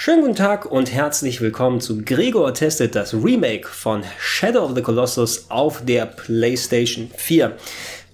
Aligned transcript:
Schönen 0.00 0.20
guten 0.20 0.36
Tag 0.36 0.64
und 0.64 0.92
herzlich 0.92 1.40
willkommen 1.40 1.80
zu 1.80 2.04
Gregor 2.04 2.54
testet 2.54 2.94
das 2.94 3.14
Remake 3.14 3.66
von 3.66 4.04
Shadow 4.20 4.60
of 4.60 4.76
the 4.76 4.80
Colossus 4.80 5.46
auf 5.48 5.84
der 5.84 6.06
PlayStation 6.06 7.10
4. 7.16 7.56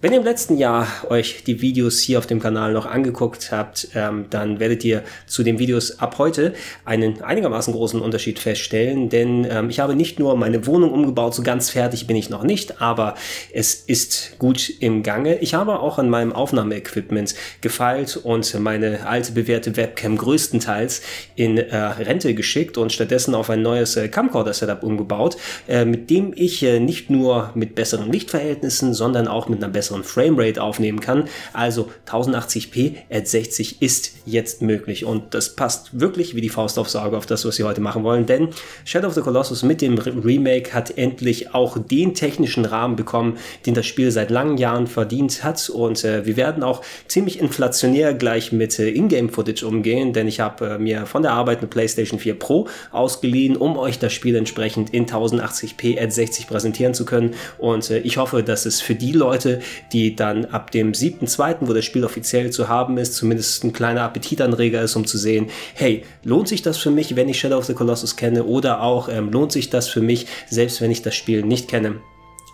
Wenn 0.04 0.12
ihr 0.12 0.18
im 0.18 0.24
letzten 0.26 0.58
Jahr 0.58 0.86
euch 1.08 1.44
die 1.44 1.62
Videos 1.62 1.98
hier 1.98 2.18
auf 2.18 2.26
dem 2.26 2.38
Kanal 2.38 2.74
noch 2.74 2.84
angeguckt 2.84 3.50
habt, 3.50 3.88
ähm, 3.94 4.26
dann 4.28 4.60
werdet 4.60 4.84
ihr 4.84 5.02
zu 5.26 5.42
den 5.42 5.58
Videos 5.58 5.98
ab 5.98 6.18
heute 6.18 6.52
einen 6.84 7.22
einigermaßen 7.22 7.72
großen 7.72 8.02
Unterschied 8.02 8.38
feststellen, 8.38 9.08
denn 9.08 9.46
ähm, 9.48 9.70
ich 9.70 9.80
habe 9.80 9.94
nicht 9.94 10.18
nur 10.18 10.36
meine 10.36 10.66
Wohnung 10.66 10.92
umgebaut, 10.92 11.34
so 11.34 11.42
ganz 11.42 11.70
fertig 11.70 12.06
bin 12.06 12.16
ich 12.16 12.28
noch 12.28 12.42
nicht, 12.42 12.82
aber 12.82 13.14
es 13.50 13.76
ist 13.76 14.38
gut 14.38 14.70
im 14.80 15.02
Gange. 15.02 15.38
Ich 15.38 15.54
habe 15.54 15.80
auch 15.80 15.96
an 15.96 16.10
meinem 16.10 16.34
Aufnahmeequipment 16.34 17.34
gefeilt 17.62 18.18
und 18.18 18.60
meine 18.60 19.06
alte 19.06 19.32
bewährte 19.32 19.74
Webcam 19.78 20.18
größtenteils 20.18 21.00
in 21.34 21.56
äh, 21.56 21.76
Rente 21.78 22.34
geschickt 22.34 22.76
und 22.76 22.92
stattdessen 22.92 23.34
auf 23.34 23.48
ein 23.48 23.62
neues 23.62 23.96
äh, 23.96 24.08
Camcorder-Setup 24.08 24.82
umgebaut, 24.82 25.38
äh, 25.66 25.86
mit 25.86 26.10
dem 26.10 26.34
ich 26.36 26.62
äh, 26.62 26.78
nicht 26.78 27.08
nur 27.08 27.52
mit 27.54 27.74
besseren 27.74 28.12
Lichtverhältnissen, 28.12 28.92
sondern 28.92 29.28
auch 29.28 29.48
mit 29.48 29.64
einer 29.64 29.72
besseren 29.72 29.93
besseren 29.94 30.04
Framerate 30.04 30.62
aufnehmen 30.62 31.00
kann. 31.00 31.28
Also 31.52 31.90
1080p 32.08 32.96
at 33.10 33.28
60 33.28 33.80
ist 33.82 34.12
jetzt 34.26 34.62
möglich. 34.62 35.04
Und 35.04 35.34
das 35.34 35.56
passt 35.56 35.98
wirklich 35.98 36.34
wie 36.34 36.40
die 36.40 36.48
Faust 36.48 36.78
aufs 36.78 36.96
Auge 36.96 37.16
auf 37.16 37.26
das, 37.26 37.44
was 37.44 37.58
wir 37.58 37.66
heute 37.66 37.80
machen 37.80 38.04
wollen, 38.04 38.26
denn 38.26 38.48
Shadow 38.84 39.08
of 39.08 39.14
the 39.14 39.20
Colossus 39.20 39.62
mit 39.62 39.80
dem 39.80 39.98
Remake 39.98 40.72
hat 40.72 40.96
endlich 40.96 41.54
auch 41.54 41.78
den 41.78 42.14
technischen 42.14 42.64
Rahmen 42.64 42.96
bekommen, 42.96 43.38
den 43.66 43.74
das 43.74 43.86
Spiel 43.86 44.10
seit 44.10 44.30
langen 44.30 44.56
Jahren 44.58 44.86
verdient 44.86 45.44
hat. 45.44 45.68
Und 45.68 46.04
äh, 46.04 46.26
wir 46.26 46.36
werden 46.36 46.62
auch 46.62 46.82
ziemlich 47.08 47.38
inflationär 47.38 48.14
gleich 48.14 48.52
mit 48.52 48.78
äh, 48.78 48.90
Ingame-Footage 48.90 49.64
umgehen, 49.66 50.12
denn 50.12 50.26
ich 50.28 50.40
habe 50.40 50.66
äh, 50.66 50.78
mir 50.78 51.06
von 51.06 51.22
der 51.22 51.32
Arbeit 51.32 51.58
eine 51.58 51.68
PlayStation 51.68 52.18
4 52.18 52.38
Pro 52.38 52.68
ausgeliehen, 52.90 53.56
um 53.56 53.76
euch 53.76 53.98
das 53.98 54.12
Spiel 54.12 54.36
entsprechend 54.36 54.90
in 54.90 55.06
1080p 55.06 56.02
at 56.02 56.12
60 56.12 56.46
präsentieren 56.46 56.94
zu 56.94 57.04
können. 57.04 57.34
Und 57.58 57.90
äh, 57.90 57.98
ich 57.98 58.16
hoffe, 58.16 58.42
dass 58.42 58.66
es 58.66 58.80
für 58.80 58.94
die 58.94 59.12
Leute, 59.12 59.60
die 59.92 60.16
dann 60.16 60.46
ab 60.46 60.70
dem 60.70 60.92
7.2., 60.92 61.56
wo 61.60 61.72
das 61.72 61.84
Spiel 61.84 62.04
offiziell 62.04 62.50
zu 62.50 62.68
haben 62.68 62.98
ist, 62.98 63.14
zumindest 63.14 63.64
ein 63.64 63.72
kleiner 63.72 64.02
Appetitanreger 64.02 64.82
ist, 64.82 64.96
um 64.96 65.06
zu 65.06 65.18
sehen, 65.18 65.48
hey, 65.74 66.04
lohnt 66.22 66.48
sich 66.48 66.62
das 66.62 66.78
für 66.78 66.90
mich, 66.90 67.16
wenn 67.16 67.28
ich 67.28 67.38
Shadow 67.38 67.58
of 67.58 67.64
the 67.64 67.74
Colossus 67.74 68.16
kenne 68.16 68.44
oder 68.44 68.82
auch 68.82 69.08
ähm, 69.08 69.30
lohnt 69.30 69.52
sich 69.52 69.70
das 69.70 69.88
für 69.88 70.00
mich, 70.00 70.26
selbst 70.48 70.80
wenn 70.80 70.90
ich 70.90 71.02
das 71.02 71.14
Spiel 71.14 71.42
nicht 71.42 71.68
kenne. 71.68 72.00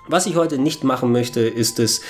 Was 0.09 0.27
ich 0.27 0.35
heute 0.35 0.59
nicht 0.59 0.83
machen 0.83 1.13
möchte, 1.13 1.41
ist 1.41 1.79
es 1.79 2.01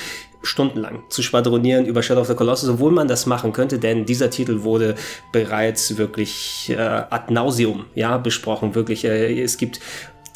stundenlang 0.43 1.03
zu 1.11 1.23
schwadronieren 1.23 1.85
über 1.85 2.03
Shadow 2.03 2.23
of 2.23 2.29
the 2.29 2.35
Colossus, 2.35 2.69
obwohl 2.69 2.93
man 2.93 3.09
das 3.09 3.27
machen 3.27 3.53
könnte, 3.53 3.79
denn 3.79 4.07
dieser 4.07 4.31
Titel 4.31 4.63
wurde 4.63 4.95
bereits 5.33 5.99
wirklich 5.99 6.71
äh, 6.71 6.77
ad 6.79 7.33
nauseum 7.33 7.87
ja, 7.95 8.17
besprochen. 8.17 8.75
Wirklich, 8.75 9.05
äh, 9.05 9.43
es 9.43 9.59
gibt 9.59 9.81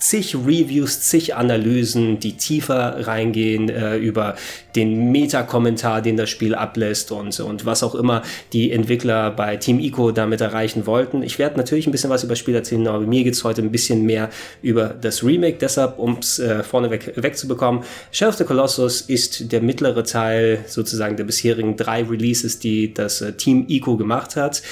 zig 0.05 0.35
Reviews, 0.35 1.01
zig 1.01 1.35
Analysen, 1.35 2.21
die 2.21 2.37
tiefer 2.37 3.07
reingehen 3.07 3.71
äh, 3.71 3.97
über 3.97 4.37
den 4.77 5.11
Meta-Kommentar, 5.13 6.03
den 6.03 6.17
das 6.17 6.29
Spiel 6.29 6.55
ablässt 6.55 7.11
und, 7.11 7.41
und 7.41 7.65
was 7.65 7.83
auch 7.83 7.95
immer 7.95 8.23
die 8.53 8.71
Entwickler 8.71 9.31
bei 9.31 9.57
Team 9.57 9.81
Ico 9.81 10.13
damit 10.13 10.43
erreichen 10.43 10.87
wollten. 10.87 11.23
Ich 11.23 11.39
werde 11.39 11.57
natürlich 11.57 11.87
ein 11.87 11.93
bisschen 11.93 12.11
was 12.11 12.23
über 12.23 12.33
das 12.33 12.39
Spiel 12.39 12.55
erzählen, 12.55 12.87
aber 12.87 13.01
mir 13.01 13.25
geht 13.25 13.35
es 13.35 13.45
heute 13.45 13.63
ein 13.63 13.71
bisschen 13.71 14.05
mehr 14.05 14.29
über 14.61 14.89
das 14.89 15.25
Remake. 15.25 15.57
Deshalb, 15.59 15.99
um 15.99 16.19
es 16.19 16.39
äh, 16.39 16.63
vorneweg 16.63 17.13
wegzubekommen, 17.17 17.83
Shadow 18.13 18.31
of 18.31 18.37
the 18.37 18.45
Colossus 18.45 19.01
ist 19.01 19.53
der 19.53 19.63
mittlere 19.63 20.05
Teil 20.05 20.65
sozusagen 20.67 21.17
der 21.17 21.25
bisherigen 21.25 21.77
drei 21.77 22.03
Releases, 22.03 22.59
die 22.59 22.93
das 22.93 23.23
äh, 23.23 23.33
Team 23.33 23.65
Ico 23.69 23.97
gemacht 23.97 24.37
hat. 24.37 24.63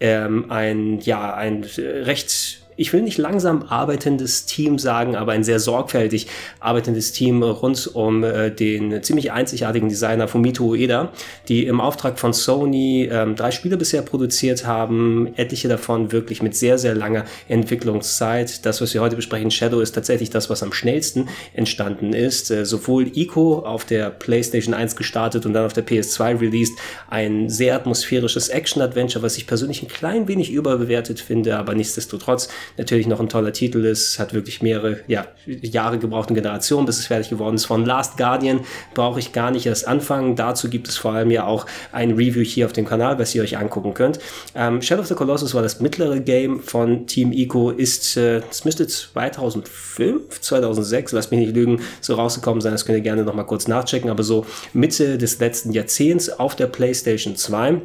Ähm, 0.00 0.50
ein, 0.50 1.00
ja, 1.00 1.34
ein 1.34 1.64
recht 1.64 2.61
ich 2.76 2.92
will 2.92 3.02
nicht 3.02 3.18
langsam 3.18 3.64
arbeitendes 3.68 4.46
Team 4.46 4.78
sagen, 4.78 5.16
aber 5.16 5.32
ein 5.32 5.44
sehr 5.44 5.60
sorgfältig 5.60 6.26
arbeitendes 6.60 7.12
Team 7.12 7.42
rund 7.42 7.90
um 7.94 8.24
äh, 8.24 8.50
den 8.50 9.02
ziemlich 9.02 9.32
einzigartigen 9.32 9.88
Designer 9.88 10.28
Fumito 10.28 10.64
Ueda, 10.64 11.12
die 11.48 11.66
im 11.66 11.80
Auftrag 11.80 12.18
von 12.18 12.32
Sony 12.32 13.08
ähm, 13.10 13.36
drei 13.36 13.50
Spiele 13.50 13.76
bisher 13.76 14.02
produziert 14.02 14.66
haben, 14.66 15.32
etliche 15.36 15.68
davon 15.68 16.12
wirklich 16.12 16.42
mit 16.42 16.56
sehr, 16.56 16.78
sehr 16.78 16.94
langer 16.94 17.24
Entwicklungszeit. 17.48 18.64
Das, 18.64 18.80
was 18.80 18.94
wir 18.94 19.00
heute 19.00 19.16
besprechen, 19.16 19.50
Shadow, 19.50 19.80
ist 19.80 19.92
tatsächlich 19.92 20.30
das, 20.30 20.50
was 20.50 20.62
am 20.62 20.72
schnellsten 20.72 21.28
entstanden 21.54 22.12
ist. 22.12 22.50
Äh, 22.50 22.64
sowohl 22.64 23.16
Ico 23.16 23.60
auf 23.60 23.84
der 23.84 24.10
PlayStation 24.10 24.74
1 24.74 24.96
gestartet 24.96 25.46
und 25.46 25.52
dann 25.52 25.66
auf 25.66 25.72
der 25.72 25.86
PS2 25.86 26.40
released, 26.40 26.78
ein 27.08 27.48
sehr 27.48 27.74
atmosphärisches 27.74 28.48
Action-Adventure, 28.48 29.22
was 29.22 29.36
ich 29.36 29.46
persönlich 29.46 29.82
ein 29.82 29.88
klein 29.88 30.28
wenig 30.28 30.50
überbewertet 30.50 31.20
finde, 31.20 31.56
aber 31.56 31.74
nichtsdestotrotz 31.74 32.48
natürlich 32.76 33.06
noch 33.06 33.20
ein 33.20 33.28
toller 33.28 33.52
Titel 33.52 33.84
ist, 33.84 34.18
hat 34.18 34.34
wirklich 34.34 34.62
mehrere 34.62 35.00
ja, 35.06 35.26
Jahre 35.46 35.98
gebraucht, 35.98 36.28
eine 36.28 36.40
Generation, 36.40 36.86
bis 36.86 36.98
es 36.98 37.06
fertig 37.06 37.30
geworden 37.30 37.56
ist. 37.56 37.66
Von 37.66 37.84
Last 37.84 38.16
Guardian 38.16 38.60
brauche 38.94 39.18
ich 39.18 39.32
gar 39.32 39.50
nicht 39.50 39.66
erst 39.66 39.86
anfangen. 39.86 40.36
Dazu 40.36 40.68
gibt 40.68 40.88
es 40.88 40.96
vor 40.96 41.12
allem 41.12 41.30
ja 41.30 41.46
auch 41.46 41.66
ein 41.92 42.12
Review 42.12 42.42
hier 42.42 42.66
auf 42.66 42.72
dem 42.72 42.86
Kanal, 42.86 43.18
was 43.18 43.34
ihr 43.34 43.42
euch 43.42 43.58
angucken 43.58 43.94
könnt. 43.94 44.18
Ähm, 44.54 44.82
Shadow 44.82 45.02
of 45.02 45.08
the 45.08 45.14
Colossus 45.14 45.54
war 45.54 45.62
das 45.62 45.80
mittlere 45.80 46.20
Game 46.20 46.60
von 46.60 47.06
Team 47.06 47.32
Ico, 47.32 47.70
ist, 47.70 48.16
äh, 48.16 48.42
es 48.50 48.64
müsste 48.64 48.86
2005, 48.86 50.40
2006, 50.40 51.12
lasst 51.12 51.30
mich 51.30 51.40
nicht 51.40 51.54
lügen, 51.54 51.80
so 52.00 52.14
rausgekommen 52.14 52.60
sein. 52.60 52.72
Das 52.72 52.84
könnt 52.84 52.98
ihr 52.98 53.02
gerne 53.02 53.24
noch 53.24 53.34
mal 53.34 53.44
kurz 53.44 53.68
nachchecken, 53.68 54.10
aber 54.10 54.22
so 54.22 54.46
Mitte 54.72 55.18
des 55.18 55.38
letzten 55.38 55.72
Jahrzehnts 55.72 56.28
auf 56.28 56.56
der 56.56 56.66
PlayStation 56.66 57.36
2 57.36 57.80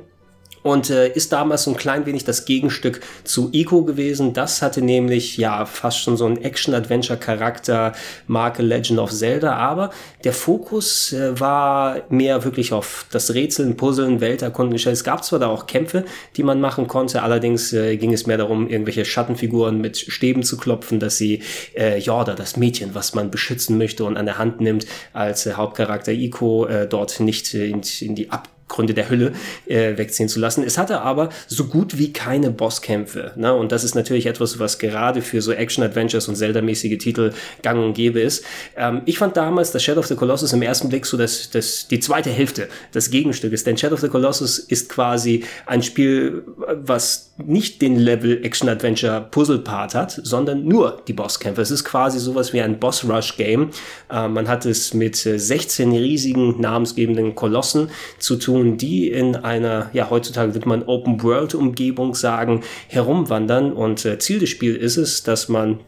und 0.63 0.89
äh, 0.89 1.09
ist 1.09 1.31
damals 1.31 1.63
so 1.63 1.71
ein 1.71 1.77
klein 1.77 2.05
wenig 2.05 2.23
das 2.23 2.45
Gegenstück 2.45 3.01
zu 3.23 3.49
Ico 3.53 3.83
gewesen. 3.83 4.33
Das 4.33 4.61
hatte 4.61 4.81
nämlich 4.81 5.37
ja 5.37 5.65
fast 5.65 5.99
schon 5.99 6.17
so 6.17 6.25
einen 6.25 6.41
Action-Adventure-Charakter, 6.41 7.93
Marke 8.27 8.63
Legend 8.63 8.99
of 8.99 9.11
Zelda, 9.11 9.55
aber 9.55 9.91
der 10.23 10.33
Fokus 10.33 11.13
äh, 11.13 11.39
war 11.39 12.01
mehr 12.09 12.43
wirklich 12.43 12.73
auf 12.73 13.05
das 13.11 13.33
Rätseln, 13.33 13.77
Puzzeln, 13.77 14.21
Welterkunden. 14.21 14.77
Es 14.77 15.03
gab 15.03 15.23
zwar 15.23 15.39
da 15.39 15.47
auch 15.47 15.67
Kämpfe, 15.67 16.05
die 16.35 16.43
man 16.43 16.59
machen 16.59 16.87
konnte, 16.87 17.23
allerdings 17.23 17.73
äh, 17.73 17.97
ging 17.97 18.13
es 18.13 18.27
mehr 18.27 18.37
darum, 18.37 18.69
irgendwelche 18.69 19.05
Schattenfiguren 19.05 19.79
mit 19.79 19.97
Stäben 19.97 20.43
zu 20.43 20.57
klopfen, 20.57 20.99
dass 20.99 21.17
sie 21.17 21.41
äh, 21.75 21.99
Jorda, 21.99 22.33
das 22.33 22.57
Mädchen, 22.57 22.93
was 22.93 23.13
man 23.13 23.31
beschützen 23.31 23.77
möchte 23.77 24.03
und 24.03 24.17
an 24.17 24.25
der 24.25 24.37
Hand 24.37 24.61
nimmt, 24.61 24.85
als 25.13 25.45
äh, 25.45 25.53
Hauptcharakter 25.53 26.11
Ico 26.11 26.65
äh, 26.65 26.87
dort 26.87 27.19
nicht 27.19 27.53
äh, 27.53 27.67
in, 27.67 27.81
in 28.01 28.15
die 28.15 28.29
Ab 28.31 28.49
Gründe 28.67 28.93
der 28.93 29.09
Hülle 29.09 29.33
äh, 29.65 29.97
wegziehen 29.97 30.27
zu 30.27 30.39
lassen. 30.39 30.63
Es 30.63 30.77
hatte 30.77 31.01
aber 31.01 31.29
so 31.47 31.65
gut 31.65 31.97
wie 31.97 32.11
keine 32.11 32.51
Bosskämpfe. 32.51 33.31
Ne? 33.35 33.53
Und 33.53 33.71
das 33.71 33.83
ist 33.83 33.95
natürlich 33.95 34.25
etwas, 34.25 34.59
was 34.59 34.77
gerade 34.77 35.21
für 35.21 35.41
so 35.41 35.53
Action-Adventures 35.53 36.27
und 36.27 36.35
Zelda-mäßige 36.35 36.97
Titel 36.97 37.33
gang 37.61 37.83
und 37.83 37.93
gäbe 37.93 38.19
ist. 38.19 38.43
Ähm, 38.75 39.01
ich 39.05 39.17
fand 39.17 39.37
damals 39.37 39.71
das 39.71 39.83
Shadow 39.83 39.99
of 39.99 40.07
the 40.07 40.15
Colossus 40.15 40.51
im 40.51 40.61
ersten 40.61 40.89
Blick 40.89 41.05
so 41.05 41.17
das, 41.17 41.49
das, 41.49 41.87
die 41.87 41.99
zweite 41.99 42.29
Hälfte 42.29 42.67
des 42.93 43.09
Gegenstückes. 43.09 43.63
Denn 43.63 43.77
Shadow 43.77 43.95
of 43.95 44.01
the 44.01 44.09
Colossus 44.09 44.59
ist 44.59 44.89
quasi 44.89 45.45
ein 45.65 45.81
Spiel, 45.81 46.43
was 46.73 47.31
nicht 47.37 47.81
den 47.81 47.97
Level 47.97 48.43
Action-Adventure-Puzzle-Part 48.43 49.95
hat, 49.95 50.19
sondern 50.23 50.65
nur 50.65 51.01
die 51.07 51.13
Bosskämpfe. 51.13 51.61
Es 51.61 51.71
ist 51.71 51.85
quasi 51.85 52.19
sowas 52.19 52.51
wie 52.51 52.61
ein 52.61 52.79
Boss-Rush-Game. 52.79 53.69
Äh, 54.11 54.27
man 54.27 54.49
hat 54.49 54.65
es 54.65 54.93
mit 54.93 55.15
16 55.15 55.93
riesigen 55.93 56.59
namensgebenden 56.59 57.35
Kolossen 57.35 57.89
zu 58.19 58.35
tun 58.35 58.56
Personen, 58.57 58.77
die 58.77 59.09
in 59.11 59.35
einer, 59.35 59.89
ja, 59.93 60.09
heutzutage 60.09 60.53
wird 60.53 60.65
man 60.65 60.83
Open-World-Umgebung 60.83 62.15
sagen, 62.15 62.63
herumwandern. 62.87 63.71
Und 63.71 64.03
äh, 64.05 64.17
Ziel 64.19 64.39
des 64.39 64.49
Spiels 64.49 64.77
ist 64.77 64.97
es, 64.97 65.23
dass 65.23 65.47
man 65.49 65.79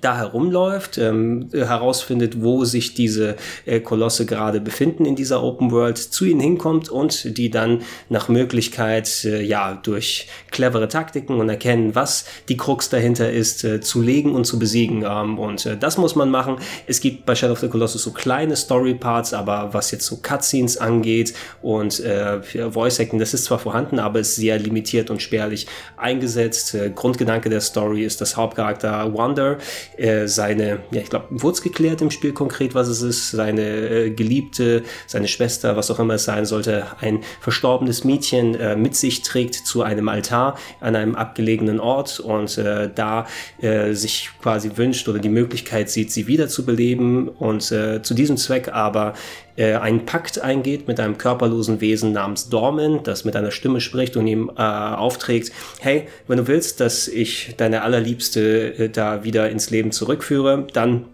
da 0.00 0.16
herumläuft, 0.16 0.98
ähm, 0.98 1.48
herausfindet, 1.52 2.42
wo 2.42 2.64
sich 2.64 2.94
diese 2.94 3.36
äh, 3.66 3.80
Kolosse 3.80 4.26
gerade 4.26 4.60
befinden 4.60 5.04
in 5.04 5.16
dieser 5.16 5.42
Open 5.42 5.70
World, 5.70 5.98
zu 5.98 6.24
ihnen 6.24 6.40
hinkommt 6.40 6.88
und 6.88 7.36
die 7.36 7.50
dann 7.50 7.82
nach 8.08 8.28
Möglichkeit, 8.28 9.24
äh, 9.24 9.42
ja, 9.42 9.78
durch 9.82 10.28
clevere 10.50 10.88
Taktiken 10.88 11.40
und 11.40 11.48
erkennen, 11.48 11.94
was 11.94 12.24
die 12.48 12.56
Krux 12.56 12.88
dahinter 12.88 13.30
ist, 13.30 13.64
äh, 13.64 13.80
zu 13.80 14.02
legen 14.02 14.34
und 14.34 14.44
zu 14.44 14.58
besiegen. 14.58 15.04
Ähm, 15.08 15.38
und 15.38 15.66
äh, 15.66 15.76
das 15.76 15.98
muss 15.98 16.14
man 16.14 16.30
machen. 16.30 16.56
Es 16.86 17.00
gibt 17.00 17.26
bei 17.26 17.34
Shadow 17.34 17.52
of 17.52 17.60
the 17.60 17.68
Colossus 17.68 18.02
so 18.02 18.12
kleine 18.12 18.56
Story 18.56 18.94
Parts, 18.94 19.32
aber 19.34 19.70
was 19.72 19.90
jetzt 19.90 20.06
so 20.06 20.16
Cutscenes 20.16 20.76
angeht 20.78 21.34
und 21.62 22.00
äh, 22.00 22.40
Voice 22.70 22.98
Acting, 22.98 23.18
das 23.18 23.34
ist 23.34 23.44
zwar 23.44 23.58
vorhanden, 23.58 23.98
aber 23.98 24.20
ist 24.20 24.36
sehr 24.36 24.58
limitiert 24.58 25.10
und 25.10 25.22
spärlich 25.22 25.66
eingesetzt. 25.96 26.74
Äh, 26.74 26.90
Grundgedanke 26.90 27.48
der 27.50 27.60
Story 27.60 28.04
ist 28.04 28.20
das 28.20 28.36
Hauptcharakter 28.36 29.12
Wonder, 29.12 29.58
äh, 29.96 30.26
seine, 30.26 30.80
ja, 30.90 31.00
ich 31.00 31.10
glaube, 31.10 31.26
wurde 31.30 31.60
geklärt 31.60 32.02
im 32.02 32.10
Spiel 32.10 32.32
konkret, 32.32 32.74
was 32.74 32.88
es 32.88 33.02
ist, 33.02 33.30
seine 33.30 33.62
äh, 33.62 34.10
Geliebte, 34.10 34.82
seine 35.06 35.28
Schwester, 35.28 35.76
was 35.76 35.90
auch 35.90 35.98
immer 35.98 36.14
es 36.14 36.24
sein 36.24 36.44
sollte, 36.46 36.86
ein 37.00 37.22
verstorbenes 37.40 38.04
Mädchen 38.04 38.54
äh, 38.54 38.76
mit 38.76 38.96
sich 38.96 39.22
trägt 39.22 39.54
zu 39.54 39.82
einem 39.82 40.08
Altar 40.08 40.58
an 40.80 40.96
einem 40.96 41.14
abgelegenen 41.14 41.80
Ort 41.80 42.20
und 42.20 42.58
äh, 42.58 42.90
da 42.94 43.26
äh, 43.60 43.92
sich 43.92 44.30
quasi 44.42 44.72
wünscht 44.76 45.08
oder 45.08 45.18
die 45.18 45.28
Möglichkeit 45.28 45.90
sieht, 45.90 46.12
sie 46.12 46.26
wiederzubeleben 46.26 47.28
und 47.28 47.70
äh, 47.72 48.02
zu 48.02 48.14
diesem 48.14 48.36
Zweck 48.36 48.68
aber 48.68 49.14
äh, 49.58 49.74
einen 49.74 50.06
Pakt 50.06 50.40
eingeht 50.40 50.88
mit 50.88 51.00
einem 51.00 51.18
körperlosen 51.18 51.80
Wesen 51.80 52.12
namens 52.12 52.48
Dorman, 52.48 53.00
das 53.02 53.24
mit 53.24 53.36
einer 53.36 53.50
Stimme 53.50 53.80
spricht 53.80 54.16
und 54.16 54.26
ihm 54.26 54.50
äh, 54.56 54.62
aufträgt, 54.62 55.52
hey, 55.80 56.06
wenn 56.28 56.38
du 56.38 56.46
willst, 56.46 56.80
dass 56.80 57.08
ich 57.08 57.54
deine 57.56 57.82
allerliebste 57.82 58.78
äh, 58.78 58.88
da 58.88 59.24
wieder 59.24 59.50
ins 59.50 59.70
Leben 59.70 59.90
zurückführe, 59.90 60.66
dann 60.72 61.06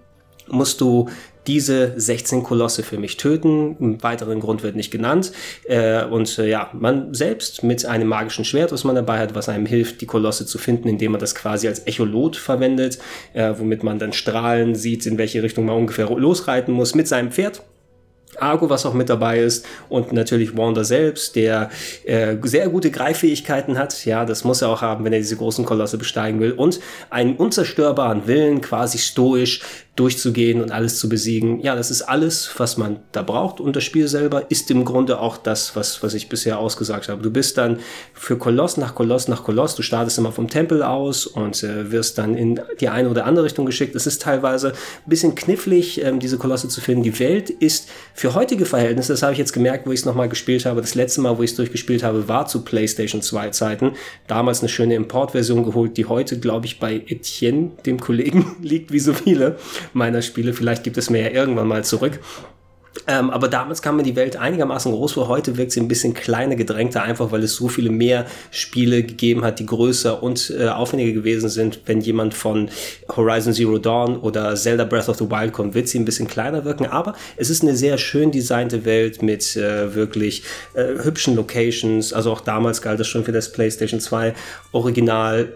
musst 0.47 0.81
du 0.81 1.09
diese 1.47 1.93
16 1.97 2.43
Kolosse 2.43 2.83
für 2.83 2.99
mich 2.99 3.17
töten. 3.17 3.77
Ein 3.81 4.03
weiteren 4.03 4.41
Grund 4.41 4.63
wird 4.63 4.77
nicht 4.77 4.91
genannt. 4.91 5.33
Äh, 5.65 6.05
und 6.05 6.39
äh, 6.39 6.49
ja, 6.49 6.71
man 6.73 7.13
selbst 7.13 7.63
mit 7.63 7.85
einem 7.85 8.09
magischen 8.09 8.45
Schwert, 8.45 8.73
was 8.73 8.85
man 8.85 8.95
dabei 8.95 9.19
hat, 9.19 9.35
was 9.35 9.49
einem 9.49 9.67
hilft, 9.67 10.01
die 10.01 10.07
Kolosse 10.07 10.47
zu 10.47 10.59
finden, 10.59 10.89
indem 10.89 11.13
man 11.13 11.21
das 11.21 11.35
quasi 11.35 11.69
als 11.69 11.87
Echolot 11.87 12.37
verwendet, 12.37 12.99
äh, 13.35 13.53
womit 13.59 13.83
man 13.83 13.99
dann 13.99 14.13
Strahlen 14.13 14.75
sieht, 14.75 15.07
in 15.07 15.19
welche 15.19 15.43
Richtung 15.43 15.67
man 15.67 15.77
ungefähr 15.77 16.09
losreiten 16.09 16.73
muss 16.73 16.95
mit 16.95 17.09
seinem 17.09 17.31
Pferd. 17.31 17.63
Argo, 18.41 18.71
was 18.71 18.87
auch 18.87 18.95
mit 18.95 19.09
dabei 19.09 19.41
ist 19.41 19.67
und 19.89 20.13
natürlich 20.13 20.57
Wanda 20.57 20.85
selbst, 20.85 21.37
der 21.37 21.71
äh, 22.05 22.37
sehr 22.43 22.69
gute 22.69 22.91
Greifähigkeiten 22.91 23.79
hat. 23.79 24.05
Ja, 24.05 24.25
das 24.25 24.45
muss 24.45 24.63
er 24.63 24.69
auch 24.69 24.83
haben, 24.83 25.05
wenn 25.05 25.13
er 25.13 25.19
diese 25.19 25.37
großen 25.37 25.65
Kolosse 25.65 25.99
besteigen 25.99 26.41
will 26.41 26.53
und 26.53 26.81
einen 27.11 27.37
unzerstörbaren 27.37 28.27
Willen, 28.27 28.61
quasi 28.61 28.99
stoisch 28.99 29.63
durchzugehen 29.97 30.61
und 30.61 30.73
alles 30.73 30.99
zu 30.99 31.09
besiegen. 31.09 31.61
Ja, 31.61 31.77
das 31.77 31.91
ist 31.91 32.03
alles, 32.03 32.51
was 32.57 32.77
man 32.77 32.97
da 33.13 33.23
braucht. 33.23 33.61
Und 33.61 33.77
das 33.77 33.85
Spiel 33.85 34.09
selber 34.09 34.51
ist 34.51 34.69
im 34.73 34.85
Grunde 34.85 35.21
auch 35.21 35.37
das, 35.37 35.77
was, 35.77 36.03
was 36.03 36.15
ich 36.15 36.29
bisher 36.29 36.59
ausgesagt 36.59 37.09
habe. 37.09 37.23
Du 37.23 37.31
bist 37.31 37.59
dann 37.59 37.79
für 38.13 38.37
Koloss 38.37 38.77
nach 38.77 38.97
Koloss 38.97 39.29
nach 39.29 39.45
Koloss. 39.45 39.77
Du 39.77 39.83
startest 39.83 40.19
immer 40.19 40.33
vom 40.33 40.49
Tempel 40.49 40.83
aus 40.83 41.27
und 41.27 41.63
äh, 41.63 41.93
wirst 41.93 42.19
dann 42.19 42.35
in 42.35 42.61
die 42.81 42.89
eine 42.89 43.09
oder 43.09 43.25
andere 43.25 43.45
Richtung 43.45 43.67
geschickt. 43.67 43.95
Es 43.95 44.09
ist 44.09 44.21
teilweise 44.21 44.71
ein 44.71 45.09
bisschen 45.09 45.37
knifflig, 45.37 46.03
ähm, 46.03 46.19
diese 46.19 46.39
Kolosse 46.39 46.69
zu 46.69 46.81
finden. 46.81 47.05
Die 47.05 47.19
Welt 47.21 47.51
ist 47.51 47.89
für 48.15 48.35
heutige 48.35 48.67
Verhältnisse, 48.67 49.13
das 49.13 49.23
habe 49.23 49.33
ich 49.33 49.39
jetzt 49.39 49.53
gemerkt, 49.53 49.87
wo 49.87 49.93
ich 49.93 50.01
es 50.01 50.07
nochmal 50.07 50.29
gespielt 50.29 50.67
habe. 50.67 50.81
Das 50.81 50.97
letzte 50.97 51.21
Mal, 51.21 51.39
wo 51.39 51.43
ich 51.45 51.51
es 51.51 51.57
durchgespielt 51.57 52.03
habe, 52.03 52.27
war 52.27 52.47
zu 52.47 52.63
PlayStation 52.65 53.23
2 53.23 53.51
Zeiten. 53.51 53.93
Damals 54.27 54.59
eine 54.59 54.69
schöne 54.69 54.97
Importversion 54.97 55.65
geholt, 55.65 55.97
die 55.97 56.07
heute, 56.07 56.41
glaube 56.41 56.67
ich, 56.67 56.81
bei 56.81 56.97
Etienne, 57.07 57.71
dem 57.87 58.01
Kollegen, 58.01 58.57
liegt, 58.61 58.91
wie 58.91 58.99
so 58.99 59.15
viele 59.15 59.57
meiner 59.93 60.23
Spiele. 60.23 60.53
Vielleicht 60.53 60.85
gibt 60.85 60.97
es 60.99 61.11
mir 61.11 61.23
ja 61.23 61.31
irgendwann 61.31 61.69
mal 61.69 61.85
zurück. 61.85 62.21
Ähm, 63.07 63.31
aber 63.31 63.49
damals 63.49 63.83
kam 63.83 63.97
mir 63.97 64.03
die 64.03 64.17
Welt 64.17 64.37
einigermaßen 64.37 64.91
groß 64.93 65.13
vor. 65.13 65.29
Heute 65.29 65.57
wirkt 65.57 65.73
sie 65.73 65.81
ein 65.81 65.89
bisschen 65.89 66.15
kleiner, 66.15 66.57
gedrängter, 66.57 67.03
einfach 67.03 67.33
weil 67.33 67.43
es 67.43 67.55
so 67.57 67.69
viele 67.69 67.91
mehr 67.91 68.27
Spiele 68.51 69.03
gegeben 69.03 69.45
hat, 69.45 69.59
die 69.59 69.67
größer 69.67 70.23
und 70.23 70.53
äh, 70.57 70.69
aufwendiger 70.69 71.13
gewesen 71.13 71.49
sind. 71.49 71.81
Wenn 71.87 72.01
jemand 72.01 72.35
von 72.35 72.71
Horizon 73.15 73.53
Zero 73.53 73.79
Dawn 73.79 74.17
oder 74.17 74.55
Zelda 74.55 74.85
Breath 74.85 75.09
of 75.09 75.19
the 75.19 75.29
Wild 75.29 75.53
kommt, 75.53 75.75
wird 75.75 75.89
sie 75.89 75.99
ein 75.99 76.05
bisschen 76.05 76.29
kleiner 76.29 76.65
wirken. 76.65 76.87
Aber 76.87 77.15
es 77.37 77.51
ist 77.51 77.63
eine 77.63 77.77
sehr 77.77 77.99
schön 77.99 78.31
designte 78.31 78.85
Welt 78.85 79.23
mit 79.23 79.57
äh, 79.57 79.95
wirklich 79.95 80.45
äh, 80.75 81.03
hübschen 81.03 81.35
Locations. 81.37 82.13
Also 82.13 82.33
auch 82.33 82.41
damals 82.41 82.81
galt 82.81 83.01
das 83.01 83.09
schon 83.09 83.25
für 83.25 83.33
das 83.33 83.53
PlayStation 83.53 84.01
2 84.01 84.35
Original 84.73 85.53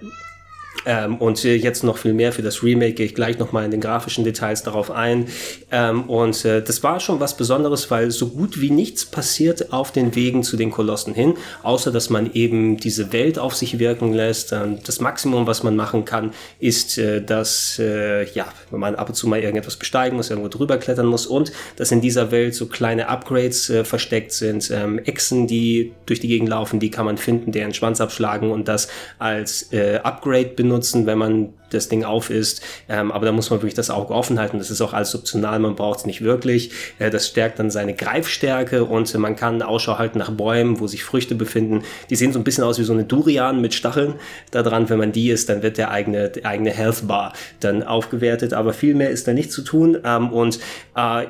ähm, 0.86 1.16
und 1.16 1.42
jetzt 1.44 1.84
noch 1.84 1.98
viel 1.98 2.14
mehr 2.14 2.32
für 2.32 2.42
das 2.42 2.62
Remake 2.62 2.92
gehe 2.92 3.06
ich 3.06 3.14
gleich 3.14 3.38
nochmal 3.38 3.64
in 3.64 3.70
den 3.70 3.80
grafischen 3.80 4.24
Details 4.24 4.62
darauf 4.62 4.90
ein. 4.90 5.26
Ähm, 5.70 6.04
und 6.04 6.44
äh, 6.44 6.62
das 6.62 6.82
war 6.82 7.00
schon 7.00 7.20
was 7.20 7.36
Besonderes, 7.36 7.90
weil 7.90 8.10
so 8.10 8.28
gut 8.28 8.60
wie 8.60 8.70
nichts 8.70 9.04
passiert 9.04 9.72
auf 9.72 9.92
den 9.92 10.14
Wegen 10.14 10.42
zu 10.42 10.56
den 10.56 10.70
Kolossen 10.70 11.14
hin, 11.14 11.34
außer 11.62 11.90
dass 11.90 12.10
man 12.10 12.32
eben 12.32 12.76
diese 12.76 13.12
Welt 13.12 13.38
auf 13.38 13.54
sich 13.54 13.78
wirken 13.78 14.12
lässt. 14.12 14.52
Ähm, 14.52 14.78
das 14.84 15.00
Maximum, 15.00 15.46
was 15.46 15.62
man 15.62 15.76
machen 15.76 16.04
kann, 16.04 16.32
ist, 16.58 16.98
äh, 16.98 17.22
dass, 17.22 17.78
äh, 17.78 18.24
ja, 18.32 18.46
wenn 18.70 18.80
man 18.80 18.94
ab 18.94 19.08
und 19.08 19.14
zu 19.14 19.28
mal 19.28 19.40
irgendetwas 19.40 19.76
besteigen 19.76 20.16
muss, 20.16 20.30
irgendwo 20.30 20.48
drüber 20.48 20.78
klettern 20.78 21.06
muss 21.06 21.26
und 21.26 21.52
dass 21.76 21.92
in 21.92 22.00
dieser 22.00 22.30
Welt 22.30 22.54
so 22.54 22.66
kleine 22.66 23.08
Upgrades 23.08 23.68
äh, 23.70 23.84
versteckt 23.84 24.32
sind. 24.32 24.70
Ähm, 24.70 24.98
Echsen, 24.98 25.46
die 25.46 25.92
durch 26.06 26.20
die 26.20 26.28
Gegend 26.28 26.48
laufen, 26.48 26.80
die 26.80 26.90
kann 26.90 27.04
man 27.04 27.18
finden, 27.18 27.52
deren 27.52 27.74
Schwanz 27.74 28.00
abschlagen 28.00 28.50
und 28.50 28.68
das 28.68 28.88
als 29.18 29.72
äh, 29.72 30.00
Upgrade 30.02 30.48
benutzen 30.48 30.67
benutzen, 30.68 31.06
wenn 31.06 31.18
man 31.18 31.48
das 31.70 31.88
Ding 31.88 32.04
auf 32.04 32.30
ist. 32.30 32.62
Ähm, 32.88 33.12
aber 33.12 33.26
da 33.26 33.32
muss 33.32 33.50
man 33.50 33.60
wirklich 33.60 33.74
das 33.74 33.90
Auge 33.90 34.14
offen 34.14 34.38
halten. 34.38 34.58
Das 34.58 34.70
ist 34.70 34.80
auch 34.80 34.92
alles 34.92 35.14
optional, 35.14 35.58
man 35.58 35.76
braucht 35.76 36.00
es 36.00 36.06
nicht 36.06 36.22
wirklich. 36.22 36.70
Äh, 36.98 37.10
das 37.10 37.28
stärkt 37.28 37.58
dann 37.58 37.70
seine 37.70 37.94
Greifstärke 37.94 38.84
und 38.84 39.12
man 39.18 39.36
kann 39.36 39.62
Ausschau 39.62 39.98
halten 39.98 40.18
nach 40.18 40.30
Bäumen, 40.30 40.80
wo 40.80 40.86
sich 40.86 41.04
Früchte 41.04 41.34
befinden. 41.34 41.82
Die 42.10 42.16
sehen 42.16 42.32
so 42.32 42.38
ein 42.38 42.44
bisschen 42.44 42.64
aus 42.64 42.78
wie 42.78 42.84
so 42.84 42.92
eine 42.92 43.04
Durian 43.04 43.60
mit 43.60 43.74
Stacheln 43.74 44.14
da 44.50 44.62
dran. 44.62 44.88
Wenn 44.88 44.98
man 44.98 45.12
die 45.12 45.30
isst, 45.30 45.48
dann 45.48 45.62
wird 45.62 45.78
der 45.78 45.90
eigene, 45.90 46.30
der 46.30 46.46
eigene 46.46 46.70
Health 46.70 47.06
Bar 47.06 47.32
dann 47.60 47.82
aufgewertet. 47.82 48.52
Aber 48.52 48.72
viel 48.72 48.94
mehr 48.94 49.10
ist 49.10 49.28
da 49.28 49.32
nicht 49.32 49.52
zu 49.52 49.62
tun. 49.62 49.98
Ähm, 50.04 50.32
und 50.32 50.58
äh, 50.96 51.26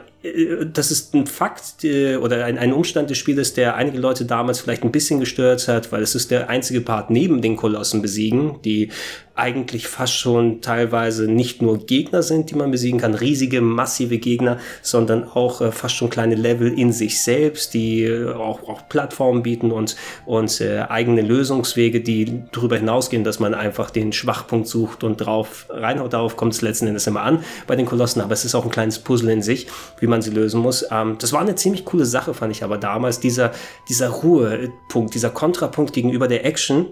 das 0.73 0.91
ist 0.91 1.15
ein 1.15 1.27
Fakt 1.27 1.85
oder 1.85 2.45
ein, 2.45 2.59
ein 2.59 2.73
Umstand 2.73 3.09
des 3.09 3.19
Spieles, 3.19 3.55
der 3.55 3.77
einige 3.77 3.99
Leute 3.99 4.25
damals 4.25 4.61
vielleicht 4.61 4.83
ein 4.83 4.91
bisschen 4.91 5.21
gestört 5.21 5.69
hat, 5.69 5.93
weil 5.93 6.03
es 6.03 6.17
ist 6.17 6.33
der 6.33 6.49
einzige 6.49 6.81
Part 6.81 7.11
neben 7.11 7.41
den 7.41 7.55
Kolossen 7.55 8.03
besiegen, 8.03 8.61
die 8.65 8.91
eigentlich 9.37 9.87
fast 9.87 10.15
schon 10.15 10.28
teilweise 10.61 11.31
nicht 11.31 11.63
nur 11.63 11.87
Gegner 11.87 12.23
sind, 12.23 12.51
die 12.51 12.55
man 12.55 12.71
besiegen 12.71 13.01
kann, 13.01 13.15
riesige, 13.15 13.61
massive 13.61 14.19
Gegner, 14.19 14.59
sondern 14.83 15.25
auch 15.25 15.61
äh, 15.61 15.73
fast 15.73 15.95
schon 15.95 16.11
kleine 16.11 16.35
Level 16.35 16.79
in 16.79 16.93
sich 16.93 17.23
selbst, 17.23 17.75
die 17.75 18.05
äh, 18.05 18.33
auch, 18.33 18.69
auch 18.69 18.89
Plattformen 18.89 19.43
bieten 19.43 19.71
und, 19.71 19.97
und 20.27 20.61
äh, 20.61 20.81
eigene 20.89 21.23
Lösungswege, 21.23 22.01
die 22.01 22.43
darüber 22.53 22.77
hinausgehen, 22.77 23.25
dass 23.25 23.41
man 23.41 23.55
einfach 23.55 23.91
den 23.91 24.13
Schwachpunkt 24.13 24.69
sucht 24.69 25.05
und 25.05 25.17
drauf 25.17 25.67
reinhaut. 25.71 26.13
Darauf 26.13 26.37
kommt 26.37 26.55
es 26.55 26.63
letzten 26.63 26.87
Endes 26.87 27.07
immer 27.07 27.23
an 27.23 27.45
bei 27.67 27.77
den 27.77 27.87
Kolossen, 27.87 28.21
aber 28.21 28.33
es 28.33 28.45
ist 28.45 28.55
auch 28.55 28.65
ein 28.65 28.71
kleines 28.71 28.99
Puzzle 28.99 29.31
in 29.31 29.43
sich, 29.43 29.67
wie 30.01 30.07
man 30.07 30.23
sie 30.23 30.31
lösen 30.31 30.61
muss. 30.61 30.85
Ähm, 30.91 31.17
das 31.21 31.33
war 31.33 31.41
eine 31.41 31.55
ziemlich 31.55 31.85
coole 31.85 32.05
Sache, 32.05 32.35
fand 32.35 32.53
ich 32.53 32.65
aber 32.65 32.79
damals, 32.79 33.21
dieser, 33.21 33.53
dieser 33.89 34.09
Ruhepunkt, 34.09 35.15
dieser 35.15 35.31
Kontrapunkt 35.31 35.93
gegenüber 35.93 36.29
der 36.29 36.45
Action, 36.45 36.87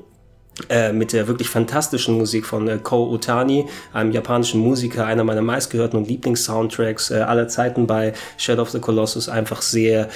äh, 0.70 0.92
mit 0.92 1.12
der 1.12 1.28
wirklich 1.28 1.48
fantastischen 1.48 2.16
Musik 2.16 2.46
von 2.46 2.66
äh, 2.66 2.78
Ko 2.82 3.10
Otani, 3.10 3.66
einem 3.92 4.10
japanischen 4.12 4.60
Musiker, 4.60 5.04
einer 5.04 5.22
meiner 5.22 5.42
meistgehörten 5.42 5.98
und 5.98 6.08
Lieblingssoundtracks 6.08 7.10
äh, 7.10 7.16
aller 7.16 7.46
Zeiten 7.48 7.86
bei 7.86 8.14
Shadow 8.38 8.62
of 8.62 8.70
the 8.70 8.80
Colossus, 8.80 9.28
einfach 9.28 9.60
sehr 9.60 10.08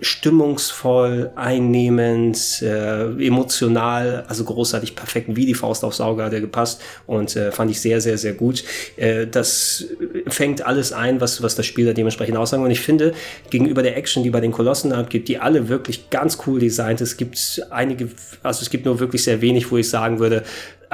stimmungsvoll, 0.00 1.32
einnehmend, 1.34 2.62
äh, 2.62 3.04
emotional, 3.24 4.24
also 4.28 4.44
großartig 4.44 4.96
perfekt, 4.96 5.28
wie 5.36 5.46
die 5.46 5.54
Faust 5.54 5.84
aufs 5.84 6.00
Auge 6.00 6.24
hat 6.24 6.32
er 6.32 6.40
gepasst 6.40 6.80
und 7.06 7.34
äh, 7.36 7.52
fand 7.52 7.70
ich 7.70 7.80
sehr, 7.80 8.00
sehr, 8.00 8.18
sehr 8.18 8.34
gut. 8.34 8.64
Äh, 8.96 9.26
das 9.26 9.86
fängt 10.26 10.64
alles 10.66 10.92
ein, 10.92 11.20
was, 11.20 11.42
was 11.42 11.54
das 11.54 11.66
Spiel 11.66 11.86
da 11.86 11.92
dementsprechend 11.92 12.36
aussagen 12.36 12.62
und 12.62 12.70
ich 12.70 12.80
finde, 12.80 13.12
gegenüber 13.50 13.82
der 13.82 13.96
Action, 13.96 14.22
die 14.22 14.30
bei 14.30 14.40
den 14.40 14.52
Kolossen 14.52 14.92
abgibt, 14.92 15.28
die 15.28 15.38
alle 15.38 15.68
wirklich 15.68 16.10
ganz 16.10 16.38
cool 16.46 16.60
designt, 16.60 17.00
es 17.00 17.16
gibt 17.16 17.62
einige, 17.70 18.08
also 18.42 18.62
es 18.62 18.70
gibt 18.70 18.84
nur 18.84 19.00
wirklich 19.00 19.24
sehr 19.24 19.40
wenig, 19.40 19.70
wo 19.70 19.76
ich 19.76 19.88
sagen 19.88 20.18
würde, 20.18 20.44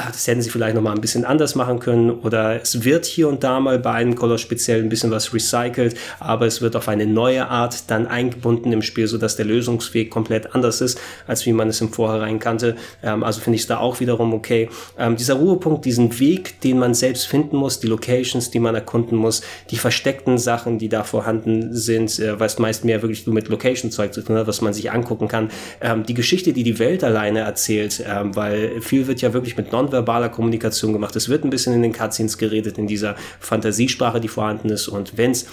ach, 0.01 0.13
das 0.13 0.27
hätten 0.27 0.41
sie 0.41 0.51
vielleicht 0.51 0.75
noch 0.75 0.83
mal 0.83 0.93
ein 0.93 1.01
bisschen 1.01 1.25
anders 1.25 1.55
machen 1.55 1.79
können 1.79 2.11
oder 2.11 2.61
es 2.61 2.85
wird 2.85 3.05
hier 3.05 3.29
und 3.29 3.45
da 3.45 3.61
mal 3.61 3.79
bei 3.79 3.93
einem 3.93 4.15
Color 4.15 4.39
speziell 4.39 4.83
ein 4.83 4.89
bisschen 4.89 5.11
was 5.11 5.35
recycelt, 5.35 5.97
aber 6.19 6.47
es 6.47 6.63
wird 6.63 6.75
auf 6.75 6.89
eine 6.89 7.07
neue 7.07 7.49
Art 7.49 7.91
dann 7.91 8.07
eingebunden 8.07 8.73
im 8.73 8.83
Spiel, 8.83 9.07
sodass 9.07 9.37
der 9.37 9.45
Lösungsweg 9.45 10.11
komplett 10.11 10.55
anders 10.55 10.81
ist, 10.81 10.99
als 11.27 11.45
wie 11.45 11.53
man 11.53 11.69
es 11.69 11.81
im 11.81 11.93
Vorhinein 11.93 12.39
kannte. 12.39 12.77
Ähm, 13.03 13.23
also 13.23 13.41
finde 13.41 13.57
ich 13.57 13.63
es 13.63 13.67
da 13.67 13.79
auch 13.79 14.01
wiederum 14.01 14.33
okay. 14.33 14.71
Ähm, 14.99 15.17
dieser 15.17 15.35
Ruhepunkt, 15.35 15.85
diesen 15.85 16.19
Weg, 16.19 16.61
den 16.63 16.79
man 16.79 16.95
selbst 16.95 17.27
finden 17.27 17.57
muss, 17.57 17.81
die 17.81 17.87
Locations, 17.87 18.51
die 18.51 18.61
man 18.61 18.75
erkunden 18.75 19.19
muss, 19.19 19.43
die 19.71 19.77
versteckten 19.77 20.39
Sachen, 20.39 20.79
die 20.79 20.89
da 20.89 21.05
vorhanden 21.05 21.75
sind, 21.75 22.19
äh, 22.19 22.41
was 22.41 22.59
meist 22.59 22.85
mehr 22.85 23.03
wirklich 23.03 23.27
nur 23.27 23.35
mit 23.35 23.49
Location-Zeug 23.49 24.15
zu 24.15 24.23
tun 24.23 24.37
hat, 24.37 24.47
was 24.47 24.63
man 24.63 24.73
sich 24.73 24.91
angucken 24.91 25.29
kann. 25.29 25.51
Ähm, 25.81 26.05
die 26.05 26.15
Geschichte, 26.15 26.53
die 26.55 26.63
die 26.63 26.79
Welt 26.79 27.05
alleine 27.05 27.41
erzählt, 27.41 28.03
ähm, 28.09 28.35
weil 28.35 28.81
viel 28.81 29.07
wird 29.07 29.21
ja 29.21 29.35
wirklich 29.35 29.57
mit 29.57 29.73
non 29.73 29.90
nonverbaler 29.91 30.29
Kommunikation 30.29 30.93
gemacht. 30.93 31.17
Es 31.17 31.29
wird 31.29 31.45
ein 31.45 31.51
bisschen 31.51 31.75
in 31.75 31.83
den 31.83 31.93
Cutscenes 31.93 32.39
geredet, 32.39 32.79
in 32.79 32.87
dieser 32.87 33.17
Fantasiesprache, 33.41 34.21
die 34.21 34.29
vorhanden 34.29 34.71
ist. 34.71 34.89
Und 34.89 35.17
wenn 35.17 35.33
es 35.33 35.47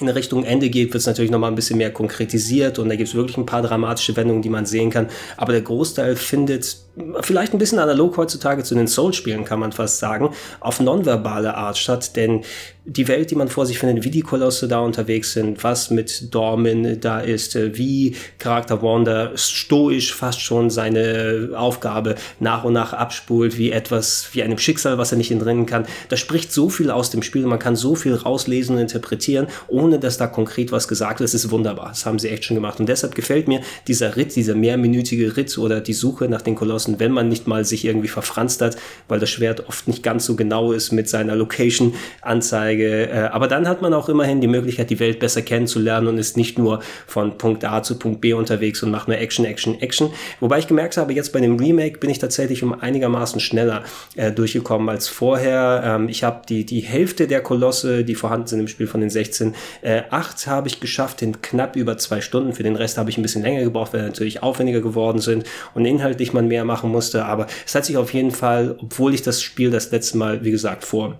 in 0.00 0.08
Richtung 0.08 0.44
Ende 0.44 0.70
geht, 0.70 0.88
wird 0.88 1.00
es 1.00 1.06
natürlich 1.06 1.30
noch 1.30 1.38
mal 1.38 1.48
ein 1.48 1.54
bisschen 1.54 1.78
mehr 1.78 1.92
konkretisiert 1.92 2.80
und 2.80 2.88
da 2.88 2.96
gibt 2.96 3.08
es 3.08 3.14
wirklich 3.14 3.36
ein 3.36 3.46
paar 3.46 3.62
dramatische 3.62 4.16
Wendungen, 4.16 4.42
die 4.42 4.48
man 4.48 4.66
sehen 4.66 4.90
kann. 4.90 5.08
Aber 5.36 5.52
der 5.52 5.62
Großteil 5.62 6.16
findet 6.16 6.78
vielleicht 7.20 7.52
ein 7.52 7.58
bisschen 7.58 7.78
analog 7.78 8.16
heutzutage 8.16 8.64
zu 8.64 8.74
den 8.74 8.88
Soul-Spielen, 8.88 9.44
kann 9.44 9.60
man 9.60 9.70
fast 9.70 9.98
sagen, 9.98 10.30
auf 10.58 10.80
nonverbale 10.80 11.54
Art 11.54 11.78
statt, 11.78 12.16
denn 12.16 12.42
die 12.86 13.08
Welt, 13.08 13.30
die 13.30 13.34
man 13.34 13.48
vor 13.48 13.64
sich 13.64 13.78
findet, 13.78 14.04
wie 14.04 14.10
die 14.10 14.20
Kolosse 14.20 14.68
da 14.68 14.80
unterwegs 14.80 15.32
sind, 15.32 15.64
was 15.64 15.90
mit 15.90 16.34
Dormin 16.34 17.00
da 17.00 17.20
ist, 17.20 17.56
äh, 17.56 17.76
wie 17.78 18.14
Charakter 18.38 18.82
Wanda 18.82 19.32
stoisch 19.36 20.14
fast 20.14 20.40
schon 20.40 20.68
seine 20.68 21.50
Aufgabe 21.56 22.16
nach 22.40 22.64
und 22.64 22.74
nach 22.74 22.92
abspult, 22.92 23.56
wie 23.56 23.70
etwas, 23.70 24.28
wie 24.32 24.42
einem 24.42 24.58
Schicksal, 24.58 24.98
was 24.98 25.12
er 25.12 25.18
nicht 25.18 25.30
entrinnen 25.30 25.64
kann. 25.64 25.86
Da 26.10 26.16
spricht 26.16 26.52
so 26.52 26.68
viel 26.68 26.90
aus 26.90 27.08
dem 27.08 27.22
Spiel, 27.22 27.46
man 27.46 27.58
kann 27.58 27.74
so 27.74 27.94
viel 27.94 28.14
rauslesen 28.14 28.76
und 28.76 28.82
interpretieren, 28.82 29.46
ohne 29.68 29.98
dass 29.98 30.18
da 30.18 30.26
konkret 30.26 30.70
was 30.70 30.86
gesagt 30.86 31.20
wird. 31.20 31.28
Es 31.28 31.34
ist 31.34 31.50
wunderbar. 31.50 31.88
Das 31.88 32.04
haben 32.04 32.18
sie 32.18 32.28
echt 32.28 32.44
schon 32.44 32.54
gemacht. 32.54 32.80
Und 32.80 32.88
deshalb 32.88 33.14
gefällt 33.14 33.48
mir 33.48 33.60
dieser 33.88 34.16
Ritt, 34.16 34.36
dieser 34.36 34.54
mehrminütige 34.54 35.36
Ritt 35.38 35.56
oder 35.56 35.80
die 35.80 35.92
Suche 35.94 36.28
nach 36.28 36.42
den 36.42 36.54
Kolossen, 36.54 37.00
wenn 37.00 37.12
man 37.12 37.28
nicht 37.28 37.46
mal 37.46 37.64
sich 37.64 37.86
irgendwie 37.86 38.08
verfranst 38.08 38.60
hat, 38.60 38.76
weil 39.08 39.20
das 39.20 39.30
Schwert 39.30 39.68
oft 39.68 39.88
nicht 39.88 40.02
ganz 40.02 40.26
so 40.26 40.36
genau 40.36 40.72
ist 40.72 40.92
mit 40.92 41.08
seiner 41.08 41.34
Location-Anzeige. 41.34 42.73
Äh, 42.82 43.28
aber 43.32 43.48
dann 43.48 43.68
hat 43.68 43.82
man 43.82 43.94
auch 43.94 44.08
immerhin 44.08 44.40
die 44.40 44.48
Möglichkeit, 44.48 44.90
die 44.90 45.00
Welt 45.00 45.18
besser 45.18 45.42
kennenzulernen 45.42 46.08
und 46.08 46.18
ist 46.18 46.36
nicht 46.36 46.58
nur 46.58 46.80
von 47.06 47.38
Punkt 47.38 47.64
A 47.64 47.82
zu 47.82 47.98
Punkt 47.98 48.20
B 48.20 48.32
unterwegs 48.32 48.82
und 48.82 48.90
macht 48.90 49.08
nur 49.08 49.18
Action, 49.18 49.44
Action, 49.44 49.80
Action. 49.80 50.10
Wobei 50.40 50.58
ich 50.58 50.66
gemerkt 50.66 50.96
habe, 50.96 51.12
jetzt 51.12 51.32
bei 51.32 51.40
dem 51.40 51.56
Remake 51.56 51.98
bin 51.98 52.10
ich 52.10 52.18
tatsächlich 52.18 52.62
um 52.62 52.72
einigermaßen 52.78 53.40
schneller 53.40 53.84
äh, 54.16 54.32
durchgekommen 54.32 54.88
als 54.88 55.08
vorher. 55.08 55.82
Ähm, 55.84 56.08
ich 56.08 56.24
habe 56.24 56.42
die, 56.48 56.64
die 56.64 56.80
Hälfte 56.80 57.26
der 57.26 57.40
Kolosse, 57.42 58.04
die 58.04 58.14
vorhanden 58.14 58.46
sind 58.46 58.60
im 58.60 58.68
Spiel 58.68 58.86
von 58.86 59.00
den 59.00 59.10
16, 59.10 59.54
äh, 59.82 60.02
8 60.10 60.46
habe 60.46 60.68
ich 60.68 60.80
geschafft 60.80 61.22
in 61.22 61.40
knapp 61.42 61.76
über 61.76 61.96
zwei 61.98 62.20
Stunden. 62.20 62.52
Für 62.52 62.62
den 62.62 62.76
Rest 62.76 62.98
habe 62.98 63.10
ich 63.10 63.18
ein 63.18 63.22
bisschen 63.22 63.42
länger 63.42 63.62
gebraucht, 63.62 63.92
weil 63.92 64.02
natürlich 64.02 64.42
aufwendiger 64.42 64.80
geworden 64.80 65.18
sind 65.18 65.44
und 65.74 65.84
inhaltlich 65.84 66.32
man 66.32 66.48
mehr 66.48 66.64
machen 66.64 66.90
musste. 66.90 67.24
Aber 67.24 67.46
es 67.66 67.74
hat 67.74 67.84
sich 67.84 67.96
auf 67.96 68.12
jeden 68.12 68.30
Fall, 68.30 68.76
obwohl 68.80 69.14
ich 69.14 69.22
das 69.22 69.42
Spiel 69.42 69.70
das 69.70 69.90
letzte 69.90 70.18
Mal, 70.18 70.44
wie 70.44 70.50
gesagt, 70.50 70.84
vor 70.84 71.18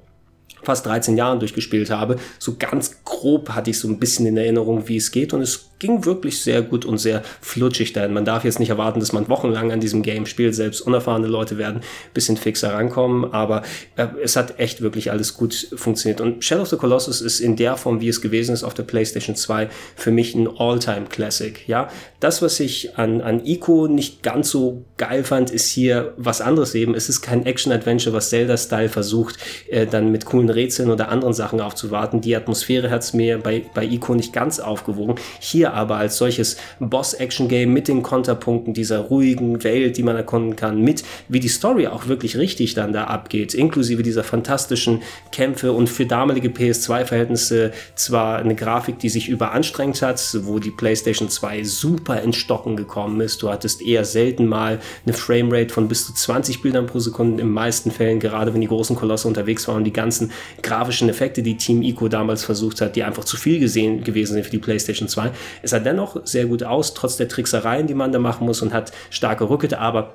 fast 0.65 0.87
13 0.87 1.17
Jahren 1.17 1.39
durchgespielt 1.39 1.91
habe. 1.91 2.17
So 2.39 2.57
ganz 2.59 3.03
grob 3.05 3.51
hatte 3.51 3.71
ich 3.71 3.79
so 3.79 3.89
ein 3.89 3.99
bisschen 3.99 4.27
in 4.27 4.37
Erinnerung, 4.37 4.89
wie 4.89 4.97
es 4.97 5.13
geht 5.13 5.33
und 5.33 5.41
es 5.41 5.71
ging 5.85 6.05
wirklich 6.07 6.41
sehr 6.41 6.63
gut 6.63 6.87
und 6.87 6.97
sehr 6.97 7.23
flutschig 7.43 7.93
dahin. 7.93 8.15
Man 8.15 8.25
darf 8.25 8.45
jetzt 8.45 8.59
nicht 8.59 8.71
erwarten, 8.71 9.01
dass 9.01 9.13
man 9.13 9.29
wochenlang 9.29 9.71
an 9.71 9.81
diesem 9.81 10.03
Game 10.03 10.25
spielt. 10.25 10.55
Selbst 10.55 10.81
unerfahrene 10.81 11.27
Leute 11.27 11.59
werden 11.59 11.83
ein 11.83 12.15
bisschen 12.15 12.39
fixer 12.39 12.73
rankommen, 12.73 13.33
aber 13.33 13.63
äh, 13.97 14.07
es 14.23 14.37
hat 14.37 14.59
echt 14.59 14.81
wirklich 14.81 15.11
alles 15.11 15.35
gut 15.35 15.69
funktioniert. 15.75 16.23
Und 16.23 16.43
Shadow 16.43 16.63
of 16.63 16.69
the 16.69 16.77
Colossus 16.77 17.21
ist 17.21 17.41
in 17.41 17.57
der 17.57 17.77
Form, 17.77 18.01
wie 18.01 18.09
es 18.09 18.23
gewesen 18.23 18.55
ist 18.55 18.65
auf 18.65 18.73
der 18.73 18.85
PlayStation 18.85 19.37
2, 19.37 19.69
für 19.97 20.11
mich 20.11 20.35
ein 20.35 20.49
All-Time-Classic. 20.49 21.69
Ja, 21.69 21.89
das, 22.21 22.41
was 22.41 22.61
ich 22.61 22.97
an, 22.97 23.21
an 23.21 23.45
Ico 23.45 23.87
nicht 23.87 24.23
ganz 24.23 24.49
so 24.49 24.85
geil 24.97 25.23
fand, 25.25 25.51
ist 25.51 25.69
hier 25.69 26.15
was 26.17 26.41
anderes 26.41 26.75
eben. 26.75 26.95
Es 26.95 27.11
ist 27.11 27.21
kein 27.21 27.45
Action-Adventure, 27.45 28.15
was 28.15 28.31
Zelda-Style 28.31 28.89
versucht, 28.89 29.37
äh, 29.69 29.87
dann 29.87 30.11
mit 30.11 30.25
coolen 30.25 30.49
Rätseln 30.55 30.91
oder 30.91 31.09
anderen 31.09 31.35
Sachen 31.35 31.61
aufzuwarten. 31.61 32.21
Die 32.21 32.35
Atmosphäre 32.37 32.91
hat 32.91 33.03
es 33.03 33.13
mir 33.13 33.39
bei, 33.39 33.63
bei 33.75 33.85
Ico 33.85 34.15
nicht 34.15 34.33
ganz 34.33 34.61
aufgewogen. 34.61 35.17
Hier 35.41 35.75
aber 35.75 35.97
als 35.97 36.17
solches 36.17 36.57
Boss-Action-Game 36.81 37.73
mit 37.73 37.89
den 37.89 38.03
Konterpunkten 38.03 38.75
dieser 38.75 38.99
ruhigen 38.99 39.65
Welt, 39.65 39.97
die 39.97 40.03
man 40.03 40.17
erkunden 40.17 40.57
kann, 40.57 40.81
mit 40.81 41.05
wie 41.29 41.41
die 41.41 41.49
Story 41.49 41.87
auch 41.87 42.09
wirklich 42.09 42.37
richtig 42.37 42.75
dann 42.75 42.93
da 42.93 43.05
abgeht, 43.05 43.55
inklusive 43.55 44.03
dieser 44.03 44.25
fantastischen 44.25 45.03
Kämpfe 45.33 45.73
und 45.73 45.89
für 45.89 46.07
damalige 46.07 46.49
PS2-Verhältnisse 46.49 47.73
zwar 47.95 48.39
eine 48.39 48.55
Grafik, 48.55 48.99
die 48.99 49.09
sich 49.09 49.29
überanstrengt 49.29 50.01
hat, 50.03 50.21
wo 50.43 50.59
die 50.59 50.71
PlayStation 50.71 51.29
2 51.29 51.65
super 51.65 52.21
in 52.23 52.33
Stocken 52.33 52.77
gekommen 52.77 53.21
ist. 53.21 53.43
Du 53.43 53.51
hattest 53.51 53.83
eher 53.83 54.05
selten 54.05 54.47
mal 54.47 54.81
eine 55.05 55.15
Framerate 55.15 55.73
von 55.73 55.89
bis 55.89 56.07
zu 56.07 56.15
20 56.15 56.63
Bildern 56.63 56.87
pro 56.87 56.99
Sekunde, 56.99 57.43
in 57.43 57.51
meisten 57.51 57.91
Fällen, 57.91 58.21
gerade 58.21 58.53
wenn 58.55 58.61
die 58.61 58.67
großen 58.67 58.97
Kolosse 58.97 59.29
unterwegs 59.29 59.67
waren 59.69 59.79
und 59.79 59.85
die 59.85 59.93
ganzen 59.93 60.33
grafischen 60.63 61.09
Effekte, 61.09 61.43
die 61.43 61.57
Team 61.57 61.83
Ico 61.83 62.09
damals 62.09 62.45
versucht 62.45 62.81
hat, 62.81 62.97
die 62.97 63.03
einfach 63.03 63.25
zu 63.25 63.37
viel 63.37 63.61
gesehen 63.61 64.05
gewesen 64.05 64.35
sind 64.35 64.45
für 64.45 64.51
die 64.51 64.59
PlayStation 64.59 65.09
2, 65.09 65.31
es 65.63 65.71
sah 65.71 65.79
dennoch 65.79 66.21
sehr 66.25 66.47
gut 66.47 66.63
aus, 66.63 66.95
trotz 66.95 67.17
der 67.17 67.29
Tricksereien, 67.29 67.87
die 67.87 67.95
man 67.95 68.13
da 68.13 68.19
machen 68.19 68.47
muss 68.47 68.63
und 68.63 68.73
hat 68.73 68.93
starke 69.11 69.49
Rückete, 69.49 69.79
aber 69.79 70.15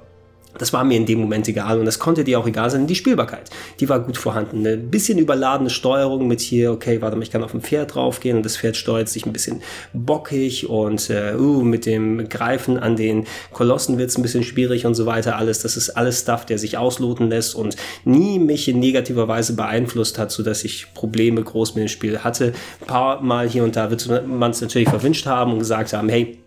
das 0.58 0.74
war 0.74 0.84
mir 0.84 0.98
in 0.98 1.06
dem 1.06 1.20
Moment 1.20 1.48
egal 1.48 1.79
und 1.79 1.86
das 1.86 2.00
konnte 2.00 2.24
dir 2.24 2.39
auch 2.39 2.48
egal 2.48 2.70
sein. 2.70 2.88
Die 2.88 2.96
Spielbarkeit, 2.96 3.50
die 3.79 3.88
war 3.88 4.00
gut 4.00 4.18
vorhanden. 4.18 4.60
Eine 4.60 4.77
bisschen 4.77 5.20
überladene 5.20 5.70
Steuerung 5.70 6.27
mit 6.27 6.41
hier, 6.41 6.72
okay, 6.72 7.01
warte 7.01 7.15
mal, 7.15 7.24
ich 7.24 7.32
kann 7.32 7.44
auf 7.44 7.53
ein 7.53 7.62
Pferd 7.62 7.94
draufgehen 7.94 8.38
und 8.38 8.44
das 8.44 8.58
Pferd 8.58 8.75
steuert 8.75 9.10
sich 9.10 9.25
ein 9.25 9.34
bisschen 9.34 9.62
bockig 9.94 10.68
und 10.68 11.10
äh, 11.10 11.36
uh, 11.36 11.62
mit 11.62 11.86
dem 11.86 12.27
Greifen 12.29 12.77
an 12.79 12.96
den 12.96 13.25
Kolossen 13.51 13.98
wird 13.98 14.10
es 14.10 14.18
ein 14.18 14.24
bisschen 14.24 14.44
schwierig 14.44 14.86
und 14.86 14.96
so 14.96 15.06
weiter. 15.06 15.38
Alles, 15.38 15.62
das 15.62 15.77
ist 15.77 15.91
alles 15.91 16.22
Stuff, 16.22 16.46
der 16.46 16.58
sich 16.58 16.77
ausloten 16.77 17.29
lässt 17.29 17.53
und 17.53 17.75
nie 18.03 18.39
mich 18.39 18.68
in 18.68 18.79
negativer 18.79 19.27
Weise 19.27 19.53
beeinflusst 19.53 20.18
hat, 20.18 20.32
sodass 20.32 20.63
ich 20.63 20.94
Probleme 20.94 21.44
groß 21.44 21.75
mit 21.75 21.84
dem 21.84 21.88
Spiel 21.89 22.20
hatte. 22.20 22.53
Ein 22.82 22.88
paar 22.88 23.22
Mal 23.22 23.48
hier 23.48 23.63
und 23.63 23.75
da 23.75 23.91
wird 23.91 24.10
man 24.27 24.51
es 24.51 24.62
natürlich 24.62 24.89
verwünscht 24.89 25.25
haben 25.25 25.53
und 25.53 25.60
gesagt 25.60 25.94
haben, 25.94 26.10
hey, 26.10 26.39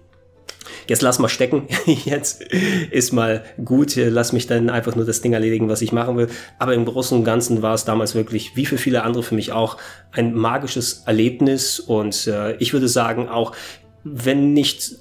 jetzt 0.89 1.03
lass 1.03 1.19
mal 1.19 1.29
stecken, 1.29 1.69
jetzt 1.87 2.43
ist 2.91 3.13
mal 3.13 3.45
gut, 3.65 3.97
lass 3.97 4.33
mich 4.33 4.47
dann 4.47 4.71
einfach 4.71 4.97
nur 4.97 5.05
das 5.05 5.21
Ding 5.21 5.33
erledigen, 5.33 5.69
was 5.69 5.83
ich 5.83 5.93
machen 5.93 6.17
will. 6.17 6.29
Aber 6.59 6.75
im 6.75 6.85
Großen 6.85 7.17
und 7.19 7.25
Ganzen 7.25 7.63
war 7.63 7.75
es 7.75 7.85
damals 7.85 8.15
wirklich, 8.15 8.57
wie 8.57 8.67
für 8.67 8.79
viele 8.79 9.03
andere 9.03 9.23
für 9.23 9.35
mich 9.35 9.53
auch, 9.53 9.77
ein 10.13 10.35
magisches 10.35 11.05
Erlebnis. 11.07 11.81
Und 11.81 12.27
äh, 12.27 12.57
ich 12.57 12.73
würde 12.73 12.89
sagen 12.89 13.29
auch, 13.29 13.53
wenn 14.05 14.53
nicht 14.53 14.97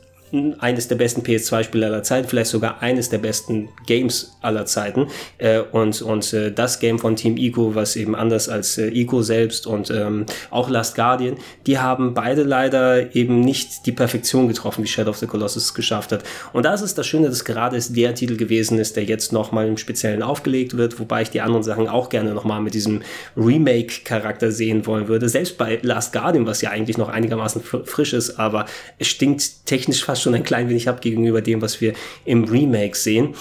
eines 0.59 0.87
der 0.87 0.95
besten 0.95 1.21
PS2-Spiele 1.21 1.85
aller 1.85 2.03
Zeiten, 2.03 2.27
vielleicht 2.27 2.51
sogar 2.51 2.81
eines 2.81 3.09
der 3.09 3.17
besten 3.17 3.69
Games 3.85 4.37
aller 4.41 4.65
Zeiten. 4.65 5.07
Äh, 5.37 5.59
und 5.59 6.01
und 6.01 6.31
äh, 6.33 6.51
das 6.51 6.79
Game 6.79 6.99
von 6.99 7.15
Team 7.15 7.37
Ico, 7.37 7.75
was 7.75 7.95
eben 7.95 8.15
anders 8.15 8.47
als 8.47 8.77
äh, 8.77 8.87
Ico 8.87 9.21
selbst 9.21 9.67
und 9.67 9.89
ähm, 9.91 10.25
auch 10.49 10.69
Last 10.69 10.95
Guardian, 10.95 11.35
die 11.67 11.79
haben 11.79 12.13
beide 12.13 12.43
leider 12.43 13.15
eben 13.15 13.41
nicht 13.41 13.85
die 13.85 13.91
Perfektion 13.91 14.47
getroffen, 14.47 14.83
wie 14.83 14.87
Shadow 14.87 15.11
of 15.11 15.17
the 15.17 15.27
Colossus 15.27 15.73
geschafft 15.73 16.11
hat. 16.11 16.23
Und 16.53 16.63
da 16.63 16.73
ist 16.73 16.97
das 16.97 17.05
Schöne, 17.05 17.27
dass 17.27 17.43
gerade 17.43 17.75
es 17.75 17.91
der 17.91 18.15
Titel 18.15 18.37
gewesen 18.37 18.79
ist, 18.79 18.95
der 18.95 19.03
jetzt 19.03 19.33
nochmal 19.33 19.67
im 19.67 19.77
Speziellen 19.77 20.23
aufgelegt 20.23 20.77
wird, 20.77 20.99
wobei 20.99 21.23
ich 21.23 21.29
die 21.29 21.41
anderen 21.41 21.63
Sachen 21.63 21.87
auch 21.87 22.09
gerne 22.09 22.33
nochmal 22.33 22.61
mit 22.61 22.73
diesem 22.73 23.01
Remake-Charakter 23.35 24.51
sehen 24.51 24.85
wollen 24.85 25.07
würde. 25.07 25.27
Selbst 25.27 25.57
bei 25.57 25.79
Last 25.81 26.13
Guardian, 26.13 26.45
was 26.45 26.61
ja 26.61 26.69
eigentlich 26.69 26.97
noch 26.97 27.09
einigermaßen 27.09 27.61
frisch 27.61 28.13
ist, 28.13 28.39
aber 28.39 28.65
es 28.97 29.07
stinkt 29.07 29.65
technisch 29.65 30.03
fast 30.03 30.20
schon 30.21 30.35
ein 30.35 30.43
klein 30.43 30.69
wenig 30.69 30.87
ab 30.87 31.01
gegenüber 31.01 31.41
dem, 31.41 31.61
was 31.61 31.81
wir 31.81 31.93
im 32.25 32.43
Remake 32.43 32.95
sehen. 32.95 33.35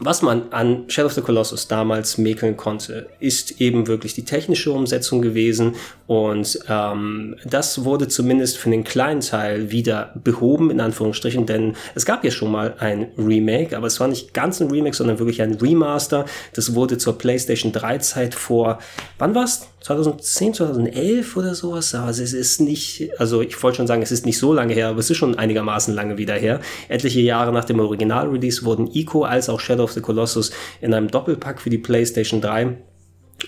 Was 0.00 0.22
man 0.22 0.52
an 0.52 0.84
Shadow 0.88 1.06
of 1.06 1.12
the 1.12 1.20
Colossus 1.20 1.66
damals 1.66 2.18
mäkeln 2.18 2.56
konnte, 2.56 3.08
ist 3.18 3.60
eben 3.60 3.86
wirklich 3.86 4.14
die 4.14 4.24
technische 4.24 4.70
Umsetzung 4.72 5.22
gewesen 5.22 5.74
und 6.06 6.58
ähm, 6.68 7.36
das 7.44 7.84
wurde 7.84 8.08
zumindest 8.08 8.56
für 8.56 8.70
den 8.70 8.84
kleinen 8.84 9.20
Teil 9.20 9.70
wieder 9.70 10.14
behoben, 10.22 10.70
in 10.70 10.80
Anführungsstrichen, 10.80 11.44
denn 11.44 11.74
es 11.94 12.06
gab 12.06 12.24
ja 12.24 12.30
schon 12.30 12.50
mal 12.50 12.76
ein 12.78 13.08
Remake, 13.18 13.76
aber 13.76 13.88
es 13.88 14.00
war 14.00 14.08
nicht 14.08 14.32
ganz 14.32 14.60
ein 14.60 14.70
Remake, 14.70 14.96
sondern 14.96 15.18
wirklich 15.18 15.42
ein 15.42 15.54
Remaster. 15.54 16.24
Das 16.54 16.74
wurde 16.74 16.96
zur 16.96 17.18
PlayStation 17.18 17.72
3 17.72 17.98
Zeit 17.98 18.34
vor, 18.34 18.78
wann 19.18 19.34
war's? 19.34 19.68
2010, 19.80 20.54
2011 20.54 21.36
oder 21.36 21.54
sowas. 21.54 21.94
Also 21.94 22.22
es 22.22 22.32
ist 22.32 22.60
nicht, 22.60 23.10
also 23.18 23.42
ich 23.42 23.62
wollte 23.62 23.76
schon 23.76 23.86
sagen, 23.86 24.02
es 24.02 24.10
ist 24.10 24.26
nicht 24.26 24.38
so 24.38 24.52
lange 24.52 24.74
her, 24.74 24.88
aber 24.88 24.98
es 24.98 25.10
ist 25.10 25.16
schon 25.16 25.38
einigermaßen 25.38 25.94
lange 25.94 26.18
wieder 26.18 26.34
her. 26.34 26.60
Etliche 26.88 27.20
Jahre 27.20 27.52
nach 27.52 27.64
dem 27.64 27.80
Original-Release 27.80 28.64
wurden 28.64 28.90
Ico 28.92 29.24
als 29.24 29.48
auch 29.48 29.60
Shadow 29.60 29.86
of 29.88 29.94
the 29.94 30.00
Colossus 30.00 30.50
in 30.80 30.94
einem 30.94 31.08
Doppelpack 31.08 31.60
für 31.60 31.70
die 31.70 31.78
PlayStation 31.78 32.40
3 32.40 32.76